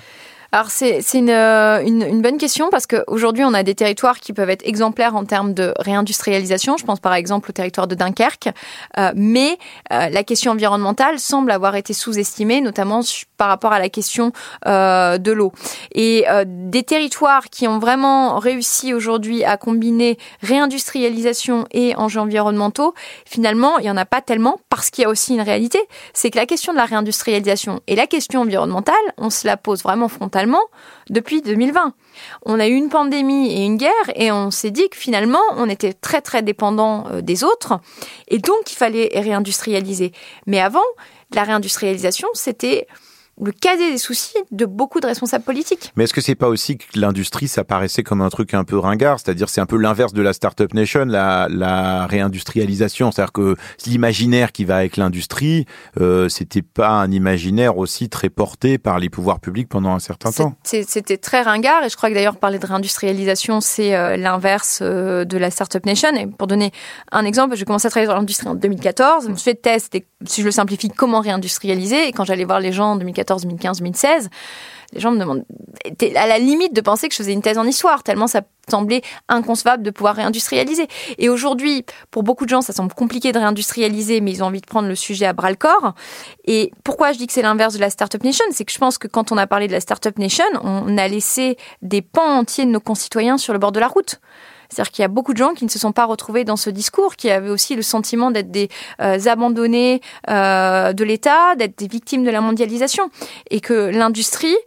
C'est 0.67 1.01
euh, 1.15 1.81
une, 1.85 2.01
une, 2.03 2.21
bonne 2.21 2.37
question 2.37 2.69
parce 2.69 2.87
qu'aujourd'hui 2.87 3.43
on 3.43 3.53
a 3.53 3.63
des 3.63 3.75
territoires 3.75 4.19
qui 4.19 4.33
peuvent 4.33 4.49
être 4.49 4.65
exemplaires 4.65 5.15
en 5.15 5.25
termes 5.25 5.53
de 5.53 5.73
réindustrialisation. 5.79 6.77
Je 6.77 6.85
pense 6.85 6.99
par 6.99 7.13
exemple 7.13 7.49
au 7.49 7.53
territoire 7.53 7.87
de 7.87 7.95
Dunkerque, 7.95 8.49
euh, 8.97 9.11
mais 9.15 9.57
euh, 9.91 10.09
la 10.09 10.23
question 10.23 10.51
environnementale 10.51 11.19
semble 11.19 11.51
avoir 11.51 11.75
été 11.75 11.93
sous-estimée, 11.93 12.61
notamment 12.61 13.01
par 13.37 13.47
rapport 13.47 13.73
à 13.73 13.79
la 13.79 13.89
question 13.89 14.31
de 14.65 15.31
l'eau. 15.31 15.51
Et 15.93 16.25
des 16.45 16.83
territoires 16.83 17.49
qui 17.49 17.67
ont 17.67 17.79
vraiment 17.79 18.39
réussi 18.39 18.93
aujourd'hui 18.93 19.43
à 19.43 19.57
combiner 19.57 20.17
réindustrialisation 20.41 21.65
et 21.71 21.95
enjeux 21.95 22.19
environnementaux, 22.19 22.93
finalement 23.25 23.77
il 23.79 23.85
y 23.85 23.91
en 23.91 23.97
a 23.97 24.05
pas 24.05 24.21
tellement 24.21 24.59
parce 24.69 24.89
qu'il 24.89 25.03
y 25.03 25.05
a 25.05 25.09
aussi 25.09 25.33
une 25.33 25.41
réalité, 25.41 25.79
c'est 26.13 26.31
que 26.31 26.37
la 26.37 26.45
question 26.45 26.73
de 26.73 26.77
la 26.77 26.85
réindustrialisation 26.85 27.81
et 27.87 27.95
la 27.95 28.07
question 28.07 28.41
environnementale, 28.41 28.95
on 29.17 29.29
se 29.29 29.47
la 29.47 29.57
pose 29.57 29.83
vraiment 29.83 30.07
frontalement 30.07 30.61
depuis 31.09 31.41
2020. 31.41 31.93
On 32.45 32.59
a 32.59 32.67
eu 32.67 32.73
une 32.73 32.89
pandémie 32.89 33.51
et 33.51 33.65
une 33.65 33.77
guerre 33.77 33.91
et 34.15 34.31
on 34.31 34.51
s'est 34.51 34.71
dit 34.71 34.89
que 34.89 34.97
finalement 34.97 35.41
on 35.57 35.69
était 35.69 35.93
très 35.93 36.21
très 36.21 36.41
dépendant 36.41 37.05
euh, 37.11 37.21
des 37.21 37.43
autres 37.43 37.79
et 38.27 38.39
donc 38.39 38.71
il 38.71 38.75
fallait 38.75 39.09
réindustrialiser. 39.13 40.11
Mais 40.45 40.59
avant, 40.59 40.79
la 41.33 41.43
réindustrialisation, 41.43 42.27
c'était 42.33 42.87
le 43.41 43.51
cadet 43.51 43.91
des 43.91 43.97
soucis 43.97 44.37
de 44.51 44.65
beaucoup 44.65 44.99
de 44.99 45.07
responsables 45.07 45.43
politiques. 45.43 45.91
Mais 45.95 46.05
est-ce 46.05 46.13
que 46.13 46.21
c'est 46.21 46.35
pas 46.35 46.47
aussi 46.47 46.77
que 46.77 46.85
l'industrie, 46.95 47.47
ça 47.47 47.63
paraissait 47.63 48.03
comme 48.03 48.21
un 48.21 48.29
truc 48.29 48.53
un 48.53 48.63
peu 48.63 48.77
ringard, 48.77 49.19
c'est-à-dire 49.19 49.49
c'est 49.49 49.61
un 49.61 49.65
peu 49.65 49.77
l'inverse 49.77 50.13
de 50.13 50.21
la 50.21 50.33
startup 50.33 50.73
nation, 50.73 51.05
la, 51.05 51.47
la 51.49 52.07
réindustrialisation, 52.07 53.11
c'est-à-dire 53.11 53.31
que 53.31 53.55
l'imaginaire 53.85 54.51
qui 54.51 54.65
va 54.65 54.77
avec 54.77 54.97
l'industrie, 54.97 55.65
euh, 55.99 56.29
c'était 56.29 56.61
pas 56.61 56.89
un 56.89 57.11
imaginaire 57.11 57.77
aussi 57.77 58.09
très 58.09 58.29
porté 58.29 58.77
par 58.77 58.99
les 58.99 59.09
pouvoirs 59.09 59.39
publics 59.39 59.69
pendant 59.69 59.93
un 59.93 59.99
certain 59.99 60.31
temps. 60.31 60.55
C'était 60.63 61.17
très 61.17 61.41
ringard 61.41 61.83
et 61.83 61.89
je 61.89 61.95
crois 61.95 62.09
que 62.09 62.15
d'ailleurs 62.15 62.37
parler 62.37 62.59
de 62.59 62.65
réindustrialisation, 62.65 63.61
c'est 63.61 63.95
euh, 63.95 64.17
l'inverse 64.17 64.79
euh, 64.81 65.25
de 65.25 65.37
la 65.37 65.51
startup 65.51 65.85
nation. 65.85 66.09
Et 66.15 66.25
pour 66.25 66.47
donner 66.47 66.71
un 67.11 67.25
exemple, 67.25 67.55
j'ai 67.55 67.65
commencé 67.65 67.87
à 67.87 67.89
travailler 67.89 68.07
dans 68.07 68.15
l'industrie 68.17 68.47
en 68.47 68.55
2014, 68.55 69.25
je 69.25 69.29
me 69.29 69.35
suis 69.35 69.51
fait 69.51 69.55
test 69.55 69.93
et 69.95 70.07
si 70.25 70.41
je 70.41 70.45
le 70.45 70.51
simplifie, 70.51 70.89
comment 70.89 71.19
réindustrialiser? 71.21 72.07
Et 72.07 72.11
quand 72.11 72.23
j'allais 72.23 72.45
voir 72.45 72.59
les 72.59 72.71
gens 72.71 72.93
en 72.93 72.95
2014 72.95 73.26
2015, 73.35 73.79
2016, 73.79 74.29
les 74.93 74.99
gens 74.99 75.11
me 75.11 75.19
demandent, 75.19 75.43
à 76.15 76.27
la 76.27 76.39
limite 76.39 76.73
de 76.73 76.81
penser 76.81 77.07
que 77.09 77.13
je 77.13 77.17
faisais 77.17 77.33
une 77.33 77.41
thèse 77.41 77.57
en 77.57 77.65
histoire, 77.65 78.03
tellement 78.03 78.27
ça 78.27 78.41
semblait 78.69 79.01
inconcevable 79.27 79.83
de 79.83 79.91
pouvoir 79.91 80.15
réindustrialiser. 80.15 80.87
Et 81.17 81.29
aujourd'hui, 81.29 81.85
pour 82.11 82.23
beaucoup 82.23 82.45
de 82.45 82.49
gens, 82.49 82.61
ça 82.61 82.73
semble 82.73 82.93
compliqué 82.93 83.31
de 83.31 83.39
réindustrialiser, 83.39 84.21
mais 84.21 84.31
ils 84.31 84.43
ont 84.43 84.47
envie 84.47 84.61
de 84.61 84.65
prendre 84.65 84.87
le 84.87 84.95
sujet 84.95 85.25
à 85.25 85.33
bras 85.33 85.49
le 85.49 85.55
corps. 85.55 85.93
Et 86.45 86.71
pourquoi 86.83 87.11
je 87.11 87.17
dis 87.17 87.27
que 87.27 87.33
c'est 87.33 87.41
l'inverse 87.41 87.73
de 87.73 87.79
la 87.79 87.89
Startup 87.89 88.23
Nation? 88.23 88.45
C'est 88.51 88.65
que 88.65 88.71
je 88.71 88.77
pense 88.77 88.97
que 88.97 89.07
quand 89.07 89.31
on 89.31 89.37
a 89.37 89.47
parlé 89.47 89.67
de 89.67 89.73
la 89.73 89.81
Startup 89.81 90.17
Nation, 90.17 90.45
on 90.63 90.97
a 90.97 91.07
laissé 91.07 91.57
des 91.81 92.01
pans 92.01 92.39
entiers 92.39 92.65
de 92.65 92.71
nos 92.71 92.79
concitoyens 92.79 93.37
sur 93.37 93.53
le 93.53 93.59
bord 93.59 93.71
de 93.71 93.79
la 93.79 93.87
route. 93.87 94.19
C'est-à-dire 94.69 94.91
qu'il 94.91 95.01
y 95.03 95.05
a 95.05 95.09
beaucoup 95.09 95.33
de 95.33 95.37
gens 95.37 95.53
qui 95.53 95.65
ne 95.65 95.69
se 95.69 95.79
sont 95.79 95.91
pas 95.91 96.05
retrouvés 96.05 96.43
dans 96.43 96.55
ce 96.55 96.69
discours, 96.69 97.15
qui 97.15 97.29
avaient 97.29 97.49
aussi 97.49 97.75
le 97.75 97.81
sentiment 97.81 98.31
d'être 98.31 98.51
des 98.51 98.69
euh, 99.01 99.17
abandonnés 99.25 100.01
euh, 100.29 100.93
de 100.93 101.03
l'État, 101.03 101.55
d'être 101.55 101.77
des 101.77 101.87
victimes 101.87 102.23
de 102.23 102.31
la 102.31 102.41
mondialisation, 102.41 103.09
et 103.49 103.59
que 103.59 103.73
l'industrie, 103.73 104.57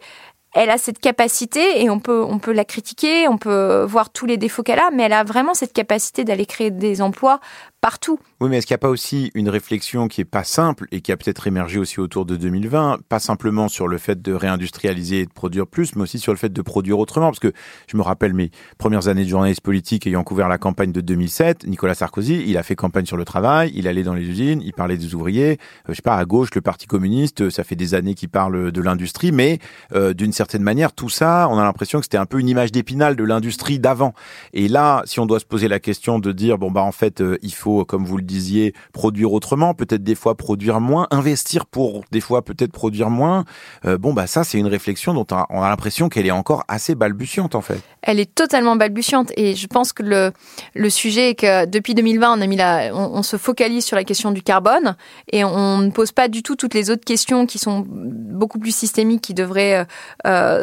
elle 0.53 0.69
a 0.69 0.77
cette 0.77 0.99
capacité 0.99 1.81
et 1.81 1.89
on 1.89 1.99
peut 1.99 2.23
on 2.23 2.39
peut 2.39 2.51
la 2.51 2.65
critiquer, 2.65 3.27
on 3.27 3.37
peut 3.37 3.83
voir 3.83 4.09
tous 4.09 4.25
les 4.25 4.37
défauts 4.37 4.63
qu'elle 4.63 4.79
a, 4.79 4.89
mais 4.91 5.03
elle 5.03 5.13
a 5.13 5.23
vraiment 5.23 5.53
cette 5.53 5.73
capacité 5.73 6.23
d'aller 6.23 6.45
créer 6.45 6.71
des 6.71 7.01
emplois 7.01 7.39
partout. 7.81 8.19
Oui, 8.39 8.49
mais 8.49 8.57
est-ce 8.57 8.67
qu'il 8.67 8.75
n'y 8.75 8.79
a 8.79 8.85
pas 8.85 8.89
aussi 8.89 9.31
une 9.33 9.49
réflexion 9.49 10.07
qui 10.07 10.21
est 10.21 10.25
pas 10.25 10.43
simple 10.43 10.87
et 10.91 11.01
qui 11.01 11.11
a 11.11 11.17
peut-être 11.17 11.47
émergé 11.47 11.79
aussi 11.79 11.99
autour 11.99 12.25
de 12.25 12.35
2020, 12.35 12.99
pas 13.09 13.19
simplement 13.19 13.67
sur 13.67 13.87
le 13.87 13.97
fait 13.97 14.21
de 14.21 14.33
réindustrialiser 14.33 15.21
et 15.21 15.25
de 15.25 15.31
produire 15.31 15.65
plus, 15.65 15.95
mais 15.95 16.03
aussi 16.03 16.19
sur 16.19 16.31
le 16.31 16.37
fait 16.37 16.53
de 16.53 16.61
produire 16.61 16.99
autrement? 16.99 17.27
Parce 17.27 17.39
que 17.39 17.51
je 17.87 17.97
me 17.97 18.03
rappelle 18.03 18.35
mes 18.35 18.51
premières 18.77 19.07
années 19.07 19.23
de 19.23 19.29
journaliste 19.29 19.61
politique 19.61 20.05
ayant 20.05 20.23
couvert 20.23 20.47
la 20.47 20.59
campagne 20.59 20.91
de 20.91 21.01
2007, 21.01 21.65
Nicolas 21.65 21.95
Sarkozy, 21.95 22.43
il 22.45 22.57
a 22.57 22.63
fait 22.63 22.75
campagne 22.75 23.05
sur 23.05 23.17
le 23.17 23.25
travail, 23.25 23.71
il 23.75 23.87
allait 23.87 24.03
dans 24.03 24.13
les 24.13 24.27
usines, 24.27 24.61
il 24.63 24.73
parlait 24.73 24.97
des 24.97 25.15
ouvriers, 25.15 25.53
euh, 25.53 25.89
je 25.89 25.93
sais 25.95 26.01
pas, 26.03 26.17
à 26.17 26.25
gauche, 26.25 26.49
le 26.53 26.61
Parti 26.61 26.85
communiste, 26.85 27.49
ça 27.49 27.63
fait 27.63 27.75
des 27.75 27.95
années 27.95 28.13
qu'il 28.13 28.29
parle 28.29 28.71
de 28.71 28.81
l'industrie, 28.81 29.31
mais 29.31 29.57
euh, 29.93 30.13
d'une 30.13 30.31
certaine 30.31 30.40
manière, 30.59 30.93
tout 30.93 31.09
ça, 31.09 31.47
on 31.49 31.57
a 31.57 31.63
l'impression 31.63 31.99
que 31.99 32.05
c'était 32.05 32.17
un 32.17 32.25
peu 32.25 32.39
une 32.39 32.49
image 32.49 32.71
d'épinal 32.71 33.15
de 33.15 33.23
l'industrie 33.23 33.79
d'avant. 33.79 34.13
Et 34.53 34.67
là, 34.67 35.03
si 35.05 35.19
on 35.19 35.25
doit 35.25 35.39
se 35.39 35.45
poser 35.45 35.67
la 35.67 35.79
question 35.79 36.19
de 36.19 36.31
dire, 36.31 36.57
bon, 36.57 36.71
bah 36.71 36.81
en 36.81 36.91
fait, 36.91 37.21
euh, 37.21 37.37
il 37.41 37.53
faut 37.53 37.85
comme 37.85 38.05
vous 38.05 38.17
le 38.17 38.23
disiez, 38.23 38.73
produire 38.93 39.33
autrement, 39.33 39.73
peut-être 39.73 40.03
des 40.03 40.15
fois 40.15 40.35
produire 40.35 40.79
moins, 40.79 41.07
investir 41.11 41.65
pour 41.65 42.03
des 42.11 42.21
fois 42.21 42.43
peut-être 42.43 42.71
produire 42.71 43.09
moins. 43.09 43.45
Euh, 43.85 43.97
bon, 43.97 44.13
bah 44.13 44.27
ça, 44.27 44.43
c'est 44.43 44.57
une 44.57 44.67
réflexion 44.67 45.13
dont 45.13 45.27
on 45.49 45.61
a 45.61 45.69
l'impression 45.69 46.09
qu'elle 46.09 46.27
est 46.27 46.31
encore 46.31 46.63
assez 46.67 46.95
balbutiante 46.95 47.55
en 47.55 47.61
fait. 47.61 47.81
Elle 48.01 48.19
est 48.19 48.33
totalement 48.33 48.75
balbutiante 48.75 49.31
et 49.37 49.55
je 49.55 49.67
pense 49.67 49.93
que 49.93 50.03
le, 50.03 50.31
le 50.73 50.89
sujet 50.89 51.31
est 51.31 51.35
que 51.35 51.65
depuis 51.65 51.93
2020, 51.93 52.37
on, 52.37 52.41
a 52.41 52.47
mis 52.47 52.55
la, 52.55 52.91
on, 52.93 53.21
se 53.23 53.37
focalise 53.37 53.85
sur 53.85 53.95
la 53.95 54.03
question 54.03 54.31
du 54.31 54.41
carbone 54.41 54.95
et 55.31 55.43
on 55.43 55.77
ne 55.77 55.91
pose 55.91 56.11
pas 56.11 56.27
du 56.27 56.41
tout 56.41 56.55
toutes 56.55 56.73
les 56.73 56.89
autres 56.89 57.05
questions 57.05 57.45
qui 57.45 57.59
sont 57.59 57.85
beaucoup 57.87 58.59
plus 58.59 58.75
systémiques 58.75 59.21
qui 59.21 59.33
devraient 59.33 59.79
euh, 59.79 59.85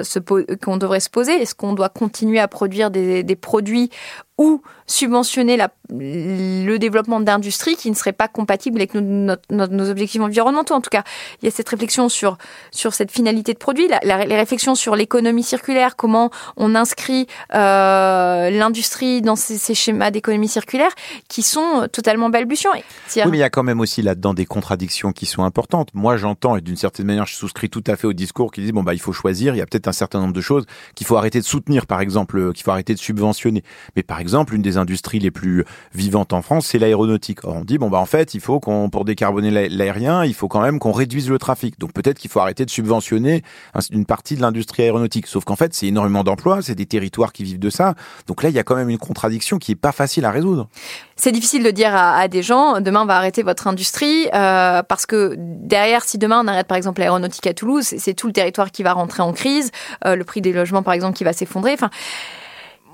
se 0.02 0.18
qu'on 0.56 0.76
devrait 0.76 1.00
se 1.00 1.10
poser? 1.10 1.32
Est-ce 1.32 1.54
qu'on 1.54 1.72
doit 1.72 1.88
continuer 1.88 2.38
à 2.38 2.48
produire 2.48 2.90
des 2.90 3.38
produits 3.40 3.90
ou 4.38 4.62
subventionner 4.86 5.56
la, 5.56 5.68
le 5.90 6.76
développement 6.78 7.20
d'industries 7.20 7.76
qui 7.76 7.90
ne 7.90 7.94
seraient 7.96 8.12
pas 8.12 8.28
compatibles 8.28 8.78
avec 8.78 8.94
nos, 8.94 9.34
nos, 9.50 9.90
objectifs 9.90 10.20
environnementaux. 10.20 10.74
En 10.74 10.80
tout 10.80 10.90
cas, 10.90 11.02
il 11.42 11.46
y 11.46 11.48
a 11.48 11.50
cette 11.50 11.68
réflexion 11.68 12.08
sur, 12.08 12.38
sur 12.70 12.94
cette 12.94 13.10
finalité 13.10 13.52
de 13.52 13.58
produit, 13.58 13.88
la, 13.88 14.24
les 14.24 14.36
réflexions 14.36 14.76
sur 14.76 14.94
l'économie 14.94 15.42
circulaire, 15.42 15.96
comment 15.96 16.30
on 16.56 16.74
inscrit 16.76 17.26
euh, 17.54 18.48
l'industrie 18.50 19.20
dans 19.22 19.36
ces, 19.36 19.58
ces 19.58 19.74
schémas 19.74 20.10
d'économie 20.10 20.48
circulaire 20.48 20.92
qui 21.28 21.42
sont 21.42 21.88
totalement 21.92 22.30
balbutiants. 22.30 22.70
Oui, 22.72 22.82
mais 23.16 23.38
il 23.38 23.40
y 23.40 23.42
a 23.42 23.50
quand 23.50 23.64
même 23.64 23.80
aussi 23.80 24.02
là-dedans 24.02 24.34
des 24.34 24.46
contradictions 24.46 25.12
qui 25.12 25.26
sont 25.26 25.42
importantes. 25.42 25.90
Moi, 25.94 26.16
j'entends, 26.16 26.56
et 26.56 26.60
d'une 26.60 26.76
certaine 26.76 27.06
manière, 27.06 27.26
je 27.26 27.34
souscris 27.34 27.68
tout 27.68 27.84
à 27.88 27.96
fait 27.96 28.06
au 28.06 28.12
discours 28.12 28.52
qui 28.52 28.62
dit, 28.62 28.72
bon, 28.72 28.84
bah, 28.84 28.94
il 28.94 29.00
faut 29.00 29.12
choisir, 29.12 29.54
il 29.54 29.58
y 29.58 29.62
a 29.62 29.66
peut-être 29.66 29.88
un 29.88 29.92
certain 29.92 30.20
nombre 30.20 30.32
de 30.32 30.40
choses 30.40 30.64
qu'il 30.94 31.06
faut 31.06 31.16
arrêter 31.16 31.40
de 31.40 31.44
soutenir, 31.44 31.86
par 31.86 32.00
exemple, 32.00 32.52
qu'il 32.52 32.62
faut 32.62 32.70
arrêter 32.70 32.94
de 32.94 32.98
subventionner. 32.98 33.64
Mais 33.96 34.02
par 34.02 34.20
exemple, 34.20 34.27
exemple, 34.28 34.54
une 34.54 34.62
des 34.62 34.76
industries 34.76 35.18
les 35.18 35.30
plus 35.30 35.64
vivantes 35.94 36.32
en 36.32 36.42
France, 36.42 36.66
c'est 36.66 36.78
l'aéronautique. 36.78 37.44
On 37.44 37.64
dit 37.64 37.78
bon 37.78 37.88
bah 37.88 37.98
en 37.98 38.06
fait 38.06 38.34
il 38.34 38.40
faut 38.40 38.60
qu'on 38.60 38.90
pour 38.90 39.04
décarboner 39.04 39.50
l'aérien 39.68 40.24
il 40.24 40.34
faut 40.34 40.48
quand 40.48 40.60
même 40.60 40.78
qu'on 40.78 40.92
réduise 40.92 41.30
le 41.30 41.38
trafic. 41.38 41.78
Donc 41.78 41.92
peut-être 41.92 42.18
qu'il 42.18 42.30
faut 42.30 42.40
arrêter 42.40 42.64
de 42.64 42.70
subventionner 42.70 43.42
une 43.90 44.04
partie 44.04 44.36
de 44.36 44.42
l'industrie 44.42 44.82
aéronautique. 44.82 45.26
Sauf 45.26 45.44
qu'en 45.44 45.56
fait 45.56 45.74
c'est 45.74 45.86
énormément 45.86 46.24
d'emplois, 46.24 46.60
c'est 46.60 46.74
des 46.74 46.86
territoires 46.86 47.32
qui 47.32 47.42
vivent 47.42 47.58
de 47.58 47.70
ça. 47.70 47.94
Donc 48.26 48.42
là 48.42 48.50
il 48.50 48.54
y 48.54 48.58
a 48.58 48.64
quand 48.64 48.76
même 48.76 48.90
une 48.90 48.98
contradiction 48.98 49.58
qui 49.58 49.72
est 49.72 49.76
pas 49.76 49.92
facile 49.92 50.24
à 50.26 50.30
résoudre. 50.30 50.68
C'est 51.16 51.32
difficile 51.32 51.64
de 51.64 51.70
dire 51.70 51.94
à, 51.94 52.28
des 52.28 52.42
gens 52.42 52.80
demain 52.80 53.02
on 53.02 53.06
va 53.06 53.16
arrêter 53.16 53.42
votre 53.42 53.66
industrie 53.66 54.28
euh, 54.34 54.82
parce 54.82 55.06
que 55.06 55.34
derrière 55.38 56.04
si 56.04 56.18
demain 56.18 56.42
on 56.44 56.48
arrête 56.48 56.66
par 56.66 56.76
exemple 56.76 57.00
l'aéronautique 57.00 57.46
à 57.46 57.54
Toulouse 57.54 57.94
c'est 57.96 58.14
tout 58.14 58.26
le 58.26 58.32
territoire 58.32 58.70
qui 58.70 58.82
va 58.82 58.92
rentrer 58.92 59.22
en 59.22 59.32
crise, 59.32 59.70
euh, 60.04 60.16
le 60.16 60.24
prix 60.24 60.42
des 60.42 60.52
logements 60.52 60.82
par 60.82 60.92
exemple 60.92 61.16
qui 61.16 61.24
va 61.24 61.32
s'effondrer. 61.32 61.76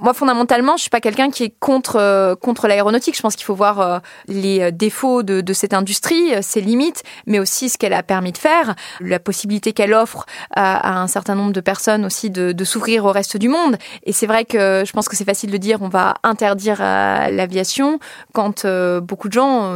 Moi, 0.00 0.12
fondamentalement, 0.12 0.76
je 0.76 0.83
suis 0.83 0.90
pas 0.90 1.00
quelqu'un 1.00 1.30
qui 1.30 1.44
est 1.44 1.54
contre 1.59 1.96
euh, 1.96 2.35
contre 2.35 2.66
l'aéronautique. 2.66 3.16
Je 3.16 3.22
pense 3.22 3.37
qu'il 3.37 3.44
faut 3.44 3.54
voir 3.54 3.80
euh, 3.80 3.98
les 4.26 4.61
euh, 4.61 4.70
défauts 4.70 5.22
de, 5.22 5.40
de, 5.40 5.52
cette 5.52 5.72
industrie, 5.72 6.33
ses 6.42 6.61
limites, 6.61 7.02
mais 7.26 7.38
aussi 7.38 7.68
ce 7.68 7.78
qu'elle 7.78 7.92
a 7.92 8.02
permis 8.02 8.33
de 8.33 8.38
faire, 8.38 8.74
la 9.00 9.20
possibilité 9.20 9.72
qu'elle 9.72 9.94
offre 9.94 10.26
à, 10.50 10.96
à, 10.96 11.00
un 11.00 11.07
certain 11.07 11.35
nombre 11.35 11.52
de 11.52 11.61
personnes 11.61 12.04
aussi 12.04 12.30
de, 12.30 12.52
de 12.52 12.64
s'ouvrir 12.64 13.04
au 13.04 13.12
reste 13.12 13.37
du 13.37 13.48
monde. 13.48 13.76
Et 14.02 14.12
c'est 14.12 14.26
vrai 14.26 14.44
que 14.44 14.83
je 14.85 14.92
pense 14.92 15.09
que 15.09 15.16
c'est 15.16 15.24
facile 15.24 15.50
de 15.50 15.57
dire 15.57 15.78
on 15.80 15.88
va 15.88 16.14
interdire 16.22 16.78
l'aviation 16.80 17.98
quand 18.33 18.66
beaucoup 19.02 19.28
de 19.28 19.33
gens 19.33 19.74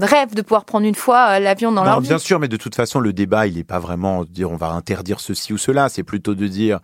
rêvent 0.00 0.34
de 0.34 0.42
pouvoir 0.42 0.64
prendre 0.64 0.86
une 0.86 0.94
fois 0.94 1.38
l'avion 1.38 1.72
dans 1.72 1.84
leur 1.84 2.00
vie. 2.00 2.08
Bien 2.08 2.18
sûr, 2.18 2.38
mais 2.40 2.48
de 2.48 2.56
toute 2.56 2.74
façon, 2.74 3.00
le 3.00 3.12
débat, 3.12 3.46
il 3.46 3.56
n'est 3.56 3.64
pas 3.64 3.78
vraiment 3.78 4.24
de 4.24 4.30
dire 4.30 4.50
on 4.50 4.56
va 4.56 4.68
interdire 4.68 5.20
ceci 5.20 5.52
ou 5.52 5.58
cela. 5.58 5.88
C'est 5.88 6.02
plutôt 6.02 6.34
de 6.34 6.46
dire 6.46 6.80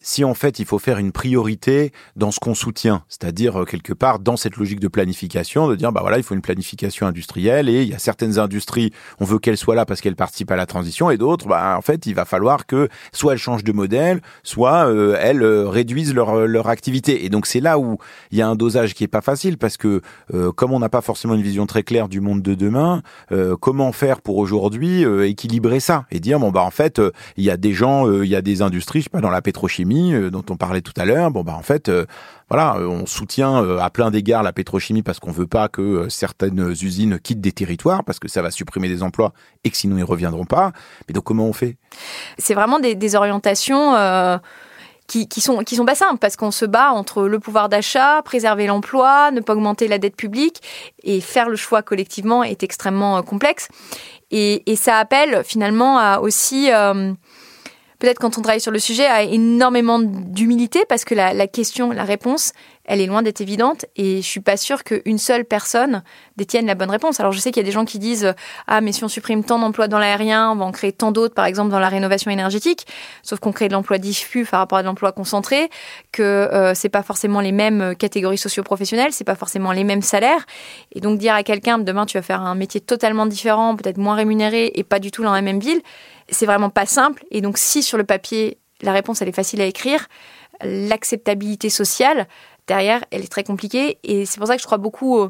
si 0.00 0.24
en 0.24 0.34
fait 0.34 0.58
il 0.58 0.64
faut 0.64 0.78
faire 0.78 0.98
une 0.98 1.12
priorité 1.12 1.75
dans 2.16 2.30
ce 2.30 2.40
qu'on 2.40 2.54
soutient, 2.54 3.02
c'est-à-dire 3.08 3.62
euh, 3.62 3.64
quelque 3.64 3.92
part 3.92 4.18
dans 4.18 4.36
cette 4.36 4.56
logique 4.56 4.80
de 4.80 4.88
planification, 4.88 5.68
de 5.68 5.76
dire 5.76 5.92
bah 5.92 6.00
voilà, 6.00 6.18
il 6.18 6.22
faut 6.22 6.34
une 6.34 6.40
planification 6.40 7.06
industrielle 7.06 7.68
et 7.68 7.82
il 7.82 7.88
y 7.88 7.94
a 7.94 7.98
certaines 7.98 8.38
industries, 8.38 8.92
on 9.20 9.24
veut 9.24 9.38
qu'elles 9.38 9.56
soient 9.56 9.74
là 9.74 9.84
parce 9.84 10.00
qu'elles 10.00 10.16
participent 10.16 10.50
à 10.50 10.56
la 10.56 10.66
transition 10.66 11.10
et 11.10 11.18
d'autres, 11.18 11.46
bah 11.46 11.76
en 11.76 11.82
fait, 11.82 12.06
il 12.06 12.14
va 12.14 12.24
falloir 12.24 12.66
que 12.66 12.88
soit 13.12 13.34
elles 13.34 13.38
changent 13.38 13.64
de 13.64 13.72
modèle, 13.72 14.20
soit 14.42 14.88
euh, 14.88 15.16
elles 15.20 15.42
euh, 15.42 15.68
réduisent 15.68 16.14
leur 16.14 16.46
leur 16.46 16.68
activité. 16.68 17.24
Et 17.24 17.28
donc 17.28 17.46
c'est 17.46 17.60
là 17.60 17.78
où 17.78 17.98
il 18.30 18.38
y 18.38 18.42
a 18.42 18.48
un 18.48 18.56
dosage 18.56 18.94
qui 18.94 19.04
est 19.04 19.08
pas 19.08 19.20
facile 19.20 19.58
parce 19.58 19.76
que 19.76 20.00
comme 20.56 20.72
on 20.72 20.78
n'a 20.78 20.88
pas 20.88 21.00
forcément 21.00 21.34
une 21.34 21.42
vision 21.42 21.66
très 21.66 21.82
claire 21.82 22.08
du 22.08 22.20
monde 22.20 22.42
de 22.42 22.54
demain, 22.54 23.02
comment 23.60 23.92
faire 23.92 24.20
pour 24.20 24.36
aujourd'hui 24.38 25.04
équilibrer 25.24 25.80
ça 25.80 26.06
et 26.10 26.20
dire 26.20 26.38
bon 26.38 26.50
bah 26.50 26.62
en 26.62 26.70
fait, 26.70 27.00
il 27.36 27.44
y 27.44 27.50
a 27.50 27.56
des 27.56 27.72
gens, 27.72 28.10
il 28.22 28.28
y 28.28 28.36
a 28.36 28.42
des 28.42 28.62
industries, 28.62 29.00
je 29.00 29.04
sais 29.04 29.10
pas 29.10 29.20
dans 29.20 29.30
la 29.30 29.42
pétrochimie 29.42 30.14
dont 30.30 30.44
on 30.50 30.56
parlait 30.56 30.82
tout 30.82 30.92
à 30.96 31.04
l'heure, 31.04 31.30
bon 31.30 31.42
bah 31.42 31.54
en 31.56 31.62
fait, 31.66 31.88
euh, 31.88 32.06
voilà, 32.48 32.76
euh, 32.76 32.86
on 32.86 33.06
soutient 33.06 33.62
euh, 33.62 33.78
à 33.78 33.90
plein 33.90 34.10
d'égards 34.10 34.42
la 34.42 34.52
pétrochimie 34.52 35.02
parce 35.02 35.18
qu'on 35.18 35.32
veut 35.32 35.46
pas 35.46 35.68
que 35.68 36.08
certaines 36.08 36.70
usines 36.70 37.18
quittent 37.18 37.40
des 37.40 37.52
territoires 37.52 38.04
parce 38.04 38.18
que 38.18 38.28
ça 38.28 38.40
va 38.40 38.50
supprimer 38.50 38.88
des 38.88 39.02
emplois 39.02 39.32
et 39.64 39.70
que 39.70 39.76
sinon 39.76 39.98
ils 39.98 40.04
reviendront 40.04 40.46
pas. 40.46 40.72
Mais 41.08 41.12
donc 41.12 41.24
comment 41.24 41.46
on 41.46 41.52
fait? 41.52 41.76
C'est 42.38 42.54
vraiment 42.54 42.78
des, 42.78 43.16
orientations. 43.16 43.94
Qui, 45.08 45.40
sont, 45.40 45.58
qui 45.58 45.76
sont 45.76 45.84
pas 45.84 45.94
simples 45.94 46.18
parce 46.18 46.34
qu'on 46.34 46.50
se 46.50 46.64
bat 46.64 46.90
entre 46.90 47.28
le 47.28 47.38
pouvoir 47.38 47.68
d'achat, 47.68 48.22
préserver 48.24 48.66
l'emploi, 48.66 49.30
ne 49.30 49.40
pas 49.40 49.54
augmenter 49.54 49.86
la 49.86 49.98
dette 49.98 50.16
publique 50.16 50.60
et 51.04 51.20
faire 51.20 51.48
le 51.48 51.54
choix 51.54 51.80
collectivement 51.82 52.42
est 52.42 52.64
extrêmement 52.64 53.22
complexe. 53.22 53.68
Et, 54.32 54.64
ça 54.74 54.98
appelle 54.98 55.44
finalement 55.44 56.18
aussi 56.20 56.70
peut-être 57.98 58.18
quand 58.18 58.38
on 58.38 58.42
travaille 58.42 58.60
sur 58.60 58.72
le 58.72 58.78
sujet, 58.78 59.06
a 59.06 59.22
énormément 59.22 59.98
d'humilité 59.98 60.84
parce 60.88 61.04
que 61.04 61.14
la, 61.14 61.46
question, 61.46 61.90
la 61.92 62.04
réponse, 62.04 62.52
elle 62.84 63.00
est 63.00 63.06
loin 63.06 63.22
d'être 63.22 63.40
évidente 63.40 63.86
et 63.96 64.16
je 64.22 64.26
suis 64.26 64.40
pas 64.40 64.56
sûre 64.56 64.84
qu'une 64.84 65.18
seule 65.18 65.44
personne 65.44 66.02
détienne 66.36 66.66
la 66.66 66.74
bonne 66.74 66.90
réponse. 66.90 67.20
Alors 67.20 67.32
je 67.32 67.38
sais 67.38 67.50
qu'il 67.50 67.62
y 67.62 67.66
a 67.66 67.68
des 67.68 67.72
gens 67.72 67.84
qui 67.84 67.98
disent 67.98 68.34
ah 68.66 68.80
mais 68.80 68.92
si 68.92 69.02
on 69.02 69.08
supprime 69.08 69.44
tant 69.44 69.58
d'emplois 69.58 69.88
dans 69.88 69.98
l'aérien, 69.98 70.50
on 70.52 70.56
va 70.56 70.64
en 70.64 70.72
créer 70.72 70.92
tant 70.92 71.10
d'autres, 71.10 71.34
par 71.34 71.46
exemple 71.46 71.70
dans 71.70 71.80
la 71.80 71.88
rénovation 71.88 72.30
énergétique. 72.30 72.86
Sauf 73.22 73.40
qu'on 73.40 73.52
crée 73.52 73.68
de 73.68 73.72
l'emploi 73.72 73.98
diffus 73.98 74.44
par 74.44 74.60
rapport 74.60 74.78
à 74.78 74.82
de 74.82 74.86
l'emploi 74.86 75.12
concentré, 75.12 75.68
que 76.12 76.22
euh, 76.22 76.74
c'est 76.74 76.88
pas 76.88 77.02
forcément 77.02 77.40
les 77.40 77.52
mêmes 77.52 77.94
catégories 77.96 78.38
socio-professionnelles, 78.38 79.12
c'est 79.12 79.24
pas 79.24 79.34
forcément 79.34 79.72
les 79.72 79.84
mêmes 79.84 80.02
salaires. 80.02 80.46
Et 80.92 81.00
donc 81.00 81.18
dire 81.18 81.34
à 81.34 81.42
quelqu'un 81.42 81.78
demain 81.78 82.06
tu 82.06 82.18
vas 82.18 82.22
faire 82.22 82.42
un 82.42 82.54
métier 82.54 82.80
totalement 82.80 83.26
différent, 83.26 83.74
peut-être 83.74 83.98
moins 83.98 84.14
rémunéré 84.14 84.70
et 84.74 84.84
pas 84.84 84.98
du 84.98 85.10
tout 85.10 85.22
dans 85.22 85.32
la 85.32 85.42
même 85.42 85.60
ville 85.60 85.80
c'est 86.28 86.46
vraiment 86.46 86.70
pas 86.70 86.86
simple. 86.86 87.24
Et 87.30 87.40
donc, 87.40 87.58
si 87.58 87.82
sur 87.82 87.98
le 87.98 88.04
papier, 88.04 88.58
la 88.82 88.92
réponse, 88.92 89.22
elle 89.22 89.28
est 89.28 89.32
facile 89.32 89.60
à 89.60 89.66
écrire, 89.66 90.08
l'acceptabilité 90.62 91.70
sociale, 91.70 92.26
derrière, 92.66 93.04
elle 93.10 93.22
est 93.22 93.30
très 93.30 93.44
compliquée. 93.44 93.98
Et 94.02 94.26
c'est 94.26 94.38
pour 94.38 94.48
ça 94.48 94.56
que 94.56 94.62
je 94.62 94.66
crois 94.66 94.78
beaucoup 94.78 95.28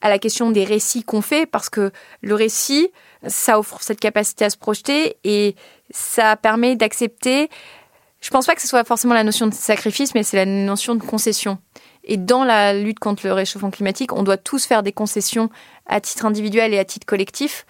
à 0.00 0.08
la 0.10 0.18
question 0.18 0.50
des 0.50 0.64
récits 0.64 1.02
qu'on 1.02 1.22
fait, 1.22 1.46
parce 1.46 1.70
que 1.70 1.90
le 2.20 2.34
récit, 2.34 2.90
ça 3.26 3.58
offre 3.58 3.78
cette 3.80 4.00
capacité 4.00 4.44
à 4.44 4.50
se 4.50 4.58
projeter 4.58 5.16
et 5.24 5.56
ça 5.90 6.36
permet 6.36 6.76
d'accepter. 6.76 7.48
Je 8.20 8.30
pense 8.30 8.46
pas 8.46 8.54
que 8.54 8.60
ce 8.60 8.68
soit 8.68 8.84
forcément 8.84 9.14
la 9.14 9.24
notion 9.24 9.46
de 9.46 9.54
sacrifice, 9.54 10.14
mais 10.14 10.22
c'est 10.22 10.36
la 10.36 10.44
notion 10.44 10.94
de 10.94 11.02
concession. 11.02 11.58
Et 12.04 12.18
dans 12.18 12.44
la 12.44 12.74
lutte 12.74 12.98
contre 12.98 13.26
le 13.26 13.32
réchauffement 13.32 13.70
climatique, 13.70 14.12
on 14.12 14.22
doit 14.22 14.36
tous 14.36 14.66
faire 14.66 14.82
des 14.82 14.92
concessions 14.92 15.48
à 15.86 16.00
titre 16.00 16.26
individuel 16.26 16.74
et 16.74 16.78
à 16.78 16.84
titre 16.84 17.06
collectif. 17.06 17.64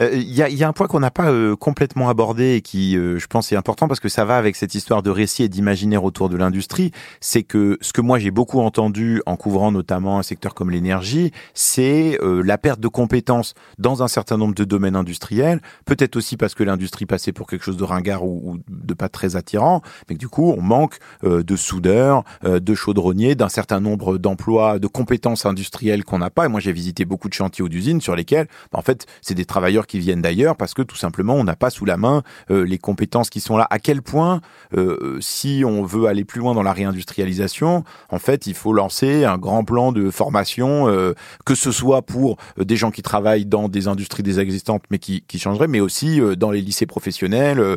Il 0.00 0.06
euh, 0.06 0.48
y, 0.48 0.64
a, 0.64 0.68
un 0.68 0.72
point 0.72 0.86
qu'on 0.86 1.00
n'a 1.00 1.10
pas 1.10 1.30
euh, 1.30 1.56
complètement 1.56 2.08
abordé 2.08 2.54
et 2.54 2.62
qui, 2.62 2.96
euh, 2.96 3.18
je 3.18 3.26
pense, 3.26 3.52
est 3.52 3.56
important 3.56 3.86
parce 3.86 4.00
que 4.00 4.08
ça 4.08 4.24
va 4.24 4.38
avec 4.38 4.56
cette 4.56 4.74
histoire 4.74 5.02
de 5.02 5.10
récit 5.10 5.42
et 5.42 5.48
d'imaginaire 5.50 6.04
autour 6.04 6.30
de 6.30 6.38
l'industrie. 6.38 6.90
C'est 7.20 7.42
que 7.42 7.76
ce 7.82 7.92
que 7.92 8.00
moi 8.00 8.18
j'ai 8.18 8.30
beaucoup 8.30 8.60
entendu 8.60 9.20
en 9.26 9.36
couvrant 9.36 9.70
notamment 9.70 10.18
un 10.18 10.22
secteur 10.22 10.54
comme 10.54 10.70
l'énergie, 10.70 11.32
c'est 11.52 12.18
la 12.22 12.56
perte 12.56 12.80
de 12.80 12.88
compétences 12.88 13.54
dans 13.78 14.02
un 14.02 14.08
certain 14.08 14.38
nombre 14.38 14.54
de 14.54 14.64
domaines 14.64 14.96
industriels. 14.96 15.60
Peut-être 15.84 16.16
aussi 16.16 16.36
parce 16.36 16.54
que 16.54 16.64
l'industrie 16.64 17.04
passait 17.04 17.32
pour 17.32 17.46
quelque 17.46 17.64
chose 17.64 17.76
de 17.76 17.84
ringard 17.84 18.24
ou, 18.24 18.58
de 18.68 18.94
pas 18.94 19.08
très 19.08 19.36
attirant, 19.36 19.82
mais 20.08 20.14
que 20.14 20.20
du 20.20 20.28
coup 20.28 20.54
on 20.56 20.62
manque 20.62 20.98
de 21.22 21.56
soudeurs, 21.56 22.24
de 22.42 22.74
chaudronniers, 22.74 23.34
d'un 23.34 23.48
certain 23.48 23.80
nombre 23.80 24.18
d'emplois, 24.18 24.78
de 24.78 24.86
compétences 24.86 25.44
industrielles 25.46 26.04
qu'on 26.04 26.18
n'a 26.18 26.30
pas. 26.30 26.46
Et 26.46 26.48
moi 26.48 26.60
j'ai 26.60 26.72
visité 26.72 27.04
beaucoup 27.04 27.28
de 27.28 27.34
chantiers 27.34 27.64
ou 27.64 27.68
d'usines 27.68 28.00
sur 28.00 28.16
lesquels, 28.16 28.46
bah, 28.72 28.78
en 28.78 28.82
fait, 28.82 29.06
c'est 29.20 29.34
des 29.34 29.44
travailleurs 29.44 29.86
qui 29.90 29.98
viennent 29.98 30.22
d'ailleurs 30.22 30.56
parce 30.56 30.72
que 30.72 30.82
tout 30.82 30.96
simplement 30.96 31.34
on 31.34 31.42
n'a 31.42 31.56
pas 31.56 31.68
sous 31.68 31.84
la 31.84 31.96
main 31.96 32.22
euh, 32.50 32.64
les 32.64 32.78
compétences 32.78 33.28
qui 33.28 33.40
sont 33.40 33.56
là. 33.56 33.66
À 33.70 33.80
quel 33.80 34.02
point, 34.02 34.40
euh, 34.76 35.18
si 35.20 35.64
on 35.66 35.82
veut 35.82 36.06
aller 36.06 36.24
plus 36.24 36.38
loin 36.38 36.54
dans 36.54 36.62
la 36.62 36.72
réindustrialisation, 36.72 37.82
en 38.08 38.18
fait, 38.20 38.46
il 38.46 38.54
faut 38.54 38.72
lancer 38.72 39.24
un 39.24 39.36
grand 39.36 39.64
plan 39.64 39.90
de 39.90 40.10
formation, 40.10 40.88
euh, 40.88 41.14
que 41.44 41.56
ce 41.56 41.72
soit 41.72 42.02
pour 42.02 42.36
des 42.56 42.76
gens 42.76 42.92
qui 42.92 43.02
travaillent 43.02 43.46
dans 43.46 43.68
des 43.68 43.88
industries 43.88 44.22
désexistantes 44.22 44.84
mais 44.90 44.98
qui, 44.98 45.24
qui 45.26 45.40
changeraient, 45.40 45.66
mais 45.66 45.80
aussi 45.80 46.20
dans 46.36 46.52
les 46.52 46.60
lycées 46.60 46.86
professionnels, 46.86 47.76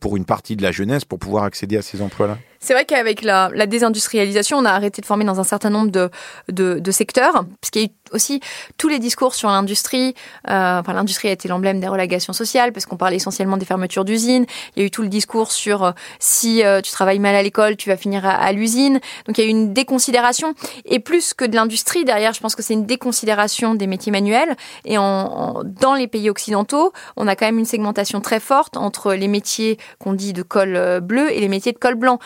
pour 0.00 0.16
une 0.16 0.24
partie 0.24 0.56
de 0.56 0.62
la 0.62 0.72
jeunesse, 0.72 1.04
pour 1.04 1.18
pouvoir 1.18 1.44
accéder 1.44 1.76
à 1.76 1.82
ces 1.82 2.02
emplois-là? 2.02 2.38
C'est 2.64 2.72
vrai 2.72 2.86
qu'avec 2.86 3.20
la, 3.20 3.50
désindustrialisation, 3.66 4.56
on 4.56 4.64
a 4.64 4.70
arrêté 4.70 5.02
de 5.02 5.06
former 5.06 5.26
dans 5.26 5.38
un 5.38 5.44
certain 5.44 5.68
nombre 5.68 5.90
de, 5.90 6.90
secteurs, 6.90 7.44
parce 7.60 7.70
qu'il 7.70 7.82
y 7.82 7.84
a 7.84 7.88
eu 7.88 7.92
aussi 8.10 8.40
tous 8.78 8.88
les 8.88 8.98
discours 8.98 9.34
sur 9.34 9.50
l'industrie. 9.50 10.14
Euh, 10.48 10.80
enfin, 10.80 10.94
l'industrie 10.94 11.28
a 11.28 11.32
été 11.32 11.46
l'emblème 11.46 11.78
des 11.78 11.88
relégations 11.88 12.32
sociales, 12.32 12.72
parce 12.72 12.86
qu'on 12.86 12.96
parlait 12.96 13.16
essentiellement 13.16 13.58
des 13.58 13.66
fermetures 13.66 14.06
d'usines. 14.06 14.46
Il 14.74 14.80
y 14.80 14.82
a 14.82 14.86
eu 14.86 14.90
tout 14.90 15.02
le 15.02 15.08
discours 15.08 15.52
sur 15.52 15.84
euh, 15.84 15.92
si 16.20 16.64
euh, 16.64 16.80
tu 16.80 16.90
travailles 16.90 17.18
mal 17.18 17.34
à 17.34 17.42
l'école, 17.42 17.76
tu 17.76 17.90
vas 17.90 17.98
finir 17.98 18.24
à, 18.24 18.50
l'usine. 18.52 18.98
Donc 19.26 19.36
il 19.36 19.44
y 19.44 19.44
a 19.44 19.46
eu 19.46 19.50
une 19.50 19.74
déconsidération. 19.74 20.54
Et 20.86 21.00
plus 21.00 21.34
que 21.34 21.44
de 21.44 21.56
l'industrie, 21.56 22.06
derrière, 22.06 22.32
je 22.32 22.40
pense 22.40 22.54
que 22.54 22.62
c'est 22.62 22.72
une 22.74 22.86
déconsidération 22.86 23.74
des 23.74 23.86
métiers 23.86 24.12
manuels. 24.12 24.56
Et 24.86 24.96
dans 24.96 25.94
les 25.98 26.06
pays 26.06 26.30
occidentaux, 26.30 26.94
on 27.16 27.28
a 27.28 27.36
quand 27.36 27.44
même 27.44 27.58
une 27.58 27.66
segmentation 27.66 28.22
très 28.22 28.40
forte 28.40 28.78
entre 28.78 29.12
les 29.12 29.28
métiers 29.28 29.76
qu'on 29.98 30.14
dit 30.14 30.32
de 30.32 30.42
col 30.42 31.00
bleu 31.02 31.30
et 31.30 31.40
les 31.40 31.48
métiers 31.48 31.72
de 31.72 31.78
col 31.78 31.96
blanc 31.96 32.18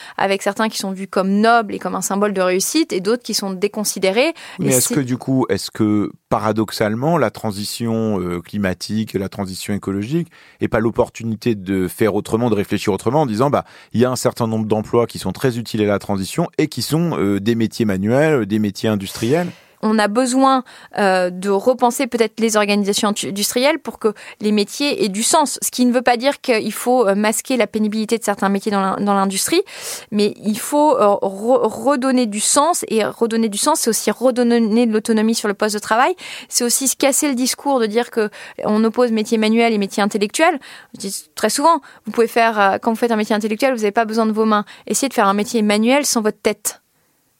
certains 0.42 0.68
qui 0.68 0.78
sont 0.78 0.92
vus 0.92 1.06
comme 1.06 1.30
nobles 1.30 1.74
et 1.74 1.78
comme 1.78 1.94
un 1.94 2.02
symbole 2.02 2.32
de 2.32 2.40
réussite, 2.40 2.92
et 2.92 3.00
d'autres 3.00 3.22
qui 3.22 3.34
sont 3.34 3.52
déconsidérés. 3.52 4.34
Mais 4.58 4.74
est-ce 4.74 4.94
que 4.94 5.00
du 5.00 5.16
coup, 5.16 5.46
est-ce 5.48 5.70
que 5.70 6.10
paradoxalement, 6.28 7.18
la 7.18 7.30
transition 7.30 8.20
euh, 8.20 8.40
climatique, 8.40 9.14
la 9.14 9.28
transition 9.28 9.74
écologique, 9.74 10.28
est 10.60 10.68
pas 10.68 10.80
l'opportunité 10.80 11.54
de 11.54 11.88
faire 11.88 12.14
autrement, 12.14 12.50
de 12.50 12.54
réfléchir 12.54 12.92
autrement, 12.92 13.22
en 13.22 13.26
disant 13.26 13.50
bah 13.50 13.64
il 13.92 14.00
y 14.00 14.04
a 14.04 14.10
un 14.10 14.16
certain 14.16 14.46
nombre 14.46 14.66
d'emplois 14.66 15.06
qui 15.06 15.18
sont 15.18 15.32
très 15.32 15.58
utiles 15.58 15.82
à 15.82 15.86
la 15.86 15.98
transition 15.98 16.48
et 16.58 16.68
qui 16.68 16.82
sont 16.82 17.18
euh, 17.18 17.40
des 17.40 17.54
métiers 17.54 17.84
manuels, 17.84 18.46
des 18.46 18.58
métiers 18.58 18.88
industriels? 18.88 19.48
On 19.82 19.98
a 19.98 20.08
besoin 20.08 20.64
euh, 20.98 21.30
de 21.30 21.50
repenser 21.50 22.06
peut-être 22.06 22.40
les 22.40 22.56
organisations 22.56 23.08
industrielles 23.08 23.78
pour 23.78 23.98
que 23.98 24.14
les 24.40 24.52
métiers 24.52 25.04
aient 25.04 25.08
du 25.08 25.22
sens. 25.22 25.58
Ce 25.62 25.70
qui 25.70 25.84
ne 25.84 25.92
veut 25.92 26.02
pas 26.02 26.16
dire 26.16 26.40
qu'il 26.40 26.72
faut 26.72 27.06
euh, 27.06 27.14
masquer 27.14 27.56
la 27.56 27.66
pénibilité 27.66 28.18
de 28.18 28.24
certains 28.24 28.48
métiers 28.48 28.72
dans 28.72 29.14
l'industrie, 29.14 29.62
mais 30.10 30.34
il 30.44 30.58
faut 30.58 30.96
euh, 30.96 31.16
redonner 31.20 32.26
du 32.26 32.40
sens. 32.40 32.84
Et 32.88 33.04
redonner 33.04 33.48
du 33.48 33.58
sens, 33.58 33.80
c'est 33.80 33.90
aussi 33.90 34.10
redonner 34.10 34.86
de 34.86 34.92
l'autonomie 34.92 35.34
sur 35.34 35.48
le 35.48 35.54
poste 35.54 35.74
de 35.74 35.80
travail. 35.80 36.14
C'est 36.48 36.64
aussi 36.64 36.88
se 36.88 36.96
casser 36.96 37.28
le 37.28 37.34
discours 37.34 37.80
de 37.80 37.86
dire 37.86 38.10
que 38.10 38.30
on 38.64 38.82
oppose 38.84 39.12
métier 39.12 39.38
manuel 39.38 39.72
et 39.72 39.78
métier 39.78 40.02
intellectuel. 40.02 40.58
Je 40.94 41.00
dis 41.00 41.24
très 41.34 41.50
souvent, 41.50 41.80
vous 42.06 42.12
pouvez 42.12 42.26
faire, 42.26 42.78
quand 42.82 42.90
vous 42.90 42.96
faites 42.96 43.12
un 43.12 43.16
métier 43.16 43.34
intellectuel, 43.34 43.72
vous 43.72 43.80
n'avez 43.80 43.92
pas 43.92 44.04
besoin 44.04 44.26
de 44.26 44.32
vos 44.32 44.44
mains. 44.44 44.64
Essayez 44.86 45.08
de 45.08 45.14
faire 45.14 45.28
un 45.28 45.34
métier 45.34 45.62
manuel 45.62 46.06
sans 46.06 46.22
votre 46.22 46.40
tête 46.40 46.77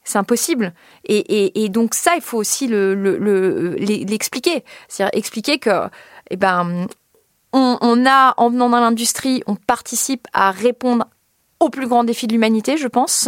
c'est 0.09 0.17
impossible. 0.17 0.73
Et, 1.05 1.69
donc 1.69 1.93
ça, 1.93 2.15
il 2.15 2.21
faut 2.21 2.37
aussi 2.37 2.67
l'expliquer. 2.67 4.55
Le, 4.55 4.61
C'est-à-dire 4.87 5.17
expliquer 5.17 5.59
que, 5.59 5.87
eh 6.31 6.35
ben, 6.35 6.87
on, 7.53 7.77
on 7.81 8.05
a, 8.07 8.33
en 8.37 8.49
venant 8.49 8.69
dans 8.69 8.79
l'industrie, 8.79 9.43
on 9.45 9.55
participe 9.55 10.27
à 10.33 10.51
répondre 10.51 11.05
au 11.59 11.69
plus 11.69 11.87
grand 11.87 12.03
défi 12.03 12.27
de 12.27 12.33
l'humanité, 12.33 12.77
je 12.77 12.87
pense, 12.87 13.27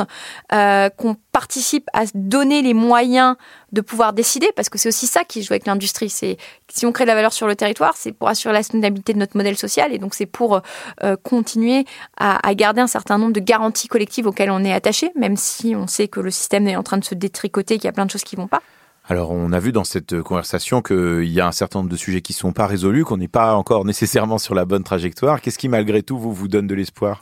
euh, 0.54 0.90
qu'on 0.90 1.16
participe 1.34 1.88
à 1.94 2.04
donner 2.16 2.62
les 2.62 2.74
moyens 2.74 3.36
de 3.74 3.82
pouvoir 3.82 4.14
décider, 4.14 4.50
parce 4.56 4.70
que 4.70 4.78
c'est 4.78 4.90
aussi 4.90 5.08
ça 5.08 5.24
qui 5.24 5.44
joue 5.44 5.54
avec 5.54 5.66
l'industrie. 5.66 6.10
C'est 6.10 6.38
si 6.70 6.86
on 6.86 6.92
crée 6.92 7.04
de 7.04 7.10
la 7.10 7.16
valeur 7.16 7.34
sur 7.34 7.48
le 7.48 7.56
territoire, 7.56 7.94
c'est 7.98 8.14
pour 8.14 8.30
assurer 8.30 8.54
la 8.54 8.64
soutenabilité 8.64 9.14
de 9.14 9.20
notre 9.20 9.36
modèle 9.36 9.58
social, 9.58 9.94
et 9.94 9.98
donc 9.98 10.14
c'est 10.14 10.26
pour 10.26 10.62
euh, 11.04 11.16
continuer 11.24 11.86
à, 12.18 12.40
garder 12.56 12.82
un 12.82 12.88
certain 12.88 13.18
nombre 13.18 13.34
de 13.34 13.40
garanties 13.40 13.88
collectives 13.88 14.28
auxquelles 14.28 14.52
on 14.52 14.64
est 14.64 14.74
attaché, 14.74 15.12
même 15.16 15.36
si 15.36 15.76
on 15.76 15.88
sait 15.88 16.08
que 16.08 16.20
le 16.20 16.32
système 16.32 16.68
est 16.68 16.76
en 16.76 16.84
train 16.84 16.98
de 16.98 17.06
se 17.06 17.16
détricoter, 17.16 17.76
qu'il 17.76 17.86
y 17.86 17.90
a 17.90 17.94
plein 17.94 18.06
de 18.06 18.12
choses 18.12 18.24
qui 18.24 18.36
vont 18.36 18.48
pas. 18.48 18.62
Alors, 19.10 19.32
on 19.32 19.52
a 19.52 19.60
vu 19.60 19.72
dans 19.72 19.84
cette 19.84 20.22
conversation 20.22 20.82
qu'il 20.82 21.26
y 21.26 21.42
a 21.42 21.48
un 21.48 21.52
certain 21.52 21.80
nombre 21.80 21.90
de 21.90 21.98
sujets 21.98 22.22
qui 22.22 22.34
ne 22.34 22.38
sont 22.38 22.54
pas 22.54 22.68
résolus, 22.68 23.04
qu'on 23.04 23.18
n'est 23.18 23.28
pas 23.28 23.56
encore 23.56 23.84
nécessairement 23.84 24.38
sur 24.38 24.54
la 24.54 24.64
bonne 24.64 24.84
trajectoire. 24.84 25.42
Qu'est-ce 25.42 25.58
qui, 25.58 25.70
malgré 25.70 26.04
tout, 26.04 26.18
vous 26.18 26.48
donne 26.48 26.68
de 26.68 26.76
l'espoir? 26.76 27.22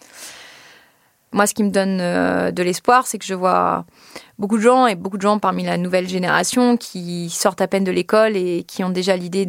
Moi, 1.32 1.46
ce 1.46 1.54
qui 1.54 1.64
me 1.64 1.70
donne 1.70 2.00
euh, 2.02 2.52
de 2.52 2.64
l'espoir, 2.64 3.06
c'est 3.06 3.20
que 3.20 3.26
je 3.26 3.36
vois 3.36 3.86
beaucoup 4.40 4.58
de 4.58 4.64
gens 4.64 4.88
et 4.88 4.96
beaucoup 4.96 5.18
de 5.18 5.22
gens 5.22 5.38
parmi 5.38 5.64
la 5.64 5.78
nouvelle 5.78 6.08
génération 6.08 6.76
qui 6.76 7.30
sortent 7.30 7.62
à 7.62 7.68
peine 7.68 7.84
de 7.84 7.92
l'école 7.92 8.36
et 8.36 8.64
qui 8.64 8.84
ont 8.84 8.90
déjà 8.90 9.16
l'idée 9.16 9.46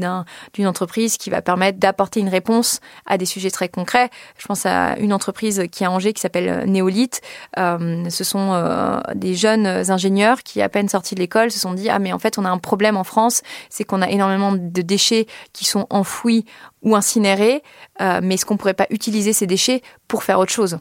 d'une 0.52 0.66
entreprise 0.66 1.16
qui 1.16 1.30
va 1.30 1.40
permettre 1.40 1.78
d'apporter 1.78 2.20
une 2.20 2.28
réponse 2.28 2.80
à 3.06 3.16
des 3.16 3.24
sujets 3.24 3.50
très 3.50 3.68
concrets. 3.68 4.10
Je 4.36 4.46
pense 4.46 4.66
à 4.66 4.98
une 4.98 5.12
entreprise 5.12 5.62
qui 5.72 5.84
est 5.84 5.86
à 5.86 5.90
Angers 5.90 6.12
qui 6.12 6.20
s'appelle 6.20 6.68
Néolith. 6.68 7.22
Euh, 7.56 8.10
ce 8.10 8.24
sont 8.24 8.52
euh, 8.52 9.00
des 9.14 9.34
jeunes 9.34 9.66
ingénieurs 9.66 10.42
qui, 10.42 10.60
à 10.60 10.68
peine 10.68 10.88
sortis 10.88 11.14
de 11.14 11.20
l'école, 11.20 11.50
se 11.50 11.60
sont 11.60 11.72
dit 11.72 11.88
ah 11.88 11.98
mais 11.98 12.12
en 12.12 12.18
fait 12.18 12.36
on 12.36 12.44
a 12.44 12.50
un 12.50 12.58
problème 12.58 12.96
en 12.96 13.04
France, 13.04 13.42
c'est 13.70 13.84
qu'on 13.84 14.02
a 14.02 14.10
énormément 14.10 14.52
de 14.52 14.82
déchets 14.82 15.26
qui 15.52 15.64
sont 15.64 15.86
enfouis 15.88 16.44
ou 16.82 16.96
incinérés, 16.96 17.62
mais 18.00 18.34
est-ce 18.34 18.44
qu'on 18.44 18.56
pourrait 18.56 18.74
pas 18.74 18.86
utiliser 18.90 19.32
ces 19.32 19.46
déchets 19.46 19.82
pour 20.08 20.24
faire 20.24 20.38
autre 20.38 20.52
chose? 20.52 20.78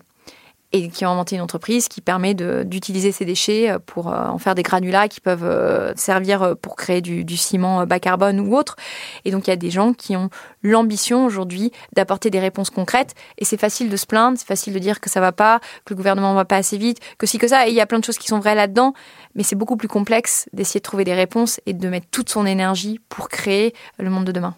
Et 0.71 0.89
qui 0.89 1.05
ont 1.05 1.09
inventé 1.09 1.35
une 1.35 1.41
entreprise 1.41 1.87
qui 1.87 2.01
permet 2.01 2.33
d'utiliser 2.33 3.11
ces 3.11 3.25
déchets 3.25 3.69
euh, 3.69 3.79
pour 3.83 4.09
euh, 4.09 4.27
en 4.27 4.37
faire 4.37 4.55
des 4.55 4.63
granulats 4.63 5.07
qui 5.07 5.19
peuvent 5.19 5.43
euh, 5.43 5.93
servir 5.95 6.55
pour 6.61 6.75
créer 6.75 7.01
du, 7.01 7.37
ciment 7.37 7.85
bas 7.85 7.99
carbone 7.99 8.39
ou 8.39 8.55
autre. 8.55 8.75
Et 9.25 9.31
donc 9.31 9.47
il 9.47 9.49
y 9.49 9.53
a 9.53 9.55
des 9.55 9.71
gens 9.71 9.93
qui 9.93 10.15
ont 10.15 10.29
l'ambition 10.61 11.25
aujourd'hui 11.25 11.71
d'apporter 11.93 12.29
des 12.29 12.39
réponses 12.39 12.69
concrètes. 12.69 13.15
Et 13.37 13.45
c'est 13.45 13.59
facile 13.59 13.89
de 13.89 13.97
se 13.97 14.05
plaindre, 14.05 14.37
c'est 14.37 14.47
facile 14.47 14.73
de 14.73 14.79
dire 14.79 14.99
que 14.99 15.09
ça 15.09 15.19
va 15.19 15.31
pas, 15.31 15.59
que 15.85 15.93
le 15.93 15.95
gouvernement 15.95 16.33
va 16.33 16.45
pas 16.45 16.57
assez 16.57 16.77
vite, 16.77 16.99
que 17.17 17.25
si 17.25 17.37
que 17.37 17.47
ça. 17.47 17.67
Et 17.67 17.71
il 17.71 17.75
y 17.75 17.81
a 17.81 17.85
plein 17.85 17.99
de 17.99 18.05
choses 18.05 18.17
qui 18.17 18.27
sont 18.27 18.39
vraies 18.39 18.55
là-dedans, 18.55 18.93
mais 19.35 19.43
c'est 19.43 19.55
beaucoup 19.55 19.77
plus 19.77 19.87
complexe 19.87 20.47
d'essayer 20.53 20.79
de 20.79 20.83
trouver 20.83 21.03
des 21.03 21.13
réponses 21.13 21.59
et 21.65 21.73
de 21.73 21.89
mettre 21.89 22.07
toute 22.11 22.29
son 22.29 22.45
énergie 22.45 22.99
pour 23.09 23.29
créer 23.29 23.73
le 23.97 24.09
monde 24.09 24.25
de 24.25 24.31
demain. 24.31 24.55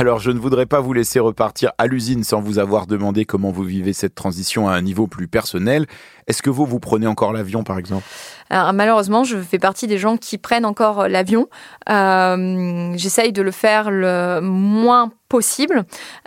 Alors, 0.00 0.18
je 0.18 0.30
ne 0.30 0.38
voudrais 0.38 0.64
pas 0.64 0.80
vous 0.80 0.94
laisser 0.94 1.20
repartir 1.20 1.72
à 1.76 1.86
l'usine 1.86 2.24
sans 2.24 2.40
vous 2.40 2.58
avoir 2.58 2.86
demandé 2.86 3.26
comment 3.26 3.50
vous 3.50 3.64
vivez 3.64 3.92
cette 3.92 4.14
transition 4.14 4.66
à 4.66 4.72
un 4.72 4.80
niveau 4.80 5.06
plus 5.06 5.28
personnel. 5.28 5.84
Est-ce 6.26 6.42
que 6.42 6.48
vous, 6.48 6.64
vous 6.64 6.80
prenez 6.80 7.06
encore 7.06 7.34
l'avion, 7.34 7.64
par 7.64 7.76
exemple? 7.76 8.04
Alors, 8.48 8.72
Malheureusement, 8.72 9.24
je 9.24 9.36
fais 9.36 9.58
partie 9.58 9.86
des 9.86 9.98
gens 9.98 10.16
qui 10.16 10.38
prennent 10.38 10.64
encore 10.64 11.06
l'avion. 11.06 11.48
Euh, 11.90 12.94
J'essaye 12.96 13.32
de 13.32 13.42
le 13.42 13.50
faire 13.50 13.90
le 13.90 14.40
moins 14.40 15.12
possible. 15.28 15.84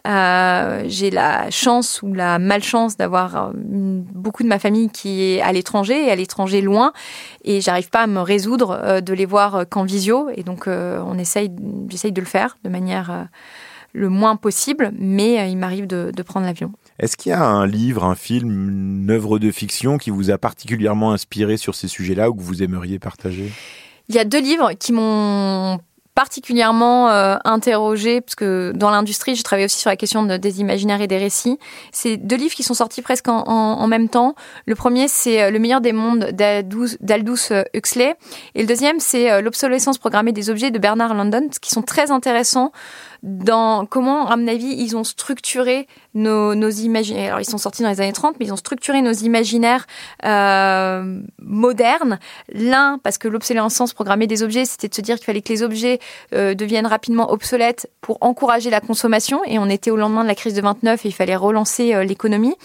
Euh, 0.07 0.83
J'ai 0.85 1.09
la 1.09 1.49
chance 1.49 2.01
ou 2.03 2.13
la 2.13 2.37
malchance 2.37 2.95
d'avoir 2.95 3.35
euh, 3.35 3.51
beaucoup 3.55 4.43
de 4.43 4.47
ma 4.47 4.59
famille 4.59 4.89
qui 4.89 5.23
est 5.23 5.41
à 5.41 5.51
l'étranger 5.51 6.05
et 6.05 6.11
à 6.11 6.15
l'étranger 6.15 6.61
loin, 6.61 6.93
et 7.43 7.59
j'arrive 7.59 7.89
pas 7.89 8.01
à 8.01 8.07
me 8.07 8.19
résoudre 8.19 8.79
euh, 8.83 9.01
de 9.01 9.13
les 9.13 9.25
voir 9.25 9.65
qu'en 9.69 9.83
visio. 9.83 10.29
Et 10.35 10.43
donc, 10.43 10.67
euh, 10.67 11.01
on 11.05 11.17
essaye, 11.17 11.49
j'essaye 11.89 12.11
de 12.11 12.21
le 12.21 12.27
faire 12.27 12.57
de 12.63 12.69
manière 12.69 13.27
le 13.93 14.09
moins 14.09 14.35
possible, 14.35 14.91
mais 14.97 15.49
il 15.49 15.57
m'arrive 15.57 15.87
de, 15.87 16.11
de 16.15 16.23
prendre 16.23 16.45
l'avion. 16.45 16.71
Est-ce 16.99 17.15
qu'il 17.17 17.29
y 17.29 17.33
a 17.33 17.43
un 17.43 17.65
livre, 17.65 18.03
un 18.03 18.15
film, 18.15 18.69
une 19.03 19.11
œuvre 19.11 19.39
de 19.39 19.51
fiction 19.51 19.97
qui 19.97 20.09
vous 20.09 20.31
a 20.31 20.37
particulièrement 20.37 21.11
inspiré 21.11 21.57
sur 21.57 21.75
ces 21.75 21.87
sujets-là 21.87 22.29
ou 22.29 22.33
que 22.33 22.41
vous 22.41 22.63
aimeriez 22.63 22.99
partager? 22.99 23.51
Il 24.09 24.15
y 24.15 24.19
a 24.19 24.25
deux 24.25 24.41
livres 24.41 24.73
qui 24.73 24.91
m'ont 24.91 25.79
particulièrement 26.15 27.09
euh, 27.09 27.37
interrogée, 27.43 28.21
parce 28.21 28.35
que 28.35 28.71
dans 28.75 28.91
l'industrie, 28.91 29.35
je 29.35 29.43
travaille 29.43 29.65
aussi 29.65 29.79
sur 29.79 29.89
la 29.89 29.95
question 29.95 30.23
des 30.23 30.59
imaginaires 30.59 31.01
et 31.01 31.07
des 31.07 31.17
récits. 31.17 31.57
C'est 31.91 32.17
deux 32.17 32.35
livres 32.35 32.53
qui 32.53 32.63
sont 32.63 32.75
sortis 32.75 33.01
presque 33.01 33.27
en, 33.27 33.43
en, 33.45 33.87
même 33.87 34.09
temps. 34.09 34.35
Le 34.67 34.75
premier, 34.75 35.07
c'est 35.07 35.41
euh, 35.41 35.49
Le 35.49 35.57
meilleur 35.59 35.81
des 35.81 35.93
mondes 35.93 36.29
d'Aldous 36.31 37.49
Huxley. 37.73 38.15
Et 38.53 38.61
le 38.61 38.67
deuxième, 38.67 38.99
c'est 38.99 39.31
euh, 39.31 39.41
L'obsolescence 39.41 39.97
programmée 39.97 40.33
des 40.33 40.49
objets 40.49 40.69
de 40.69 40.77
Bernard 40.77 41.15
London, 41.15 41.47
qui 41.61 41.71
sont 41.71 41.81
très 41.81 42.11
intéressants 42.11 42.71
dans 43.23 43.85
comment, 43.85 44.27
à 44.27 44.35
mon 44.35 44.47
avis, 44.47 44.75
ils 44.77 44.97
ont 44.97 45.05
structuré 45.05 45.87
nos, 46.13 46.55
nos 46.55 46.69
imaginaires. 46.69 47.27
Alors, 47.27 47.39
ils 47.39 47.49
sont 47.49 47.57
sortis 47.57 47.81
dans 47.81 47.89
les 47.89 48.01
années 48.01 48.13
30, 48.13 48.35
mais 48.39 48.45
ils 48.45 48.53
ont 48.53 48.57
structuré 48.57 49.01
nos 49.01 49.13
imaginaires 49.13 49.87
euh, 50.25 51.21
modernes. 51.41 52.19
L'un, 52.51 52.99
parce 53.01 53.17
que 53.17 53.29
l'obsolescence 53.29 53.93
programmée 53.93 54.27
des 54.27 54.43
objets, 54.43 54.65
c'était 54.65 54.89
de 54.89 54.93
se 54.93 55.01
dire 55.01 55.15
qu'il 55.15 55.25
fallait 55.25 55.41
que 55.41 55.53
les 55.53 55.63
objets 55.63 55.99
euh, 56.33 56.53
deviennent 56.53 56.85
rapidement 56.85 57.31
obsolètes 57.31 57.89
pour 58.01 58.17
encourager 58.19 58.69
la 58.69 58.81
consommation. 58.81 59.41
Et 59.45 59.57
on 59.57 59.69
était 59.69 59.89
au 59.89 59.95
lendemain 59.95 60.23
de 60.23 60.27
la 60.27 60.35
crise 60.35 60.53
de 60.53 60.61
29 60.61 61.05
et 61.05 61.07
il 61.07 61.13
fallait 61.13 61.37
relancer 61.37 61.93
euh, 61.93 62.03
l'économie. 62.03 62.55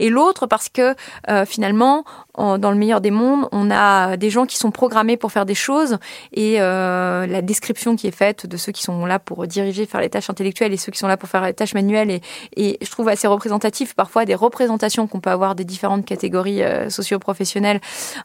Et 0.00 0.10
l'autre, 0.10 0.46
parce 0.46 0.68
que 0.68 0.94
euh, 1.30 1.44
finalement, 1.44 2.04
dans 2.38 2.70
le 2.70 2.76
meilleur 2.76 3.00
des 3.00 3.10
mondes, 3.10 3.48
on 3.50 3.70
a 3.70 4.16
des 4.16 4.30
gens 4.30 4.46
qui 4.46 4.56
sont 4.56 4.70
programmés 4.70 5.16
pour 5.16 5.32
faire 5.32 5.44
des 5.44 5.56
choses 5.56 5.98
et 6.32 6.60
euh, 6.60 7.26
la 7.26 7.42
description 7.42 7.96
qui 7.96 8.06
est 8.06 8.12
faite 8.12 8.46
de 8.46 8.56
ceux 8.56 8.70
qui 8.70 8.82
sont 8.82 9.06
là 9.06 9.18
pour 9.18 9.46
diriger, 9.46 9.86
faire 9.86 10.00
les 10.00 10.07
tâches 10.10 10.30
intellectuelles 10.30 10.72
et 10.72 10.76
ceux 10.76 10.92
qui 10.92 10.98
sont 10.98 11.08
là 11.08 11.16
pour 11.16 11.28
faire 11.28 11.44
les 11.44 11.54
tâches 11.54 11.74
manuelles 11.74 12.20
et, 12.56 12.78
je 12.80 12.90
trouve 12.90 13.08
assez 13.08 13.26
représentatif 13.26 13.94
parfois 13.94 14.24
des 14.24 14.34
représentations 14.34 15.06
qu'on 15.06 15.20
peut 15.20 15.30
avoir 15.30 15.54
des 15.54 15.64
différentes 15.64 16.04
catégories 16.04 16.62
euh, 16.62 16.90
socio-professionnelles 16.90 17.80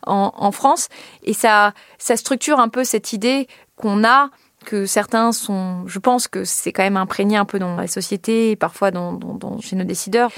en, 0.05 0.51
France 0.51 0.89
et 1.23 1.33
ça, 1.33 1.73
ça 1.97 2.15
structure 2.15 2.59
un 2.59 2.69
peu 2.69 2.83
cette 2.83 3.13
idée 3.13 3.47
qu'on 3.75 4.03
a 4.03 4.29
que 4.63 4.85
certains 4.85 5.31
sont, 5.31 5.85
je 5.87 5.99
pense 5.99 6.27
que 6.27 6.43
c'est 6.43 6.71
quand 6.71 6.83
même 6.83 6.97
imprégné 6.97 7.37
un 7.37 7.45
peu 7.45 7.59
dans 7.59 7.75
la 7.75 7.87
société 7.87 8.51
et 8.51 8.55
parfois 8.55 8.91
dans, 8.91 9.19
chez 9.59 9.75
nos 9.75 9.83
décideurs, 9.83 10.31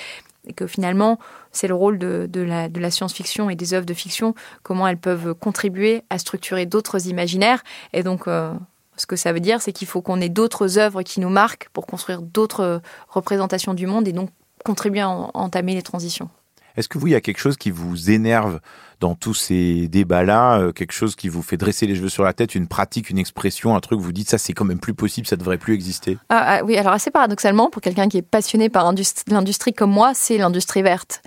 et 0.48 0.54
que 0.54 0.68
finalement, 0.68 1.20
c'est 1.52 1.68
le 1.68 1.74
rôle 1.74 1.98
de, 1.98 2.28
de 2.30 2.42
la, 2.42 2.70
de 2.70 2.80
la 2.80 2.92
science-fiction 2.92 3.50
et 3.50 3.56
des 3.56 3.74
œuvres 3.74 3.86
de 3.86 3.94
fiction, 3.94 4.36
comment 4.64 4.88
elles 4.88 4.98
peuvent 4.98 5.34
contribuer 5.34 6.04
à 6.10 6.18
structurer 6.18 6.66
d'autres 6.66 7.08
imaginaires. 7.08 7.64
Et 7.94 8.04
donc, 8.04 8.28
euh, 8.28 8.54
ce 8.98 9.06
que 9.06 9.16
ça 9.16 9.34
veut 9.34 9.40
dire, 9.40 9.62
c'est 9.62 9.72
qu'il 9.72 9.88
faut 9.88 10.02
qu'on 10.02 10.22
ait 10.22 10.30
d'autres 10.30 10.78
œuvres 10.78 11.04
qui 11.04 11.20
nous 11.20 11.30
marquent 11.30 11.70
pour 11.74 11.86
construire 11.86 12.22
d'autres 12.22 12.82
représentations 13.10 13.74
du 13.74 13.88
monde 13.88 14.08
et 14.08 14.14
donc 14.14 14.30
contribuer 14.64 15.02
à 15.02 15.10
entamer 15.10 15.76
les 15.76 15.84
transitions. 15.84 16.30
Est-ce 16.78 16.90
que 16.90 16.98
vous, 16.98 17.08
il 17.08 17.12
y 17.12 17.16
a 17.16 17.22
quelque 17.22 17.38
chose 17.38 17.58
qui 17.58 17.72
vous 17.72 18.12
énerve 18.12 18.60
dans 19.00 19.16
tous 19.16 19.34
ces 19.34 19.88
débats-là, 19.88 20.60
euh, 20.60 20.72
quelque 20.72 20.92
chose 20.92 21.16
qui 21.16 21.30
vous 21.30 21.42
fait 21.42 21.58
dresser 21.58 21.86
les 21.86 21.96
cheveux 21.96 22.10
sur 22.10 22.24
la 22.24 22.34
tête, 22.34 22.56
une 22.56 22.68
pratique, 22.68 23.10
une 23.10 23.18
expression, 23.18 23.76
un 23.76 23.80
truc, 23.80 24.00
vous 24.00 24.12
dites 24.12 24.30
ça 24.30 24.38
c'est 24.38 24.54
quand 24.54 24.66
même 24.66 24.80
plus 24.80 24.94
possible, 24.94 25.28
ça 25.28 25.36
devrait 25.36 25.58
plus 25.58 25.74
exister? 25.74 26.18
Ah, 26.30 26.58
ah, 26.60 26.64
Oui, 26.64 26.78
alors 26.78 26.94
assez 26.94 27.12
paradoxalement, 27.12 27.70
pour 27.70 27.82
quelqu'un 27.82 28.08
qui 28.08 28.18
est 28.18 28.22
passionné 28.22 28.70
par 28.70 28.92
l'industrie 29.28 29.74
comme 29.74 29.92
moi, 29.92 30.14
c'est 30.14 30.38
l'industrie 30.38 30.82
verte. 30.82 31.22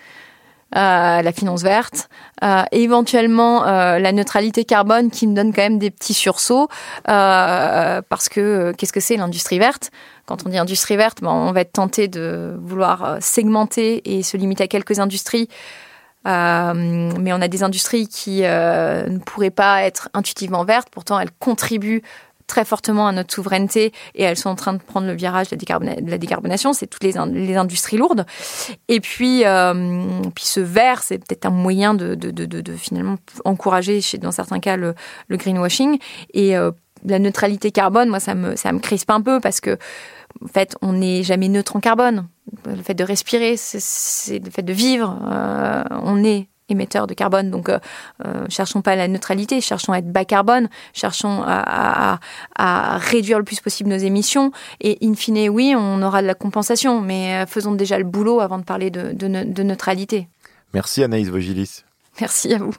Euh, 0.76 1.22
la 1.22 1.32
finance 1.32 1.62
verte, 1.62 2.10
euh, 2.44 2.62
et 2.72 2.82
éventuellement 2.82 3.66
euh, 3.66 3.98
la 3.98 4.12
neutralité 4.12 4.66
carbone 4.66 5.10
qui 5.10 5.26
me 5.26 5.34
donne 5.34 5.54
quand 5.54 5.62
même 5.62 5.78
des 5.78 5.90
petits 5.90 6.12
sursauts 6.12 6.68
parce 7.06 8.28
que 8.28 8.74
qu'est-ce 8.76 8.92
que 8.92 9.00
c'est 9.00 9.16
l'industrie 9.16 9.58
verte? 9.58 9.90
Quand 10.26 10.44
on 10.44 10.50
dit 10.50 10.58
industrie 10.58 10.98
verte, 10.98 11.22
ben, 11.22 11.30
on 11.30 11.52
va 11.52 11.62
être 11.62 11.72
tenté 11.72 12.06
de 12.06 12.54
vouloir 12.60 13.16
segmenter 13.20 14.18
et 14.18 14.22
se 14.22 14.36
limiter 14.36 14.64
à 14.64 14.68
quelques 14.68 14.98
industries. 14.98 15.48
mais 16.26 17.32
on 17.32 17.40
a 17.40 17.48
des 17.48 17.62
industries 17.62 18.06
qui 18.06 18.42
ne 18.42 19.18
pourraient 19.20 19.48
pas 19.48 19.84
être 19.84 20.10
intuitivement 20.12 20.64
vertes, 20.64 20.88
pourtant 20.90 21.18
elles 21.18 21.32
contribuent 21.38 22.02
très 22.48 22.64
fortement 22.64 23.06
à 23.06 23.12
notre 23.12 23.32
souveraineté 23.32 23.92
et 24.16 24.24
elles 24.24 24.36
sont 24.36 24.48
en 24.48 24.56
train 24.56 24.72
de 24.72 24.78
prendre 24.82 25.06
le 25.06 25.12
virage 25.12 25.50
de 25.50 25.56
la, 26.10 26.18
décarbonation. 26.18 26.72
C'est 26.72 26.88
toutes 26.88 27.04
les, 27.04 27.12
les, 27.32 27.56
industries 27.56 27.98
lourdes. 27.98 28.26
Et 28.88 28.98
puis, 29.00 29.44
euh, 29.44 29.72
puis 30.34 30.44
ce 30.44 30.58
vert, 30.58 31.02
c'est 31.02 31.18
peut-être 31.18 31.46
un 31.46 31.50
moyen 31.50 31.94
de, 31.94 32.16
de, 32.16 32.30
de, 32.30 32.72
finalement 32.76 33.16
encourager, 33.44 34.00
chez, 34.00 34.18
dans 34.18 34.32
certains 34.32 34.58
cas, 34.58 34.76
le, 34.76 34.94
le 35.28 35.36
greenwashing. 35.36 35.98
Et 36.32 36.56
euh, 36.56 36.72
la 37.04 37.18
neutralité 37.18 37.70
carbone, 37.70 38.08
moi, 38.08 38.18
ça 38.18 38.34
me, 38.34 38.56
ça 38.56 38.72
me 38.72 38.80
crispe 38.80 39.10
un 39.10 39.20
peu 39.20 39.38
parce 39.40 39.60
que, 39.60 39.78
en 40.42 40.48
fait, 40.48 40.76
on 40.82 40.94
n'est 40.94 41.22
jamais 41.22 41.48
neutre 41.48 41.76
en 41.76 41.80
carbone. 41.80 42.26
Le 42.64 42.82
fait 42.82 42.94
de 42.94 43.04
respirer, 43.04 43.56
c'est 43.56 44.38
le 44.38 44.50
fait 44.50 44.62
de 44.62 44.72
vivre. 44.72 45.18
Euh, 45.30 45.84
on 46.02 46.24
est 46.24 46.48
émetteurs 46.68 47.06
de 47.06 47.14
carbone. 47.14 47.50
Donc, 47.50 47.68
euh, 47.68 47.78
euh, 48.24 48.44
cherchons 48.48 48.82
pas 48.82 48.96
la 48.96 49.08
neutralité, 49.08 49.60
cherchons 49.60 49.92
à 49.92 49.98
être 49.98 50.10
bas 50.10 50.24
carbone, 50.24 50.68
cherchons 50.92 51.42
à, 51.46 52.18
réduire 52.98 53.38
le 53.38 53.44
plus 53.44 53.60
possible 53.60 53.90
nos 53.90 53.96
émissions. 53.96 54.52
Et 54.80 54.98
in 55.02 55.14
fine, 55.14 55.48
oui, 55.48 55.74
on 55.76 56.02
aura 56.02 56.22
de 56.22 56.26
la 56.26 56.34
compensation, 56.34 57.00
mais 57.00 57.46
faisons 57.46 57.72
déjà 57.72 57.98
le 57.98 58.04
boulot 58.04 58.40
avant 58.40 58.58
de 58.58 58.64
parler 58.64 58.90
de, 58.90 59.12
de 59.12 59.62
neutralité. 59.62 60.28
Merci 60.74 61.02
Anaïs 61.02 61.28
Vogilis. 61.28 61.84
Merci 62.20 62.52
à 62.52 62.58
vous. 62.58 62.74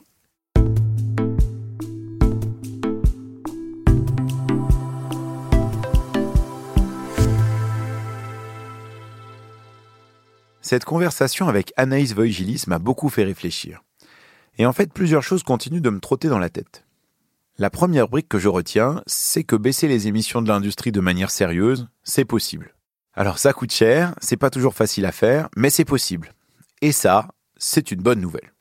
Cette 10.70 10.84
conversation 10.84 11.48
avec 11.48 11.72
Anaïs 11.76 12.14
Voigilis 12.14 12.62
m'a 12.68 12.78
beaucoup 12.78 13.08
fait 13.08 13.24
réfléchir. 13.24 13.82
Et 14.56 14.66
en 14.66 14.72
fait, 14.72 14.92
plusieurs 14.92 15.24
choses 15.24 15.42
continuent 15.42 15.80
de 15.80 15.90
me 15.90 15.98
trotter 15.98 16.28
dans 16.28 16.38
la 16.38 16.48
tête. 16.48 16.84
La 17.58 17.70
première 17.70 18.06
brique 18.06 18.28
que 18.28 18.38
je 18.38 18.48
retiens, 18.48 19.02
c'est 19.08 19.42
que 19.42 19.56
baisser 19.56 19.88
les 19.88 20.06
émissions 20.06 20.42
de 20.42 20.48
l'industrie 20.48 20.92
de 20.92 21.00
manière 21.00 21.32
sérieuse, 21.32 21.88
c'est 22.04 22.24
possible. 22.24 22.76
Alors 23.14 23.40
ça 23.40 23.52
coûte 23.52 23.72
cher, 23.72 24.14
c'est 24.20 24.36
pas 24.36 24.48
toujours 24.48 24.74
facile 24.74 25.06
à 25.06 25.10
faire, 25.10 25.48
mais 25.56 25.70
c'est 25.70 25.84
possible. 25.84 26.34
Et 26.82 26.92
ça, 26.92 27.26
c'est 27.56 27.90
une 27.90 28.02
bonne 28.02 28.20
nouvelle. 28.20 28.52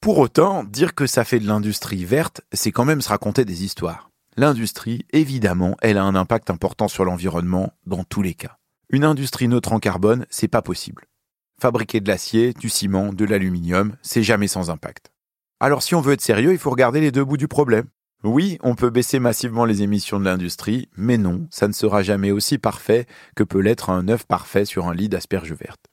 Pour 0.00 0.18
autant, 0.18 0.64
dire 0.64 0.96
que 0.96 1.06
ça 1.06 1.22
fait 1.22 1.38
de 1.38 1.46
l'industrie 1.46 2.04
verte, 2.04 2.40
c'est 2.52 2.72
quand 2.72 2.84
même 2.84 3.00
se 3.00 3.10
raconter 3.10 3.44
des 3.44 3.62
histoires. 3.62 4.10
L'industrie, 4.36 5.06
évidemment, 5.12 5.76
elle 5.82 5.98
a 5.98 6.02
un 6.02 6.16
impact 6.16 6.50
important 6.50 6.88
sur 6.88 7.04
l'environnement 7.04 7.72
dans 7.86 8.02
tous 8.02 8.22
les 8.22 8.34
cas. 8.34 8.58
Une 8.90 9.04
industrie 9.04 9.46
neutre 9.46 9.72
en 9.72 9.78
carbone, 9.78 10.26
c'est 10.30 10.48
pas 10.48 10.60
possible. 10.60 11.06
Fabriquer 11.60 12.00
de 12.00 12.08
l'acier, 12.08 12.52
du 12.52 12.68
ciment, 12.68 13.12
de 13.12 13.24
l'aluminium, 13.24 13.96
c'est 14.02 14.22
jamais 14.22 14.48
sans 14.48 14.70
impact. 14.70 15.12
Alors 15.60 15.82
si 15.82 15.94
on 15.94 16.00
veut 16.00 16.12
être 16.12 16.20
sérieux, 16.20 16.52
il 16.52 16.58
faut 16.58 16.70
regarder 16.70 17.00
les 17.00 17.12
deux 17.12 17.24
bouts 17.24 17.36
du 17.36 17.48
problème. 17.48 17.86
Oui, 18.22 18.58
on 18.62 18.74
peut 18.74 18.90
baisser 18.90 19.18
massivement 19.18 19.64
les 19.64 19.82
émissions 19.82 20.18
de 20.18 20.24
l'industrie, 20.24 20.88
mais 20.96 21.18
non, 21.18 21.46
ça 21.50 21.68
ne 21.68 21.72
sera 21.72 22.02
jamais 22.02 22.30
aussi 22.30 22.58
parfait 22.58 23.06
que 23.36 23.44
peut 23.44 23.60
l'être 23.60 23.90
un 23.90 24.08
œuf 24.08 24.24
parfait 24.24 24.64
sur 24.64 24.88
un 24.88 24.94
lit 24.94 25.08
d'asperges 25.08 25.52
vertes. 25.52 25.86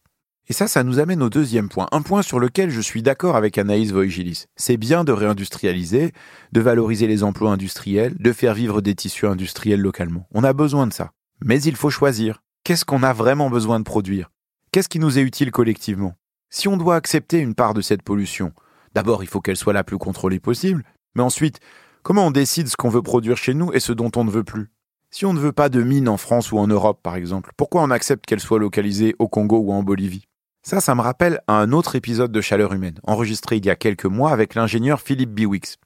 Et 0.48 0.54
ça, 0.54 0.68
ça 0.68 0.84
nous 0.84 1.00
amène 1.00 1.22
au 1.22 1.30
deuxième 1.30 1.70
point, 1.70 1.88
un 1.92 2.02
point 2.02 2.22
sur 2.22 2.40
lequel 2.40 2.70
je 2.70 2.82
suis 2.82 3.02
d'accord 3.04 3.36
avec 3.36 3.58
Anaïs 3.58 3.92
Voigilis. 3.92 4.46
C'est 4.56 4.78
bien 4.78 5.04
de 5.04 5.12
réindustrialiser, 5.12 6.12
de 6.52 6.62
valoriser 6.62 7.08
les 7.08 7.24
emplois 7.24 7.52
industriels, 7.52 8.16
de 8.18 8.34
faire 8.34 8.54
vivre 8.54 8.82
des 8.82 8.96
tissus 8.96 9.28
industriels 9.28 9.80
localement. 9.80 10.28
On 10.34 10.44
a 10.44 10.54
besoin 10.54 10.88
de 10.88 10.94
ça. 10.94 11.12
Mais 11.44 11.62
il 11.62 11.76
faut 11.76 11.90
choisir. 11.90 12.44
Qu'est-ce 12.64 12.86
qu'on 12.86 13.04
a 13.04 13.14
vraiment 13.14 13.50
besoin 13.50 13.80
de 13.80 13.86
produire? 13.86 14.30
Qu'est-ce 14.74 14.88
qui 14.88 15.00
nous 15.00 15.20
est 15.20 15.22
utile 15.22 15.52
collectivement? 15.52 16.14
Si 16.50 16.70
on 16.70 16.78
doit 16.78 16.96
accepter 16.96 17.40
une 17.40 17.56
part 17.56 17.74
de 17.74 17.82
cette 17.82 18.04
pollution, 18.04 18.54
d'abord 18.96 19.22
il 19.22 19.28
faut 19.28 19.42
qu'elle 19.42 19.58
soit 19.58 19.74
la 19.74 19.84
plus 19.84 19.98
contrôlée 19.98 20.40
possible, 20.40 20.86
mais 21.14 21.24
ensuite, 21.24 21.60
comment 22.04 22.28
on 22.28 22.32
décide 22.32 22.70
ce 22.70 22.78
qu'on 22.78 22.88
veut 22.88 23.02
produire 23.02 23.36
chez 23.36 23.54
nous 23.54 23.74
et 23.74 23.82
ce 23.82 23.92
dont 23.92 24.12
on 24.16 24.24
ne 24.24 24.32
veut 24.32 24.46
plus? 24.46 24.72
Si 25.10 25.26
on 25.26 25.34
ne 25.34 25.42
veut 25.42 25.52
pas 25.52 25.68
de 25.68 25.84
mines 25.84 26.08
en 26.08 26.16
France 26.16 26.54
ou 26.54 26.58
en 26.58 26.68
Europe 26.68 27.02
par 27.04 27.18
exemple, 27.18 27.52
pourquoi 27.58 27.84
on 27.84 27.92
accepte 27.92 28.26
qu'elles 28.26 28.40
soient 28.40 28.60
localisées 28.60 29.14
au 29.20 29.28
Congo 29.28 29.58
ou 29.58 29.74
en 29.74 29.84
Bolivie? 29.84 30.24
Ça, 30.64 30.80
ça 30.80 30.96
me 30.96 31.02
rappelle 31.02 31.42
un 31.50 31.74
autre 31.74 31.98
épisode 31.98 32.32
de 32.32 32.40
Chaleur 32.40 32.72
humaine, 32.72 33.02
enregistré 33.04 33.58
il 33.58 33.66
y 33.66 33.70
a 33.70 33.76
quelques 33.76 34.06
mois 34.06 34.32
avec 34.32 34.56
l'ingénieur 34.56 35.02
Philippe 35.02 35.34
Biwix. 35.34 35.80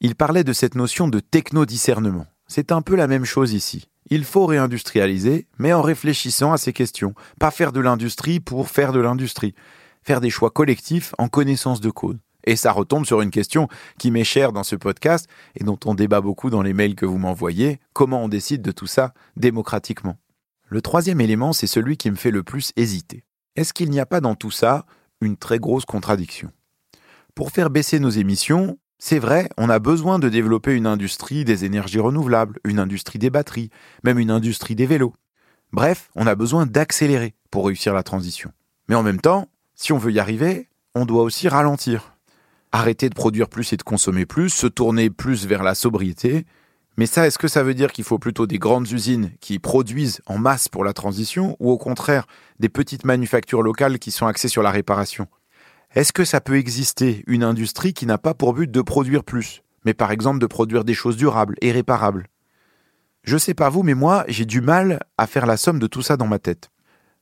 Il 0.00 0.16
parlait 0.16 0.42
de 0.42 0.52
cette 0.52 0.74
notion 0.74 1.06
de 1.06 1.20
techno-discernement. 1.20 2.26
C'est 2.48 2.72
un 2.72 2.82
peu 2.82 2.96
la 2.96 3.06
même 3.06 3.24
chose 3.24 3.52
ici. 3.52 3.88
Il 4.08 4.24
faut 4.24 4.46
réindustrialiser, 4.46 5.48
mais 5.58 5.72
en 5.72 5.82
réfléchissant 5.82 6.52
à 6.52 6.58
ces 6.58 6.72
questions. 6.72 7.14
Pas 7.40 7.50
faire 7.50 7.72
de 7.72 7.80
l'industrie 7.80 8.38
pour 8.38 8.68
faire 8.68 8.92
de 8.92 9.00
l'industrie. 9.00 9.54
Faire 10.02 10.20
des 10.20 10.30
choix 10.30 10.50
collectifs 10.50 11.12
en 11.18 11.28
connaissance 11.28 11.80
de 11.80 11.90
cause. 11.90 12.16
Et 12.44 12.54
ça 12.54 12.70
retombe 12.70 13.04
sur 13.04 13.20
une 13.20 13.32
question 13.32 13.66
qui 13.98 14.12
m'est 14.12 14.22
chère 14.22 14.52
dans 14.52 14.62
ce 14.62 14.76
podcast 14.76 15.28
et 15.56 15.64
dont 15.64 15.78
on 15.84 15.94
débat 15.94 16.20
beaucoup 16.20 16.50
dans 16.50 16.62
les 16.62 16.72
mails 16.72 16.94
que 16.94 17.06
vous 17.06 17.18
m'envoyez. 17.18 17.80
Comment 17.92 18.22
on 18.22 18.28
décide 18.28 18.62
de 18.62 18.70
tout 18.70 18.86
ça 18.86 19.12
démocratiquement? 19.36 20.16
Le 20.68 20.80
troisième 20.80 21.20
élément, 21.20 21.52
c'est 21.52 21.66
celui 21.66 21.96
qui 21.96 22.10
me 22.10 22.16
fait 22.16 22.30
le 22.30 22.44
plus 22.44 22.72
hésiter. 22.76 23.24
Est-ce 23.56 23.72
qu'il 23.72 23.90
n'y 23.90 24.00
a 24.00 24.06
pas 24.06 24.20
dans 24.20 24.36
tout 24.36 24.52
ça 24.52 24.86
une 25.20 25.36
très 25.36 25.58
grosse 25.58 25.84
contradiction? 25.84 26.52
Pour 27.34 27.50
faire 27.50 27.70
baisser 27.70 27.98
nos 27.98 28.10
émissions, 28.10 28.78
c'est 28.98 29.18
vrai, 29.18 29.50
on 29.58 29.68
a 29.68 29.78
besoin 29.78 30.18
de 30.18 30.30
développer 30.30 30.72
une 30.74 30.86
industrie 30.86 31.44
des 31.44 31.66
énergies 31.66 32.00
renouvelables, 32.00 32.58
une 32.64 32.78
industrie 32.78 33.18
des 33.18 33.28
batteries, 33.28 33.70
même 34.04 34.18
une 34.18 34.30
industrie 34.30 34.74
des 34.74 34.86
vélos. 34.86 35.12
Bref, 35.72 36.08
on 36.14 36.26
a 36.26 36.34
besoin 36.34 36.64
d'accélérer 36.64 37.34
pour 37.50 37.66
réussir 37.66 37.92
la 37.92 38.02
transition. 38.02 38.52
Mais 38.88 38.94
en 38.94 39.02
même 39.02 39.20
temps, 39.20 39.48
si 39.74 39.92
on 39.92 39.98
veut 39.98 40.12
y 40.12 40.18
arriver, 40.18 40.68
on 40.94 41.04
doit 41.04 41.22
aussi 41.22 41.48
ralentir. 41.48 42.14
Arrêter 42.72 43.10
de 43.10 43.14
produire 43.14 43.48
plus 43.48 43.72
et 43.74 43.76
de 43.76 43.82
consommer 43.82 44.24
plus, 44.24 44.48
se 44.48 44.66
tourner 44.66 45.10
plus 45.10 45.46
vers 45.46 45.62
la 45.62 45.74
sobriété. 45.74 46.46
Mais 46.96 47.06
ça, 47.06 47.26
est-ce 47.26 47.38
que 47.38 47.48
ça 47.48 47.62
veut 47.62 47.74
dire 47.74 47.92
qu'il 47.92 48.04
faut 48.04 48.18
plutôt 48.18 48.46
des 48.46 48.58
grandes 48.58 48.90
usines 48.90 49.30
qui 49.40 49.58
produisent 49.58 50.22
en 50.24 50.38
masse 50.38 50.68
pour 50.68 50.84
la 50.84 50.94
transition, 50.94 51.54
ou 51.60 51.70
au 51.70 51.76
contraire 51.76 52.26
des 52.58 52.70
petites 52.70 53.04
manufactures 53.04 53.62
locales 53.62 53.98
qui 53.98 54.10
sont 54.10 54.26
axées 54.26 54.48
sur 54.48 54.62
la 54.62 54.70
réparation? 54.70 55.26
Est-ce 55.96 56.12
que 56.12 56.26
ça 56.26 56.42
peut 56.42 56.58
exister 56.58 57.24
une 57.26 57.42
industrie 57.42 57.94
qui 57.94 58.04
n'a 58.04 58.18
pas 58.18 58.34
pour 58.34 58.52
but 58.52 58.70
de 58.70 58.82
produire 58.82 59.24
plus, 59.24 59.62
mais 59.86 59.94
par 59.94 60.10
exemple 60.10 60.40
de 60.40 60.46
produire 60.46 60.84
des 60.84 60.92
choses 60.92 61.16
durables 61.16 61.56
et 61.62 61.72
réparables? 61.72 62.26
Je 63.22 63.38
sais 63.38 63.54
pas 63.54 63.70
vous, 63.70 63.82
mais 63.82 63.94
moi, 63.94 64.26
j'ai 64.28 64.44
du 64.44 64.60
mal 64.60 65.00
à 65.16 65.26
faire 65.26 65.46
la 65.46 65.56
somme 65.56 65.78
de 65.78 65.86
tout 65.86 66.02
ça 66.02 66.18
dans 66.18 66.26
ma 66.26 66.38
tête. 66.38 66.68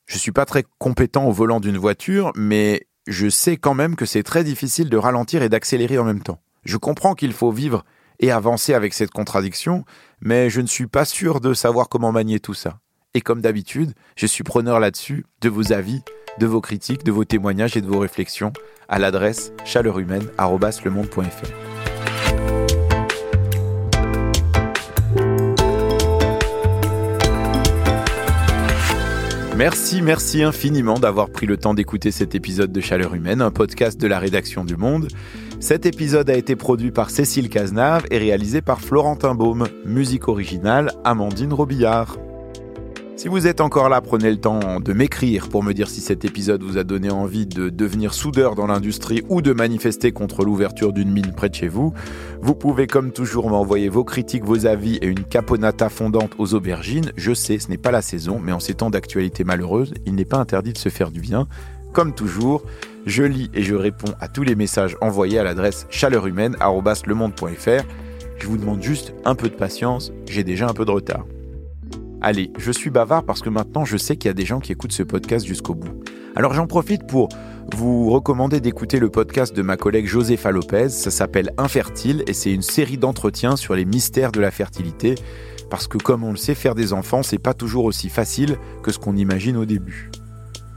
Je 0.07 0.19
suis 0.19 0.33
pas 0.33 0.45
très 0.45 0.65
compétent 0.79 1.25
au 1.29 1.31
volant 1.31 1.61
d'une 1.61 1.79
voiture, 1.79 2.33
mais 2.35 2.89
je 3.07 3.29
sais 3.29 3.59
quand 3.59 3.75
même 3.75 3.95
que 3.95 4.07
c'est 4.07 4.25
très 4.25 4.43
difficile 4.43 4.91
de 4.91 4.97
ralentir 4.97 5.45
et 5.45 5.49
d'accélérer 5.49 5.99
en 5.99 6.05
même 6.05 6.25
temps. 6.25 6.41
Je 6.65 6.77
comprends 6.77 7.15
qu'il 7.15 7.33
faut 7.33 7.53
vivre 7.53 7.85
et 8.19 8.33
avancer 8.33 8.75
avec 8.75 8.93
cette 8.93 9.13
contradiction, 9.13 9.85
mais 10.21 10.51
je 10.51 10.61
ne 10.61 10.67
suis 10.67 10.89
pas 10.89 11.05
sûr 11.05 11.41
de 11.41 11.55
savoir 11.55 11.89
comment 11.89 12.11
manier 12.11 12.41
tout 12.41 12.55
ça. 12.55 12.81
Et 13.15 13.21
comme 13.21 13.41
d'habitude, 13.41 13.95
je 14.17 14.27
suis 14.27 14.43
preneur 14.43 14.81
là-dessus 14.81 15.27
de 15.43 15.49
vos 15.49 15.73
avis, 15.73 16.03
de 16.39 16.47
vos 16.47 16.61
critiques, 16.61 17.05
de 17.05 17.13
vos 17.13 17.25
témoignages 17.25 17.77
et 17.77 17.81
de 17.81 17.87
vos 17.87 17.99
réflexions 17.99 18.53
à 18.89 18.99
l'adresse 18.99 19.53
chaleurhumaine.fr. 19.65 21.49
Merci, 29.57 30.03
merci 30.03 30.43
infiniment 30.43 30.99
d'avoir 30.99 31.31
pris 31.31 31.47
le 31.47 31.57
temps 31.57 31.75
d'écouter 31.75 32.11
cet 32.11 32.35
épisode 32.35 32.73
de 32.73 32.81
Chaleur 32.81 33.15
Humaine, 33.15 33.41
un 33.41 33.53
podcast 33.53 34.01
de 34.01 34.09
la 34.09 34.19
rédaction 34.19 34.65
du 34.65 34.77
Monde. 34.77 35.07
Cet 35.61 35.87
épisode 35.87 36.29
a 36.29 36.37
été 36.37 36.57
produit 36.57 36.91
par 36.91 37.09
Cécile 37.09 37.49
Cazenave 37.49 38.05
et 38.11 38.19
réalisé 38.19 38.63
par 38.63 38.81
Florentin 38.81 39.37
Baume. 39.37 39.69
Musique 39.85 40.27
originale, 40.27 40.91
Amandine 41.05 41.53
Robillard. 41.53 42.17
Si 43.17 43.29
vous 43.29 43.47
êtes 43.47 43.61
encore 43.61 43.89
là, 43.89 44.01
prenez 44.01 44.29
le 44.29 44.39
temps 44.39 44.81
de 44.81 44.93
m'écrire 44.93 45.49
pour 45.49 45.63
me 45.63 45.73
dire 45.73 45.89
si 45.89 46.01
cet 46.01 46.25
épisode 46.25 46.65
vous 46.65 46.79
a 46.79 46.85
donné 46.85 47.11
envie 47.11 47.47
de 47.47 47.69
devenir 47.69 48.13
soudeur 48.13 48.57
dans 48.57 48.67
l'industrie 48.67 49.23
ou 49.29 49.41
de 49.41 49.53
manifester 49.53 50.11
contre 50.11 50.45
l'ouverture 50.45 50.93
d'une 50.93 51.13
mine 51.13 51.33
près 51.33 51.49
de 51.49 51.55
chez 51.55 51.69
vous. 51.69 51.95
Vous 52.43 52.57
pouvez 52.57 52.89
comme 52.89 53.13
toujours 53.13 53.49
m'envoyer 53.49 53.89
vos 53.89 54.03
critiques, 54.03 54.45
vos 54.45 54.67
avis 54.67 54.97
et 54.97 55.07
une 55.07 55.23
caponata 55.23 55.89
fondante 55.91 56.33
aux 56.39 56.55
aubergines. 56.55 57.13
Je 57.17 57.33
sais, 57.33 57.61
ce 57.61 57.71
n'est 57.71 57.79
pas 57.79 57.93
la 57.93 58.03
saison, 58.03 58.41
mais 58.43 58.51
en 58.51 58.59
ces 58.59 58.75
temps 58.75 58.91
d'actualité 58.91 59.45
malheureuse, 59.45 59.95
il 60.07 60.17
n'est 60.17 60.25
pas 60.25 60.39
interdit 60.39 60.73
de 60.73 60.79
se 60.79 60.89
faire 60.89 61.13
du 61.13 61.21
bien. 61.21 61.47
Comme 61.93 62.15
toujours, 62.15 62.65
je 63.07 63.23
lis 63.23 63.49
et 63.55 63.63
je 63.63 63.77
réponds 63.77 64.13
à 64.21 64.27
tous 64.27 64.43
les 64.43 64.57
messages 64.57 64.97
envoyés 65.01 65.39
à 65.39 65.45
l'adresse 65.45 65.87
chaleurumaine.lemonde.fr. 65.89 67.85
Je 68.39 68.47
vous 68.49 68.59
demande 68.59 68.83
juste 68.83 69.15
un 69.25 69.37
peu 69.37 69.49
de 69.49 69.55
patience, 69.55 70.13
j'ai 70.29 70.43
déjà 70.43 70.69
un 70.69 70.75
peu 70.75 70.85
de 70.85 70.91
retard. 70.91 71.25
Allez, 72.21 72.51
je 72.57 72.73
suis 72.73 72.91
bavard 72.91 73.25
parce 73.25 73.41
que 73.41 73.51
maintenant 73.51 73.85
je 73.85 73.97
sais 73.97 74.17
qu'il 74.17 74.29
y 74.29 74.31
a 74.31 74.35
des 74.35 74.47
gens 74.47 74.61
qui 74.61 74.73
écoutent 74.73 74.93
ce 74.93 75.03
podcast 75.03 75.45
jusqu'au 75.47 75.75
bout. 75.75 76.03
Alors 76.37 76.55
j'en 76.55 76.67
profite 76.67 77.07
pour 77.07 77.29
vous 77.73 78.11
recommander 78.11 78.61
d'écouter 78.61 78.99
le 78.99 79.11
podcast 79.11 79.55
de 79.55 79.63
ma 79.63 79.77
collègue 79.77 80.07
Joséfa 80.07 80.51
Lopez. 80.51 80.89
Ça 80.89 81.11
s'appelle 81.11 81.51
Infertile 81.59 82.25
et 82.27 82.33
c'est 82.33 82.53
une 82.53 82.63
série 82.63 82.99
d'entretiens 82.99 83.57
sur 83.57 83.75
les 83.75 83.85
mystères 83.85 84.33
de 84.33 84.41
la 84.41 84.51
fertilité. 84.51 85.15
Parce 85.71 85.89
que 85.89 85.99
comme 85.99 86.25
on 86.25 86.31
le 86.31 86.37
sait, 86.37 86.55
faire 86.55 86.75
des 86.75 86.93
enfants, 86.93 87.23
c'est 87.23 87.39
pas 87.39 87.55
toujours 87.55 87.85
aussi 87.85 88.09
facile 88.09 88.57
que 88.83 88.93
ce 88.93 88.99
qu'on 88.99 89.17
imagine 89.17 89.57
au 89.57 89.65
début. 89.65 90.11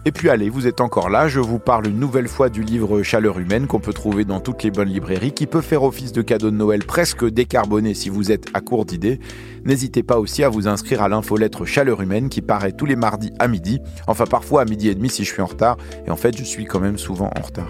Et 0.08 0.14
puis 0.14 0.30
allez, 0.30 0.48
vous 0.48 0.68
êtes 0.68 0.80
encore 0.80 1.10
là, 1.10 1.28
je 1.28 1.42
vous 1.42 1.60
parle 1.60 1.86
une 1.88 2.00
nouvelle 2.00 2.30
fois 2.30 2.48
du 2.48 2.64
livre 2.64 3.04
Chaleur 3.04 3.40
humaine 3.40 3.68
qu'on 3.68 3.82
peut 3.82 3.92
trouver 3.92 4.24
dans 4.24 4.40
toutes 4.40 4.64
les 4.64 4.72
bonnes 4.72 4.88
librairies, 4.88 5.34
qui 5.34 5.48
peut 5.48 5.60
faire 5.60 5.84
office 5.84 6.14
de 6.14 6.22
cadeau 6.22 6.50
de 6.50 6.56
Noël 6.56 6.86
presque 6.86 7.26
décarboné 7.26 7.94
si 7.94 8.08
vous 8.08 8.32
êtes 8.32 8.46
à 8.54 8.62
court 8.62 8.86
d'idées. 8.86 9.20
N'hésitez 9.66 10.04
pas 10.04 10.18
aussi 10.18 10.46
à 10.46 10.50
vous 10.50 10.70
inscrire 10.70 11.02
à 11.02 11.10
l'infolettre 11.10 11.66
Chaleur 11.66 12.02
humaine 12.02 12.30
qui 12.30 12.42
paraît 12.42 12.72
tous 12.72 12.86
les 12.86 12.96
mardis 12.96 13.34
à 13.38 13.50
midi, 13.50 13.82
enfin 14.08 14.24
parfois 14.24 14.62
à 14.62 14.66
midi 14.66 14.88
et 14.88 14.96
demi 14.96 15.10
si 15.10 15.26
je 15.26 15.34
suis 15.34 15.42
en 15.42 15.48
retard, 15.48 15.76
et 16.06 16.10
en 16.10 16.16
fait 16.16 16.38
je 16.38 16.44
suis 16.46 16.64
quand 16.64 16.80
même 16.80 16.98
souvent 16.98 17.30
en 17.38 17.42
retard. 17.42 17.68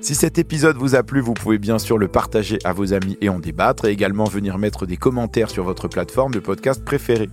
Si 0.00 0.16
cet 0.16 0.38
épisode 0.38 0.76
vous 0.76 0.96
a 0.96 1.04
plu, 1.04 1.20
vous 1.20 1.34
pouvez 1.34 1.58
bien 1.58 1.78
sûr 1.78 1.98
le 1.98 2.08
partager 2.08 2.58
à 2.64 2.72
vos 2.72 2.94
amis 2.94 3.16
et 3.20 3.28
en 3.28 3.38
débattre, 3.38 3.84
et 3.84 3.92
également 3.92 4.24
venir 4.24 4.58
mettre 4.58 4.86
des 4.86 4.96
commentaires 4.96 5.50
sur 5.50 5.62
votre 5.62 5.86
plateforme 5.86 6.32
de 6.32 6.40
podcast 6.40 6.84
préférée. 6.84 7.30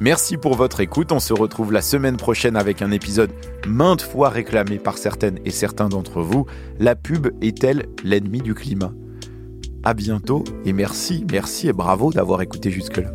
Merci 0.00 0.38
pour 0.38 0.54
votre 0.54 0.80
écoute. 0.80 1.12
On 1.12 1.20
se 1.20 1.34
retrouve 1.34 1.72
la 1.72 1.82
semaine 1.82 2.16
prochaine 2.16 2.56
avec 2.56 2.80
un 2.80 2.90
épisode 2.90 3.30
maintes 3.66 4.00
fois 4.00 4.30
réclamé 4.30 4.78
par 4.78 4.96
certaines 4.96 5.38
et 5.44 5.50
certains 5.50 5.90
d'entre 5.90 6.22
vous. 6.22 6.46
La 6.78 6.96
pub 6.96 7.28
est-elle 7.42 7.86
l'ennemi 8.02 8.40
du 8.40 8.54
climat? 8.54 8.94
À 9.82 9.92
bientôt 9.92 10.42
et 10.64 10.72
merci, 10.72 11.26
merci 11.30 11.68
et 11.68 11.74
bravo 11.74 12.12
d'avoir 12.12 12.40
écouté 12.40 12.70
jusque-là. 12.70 13.12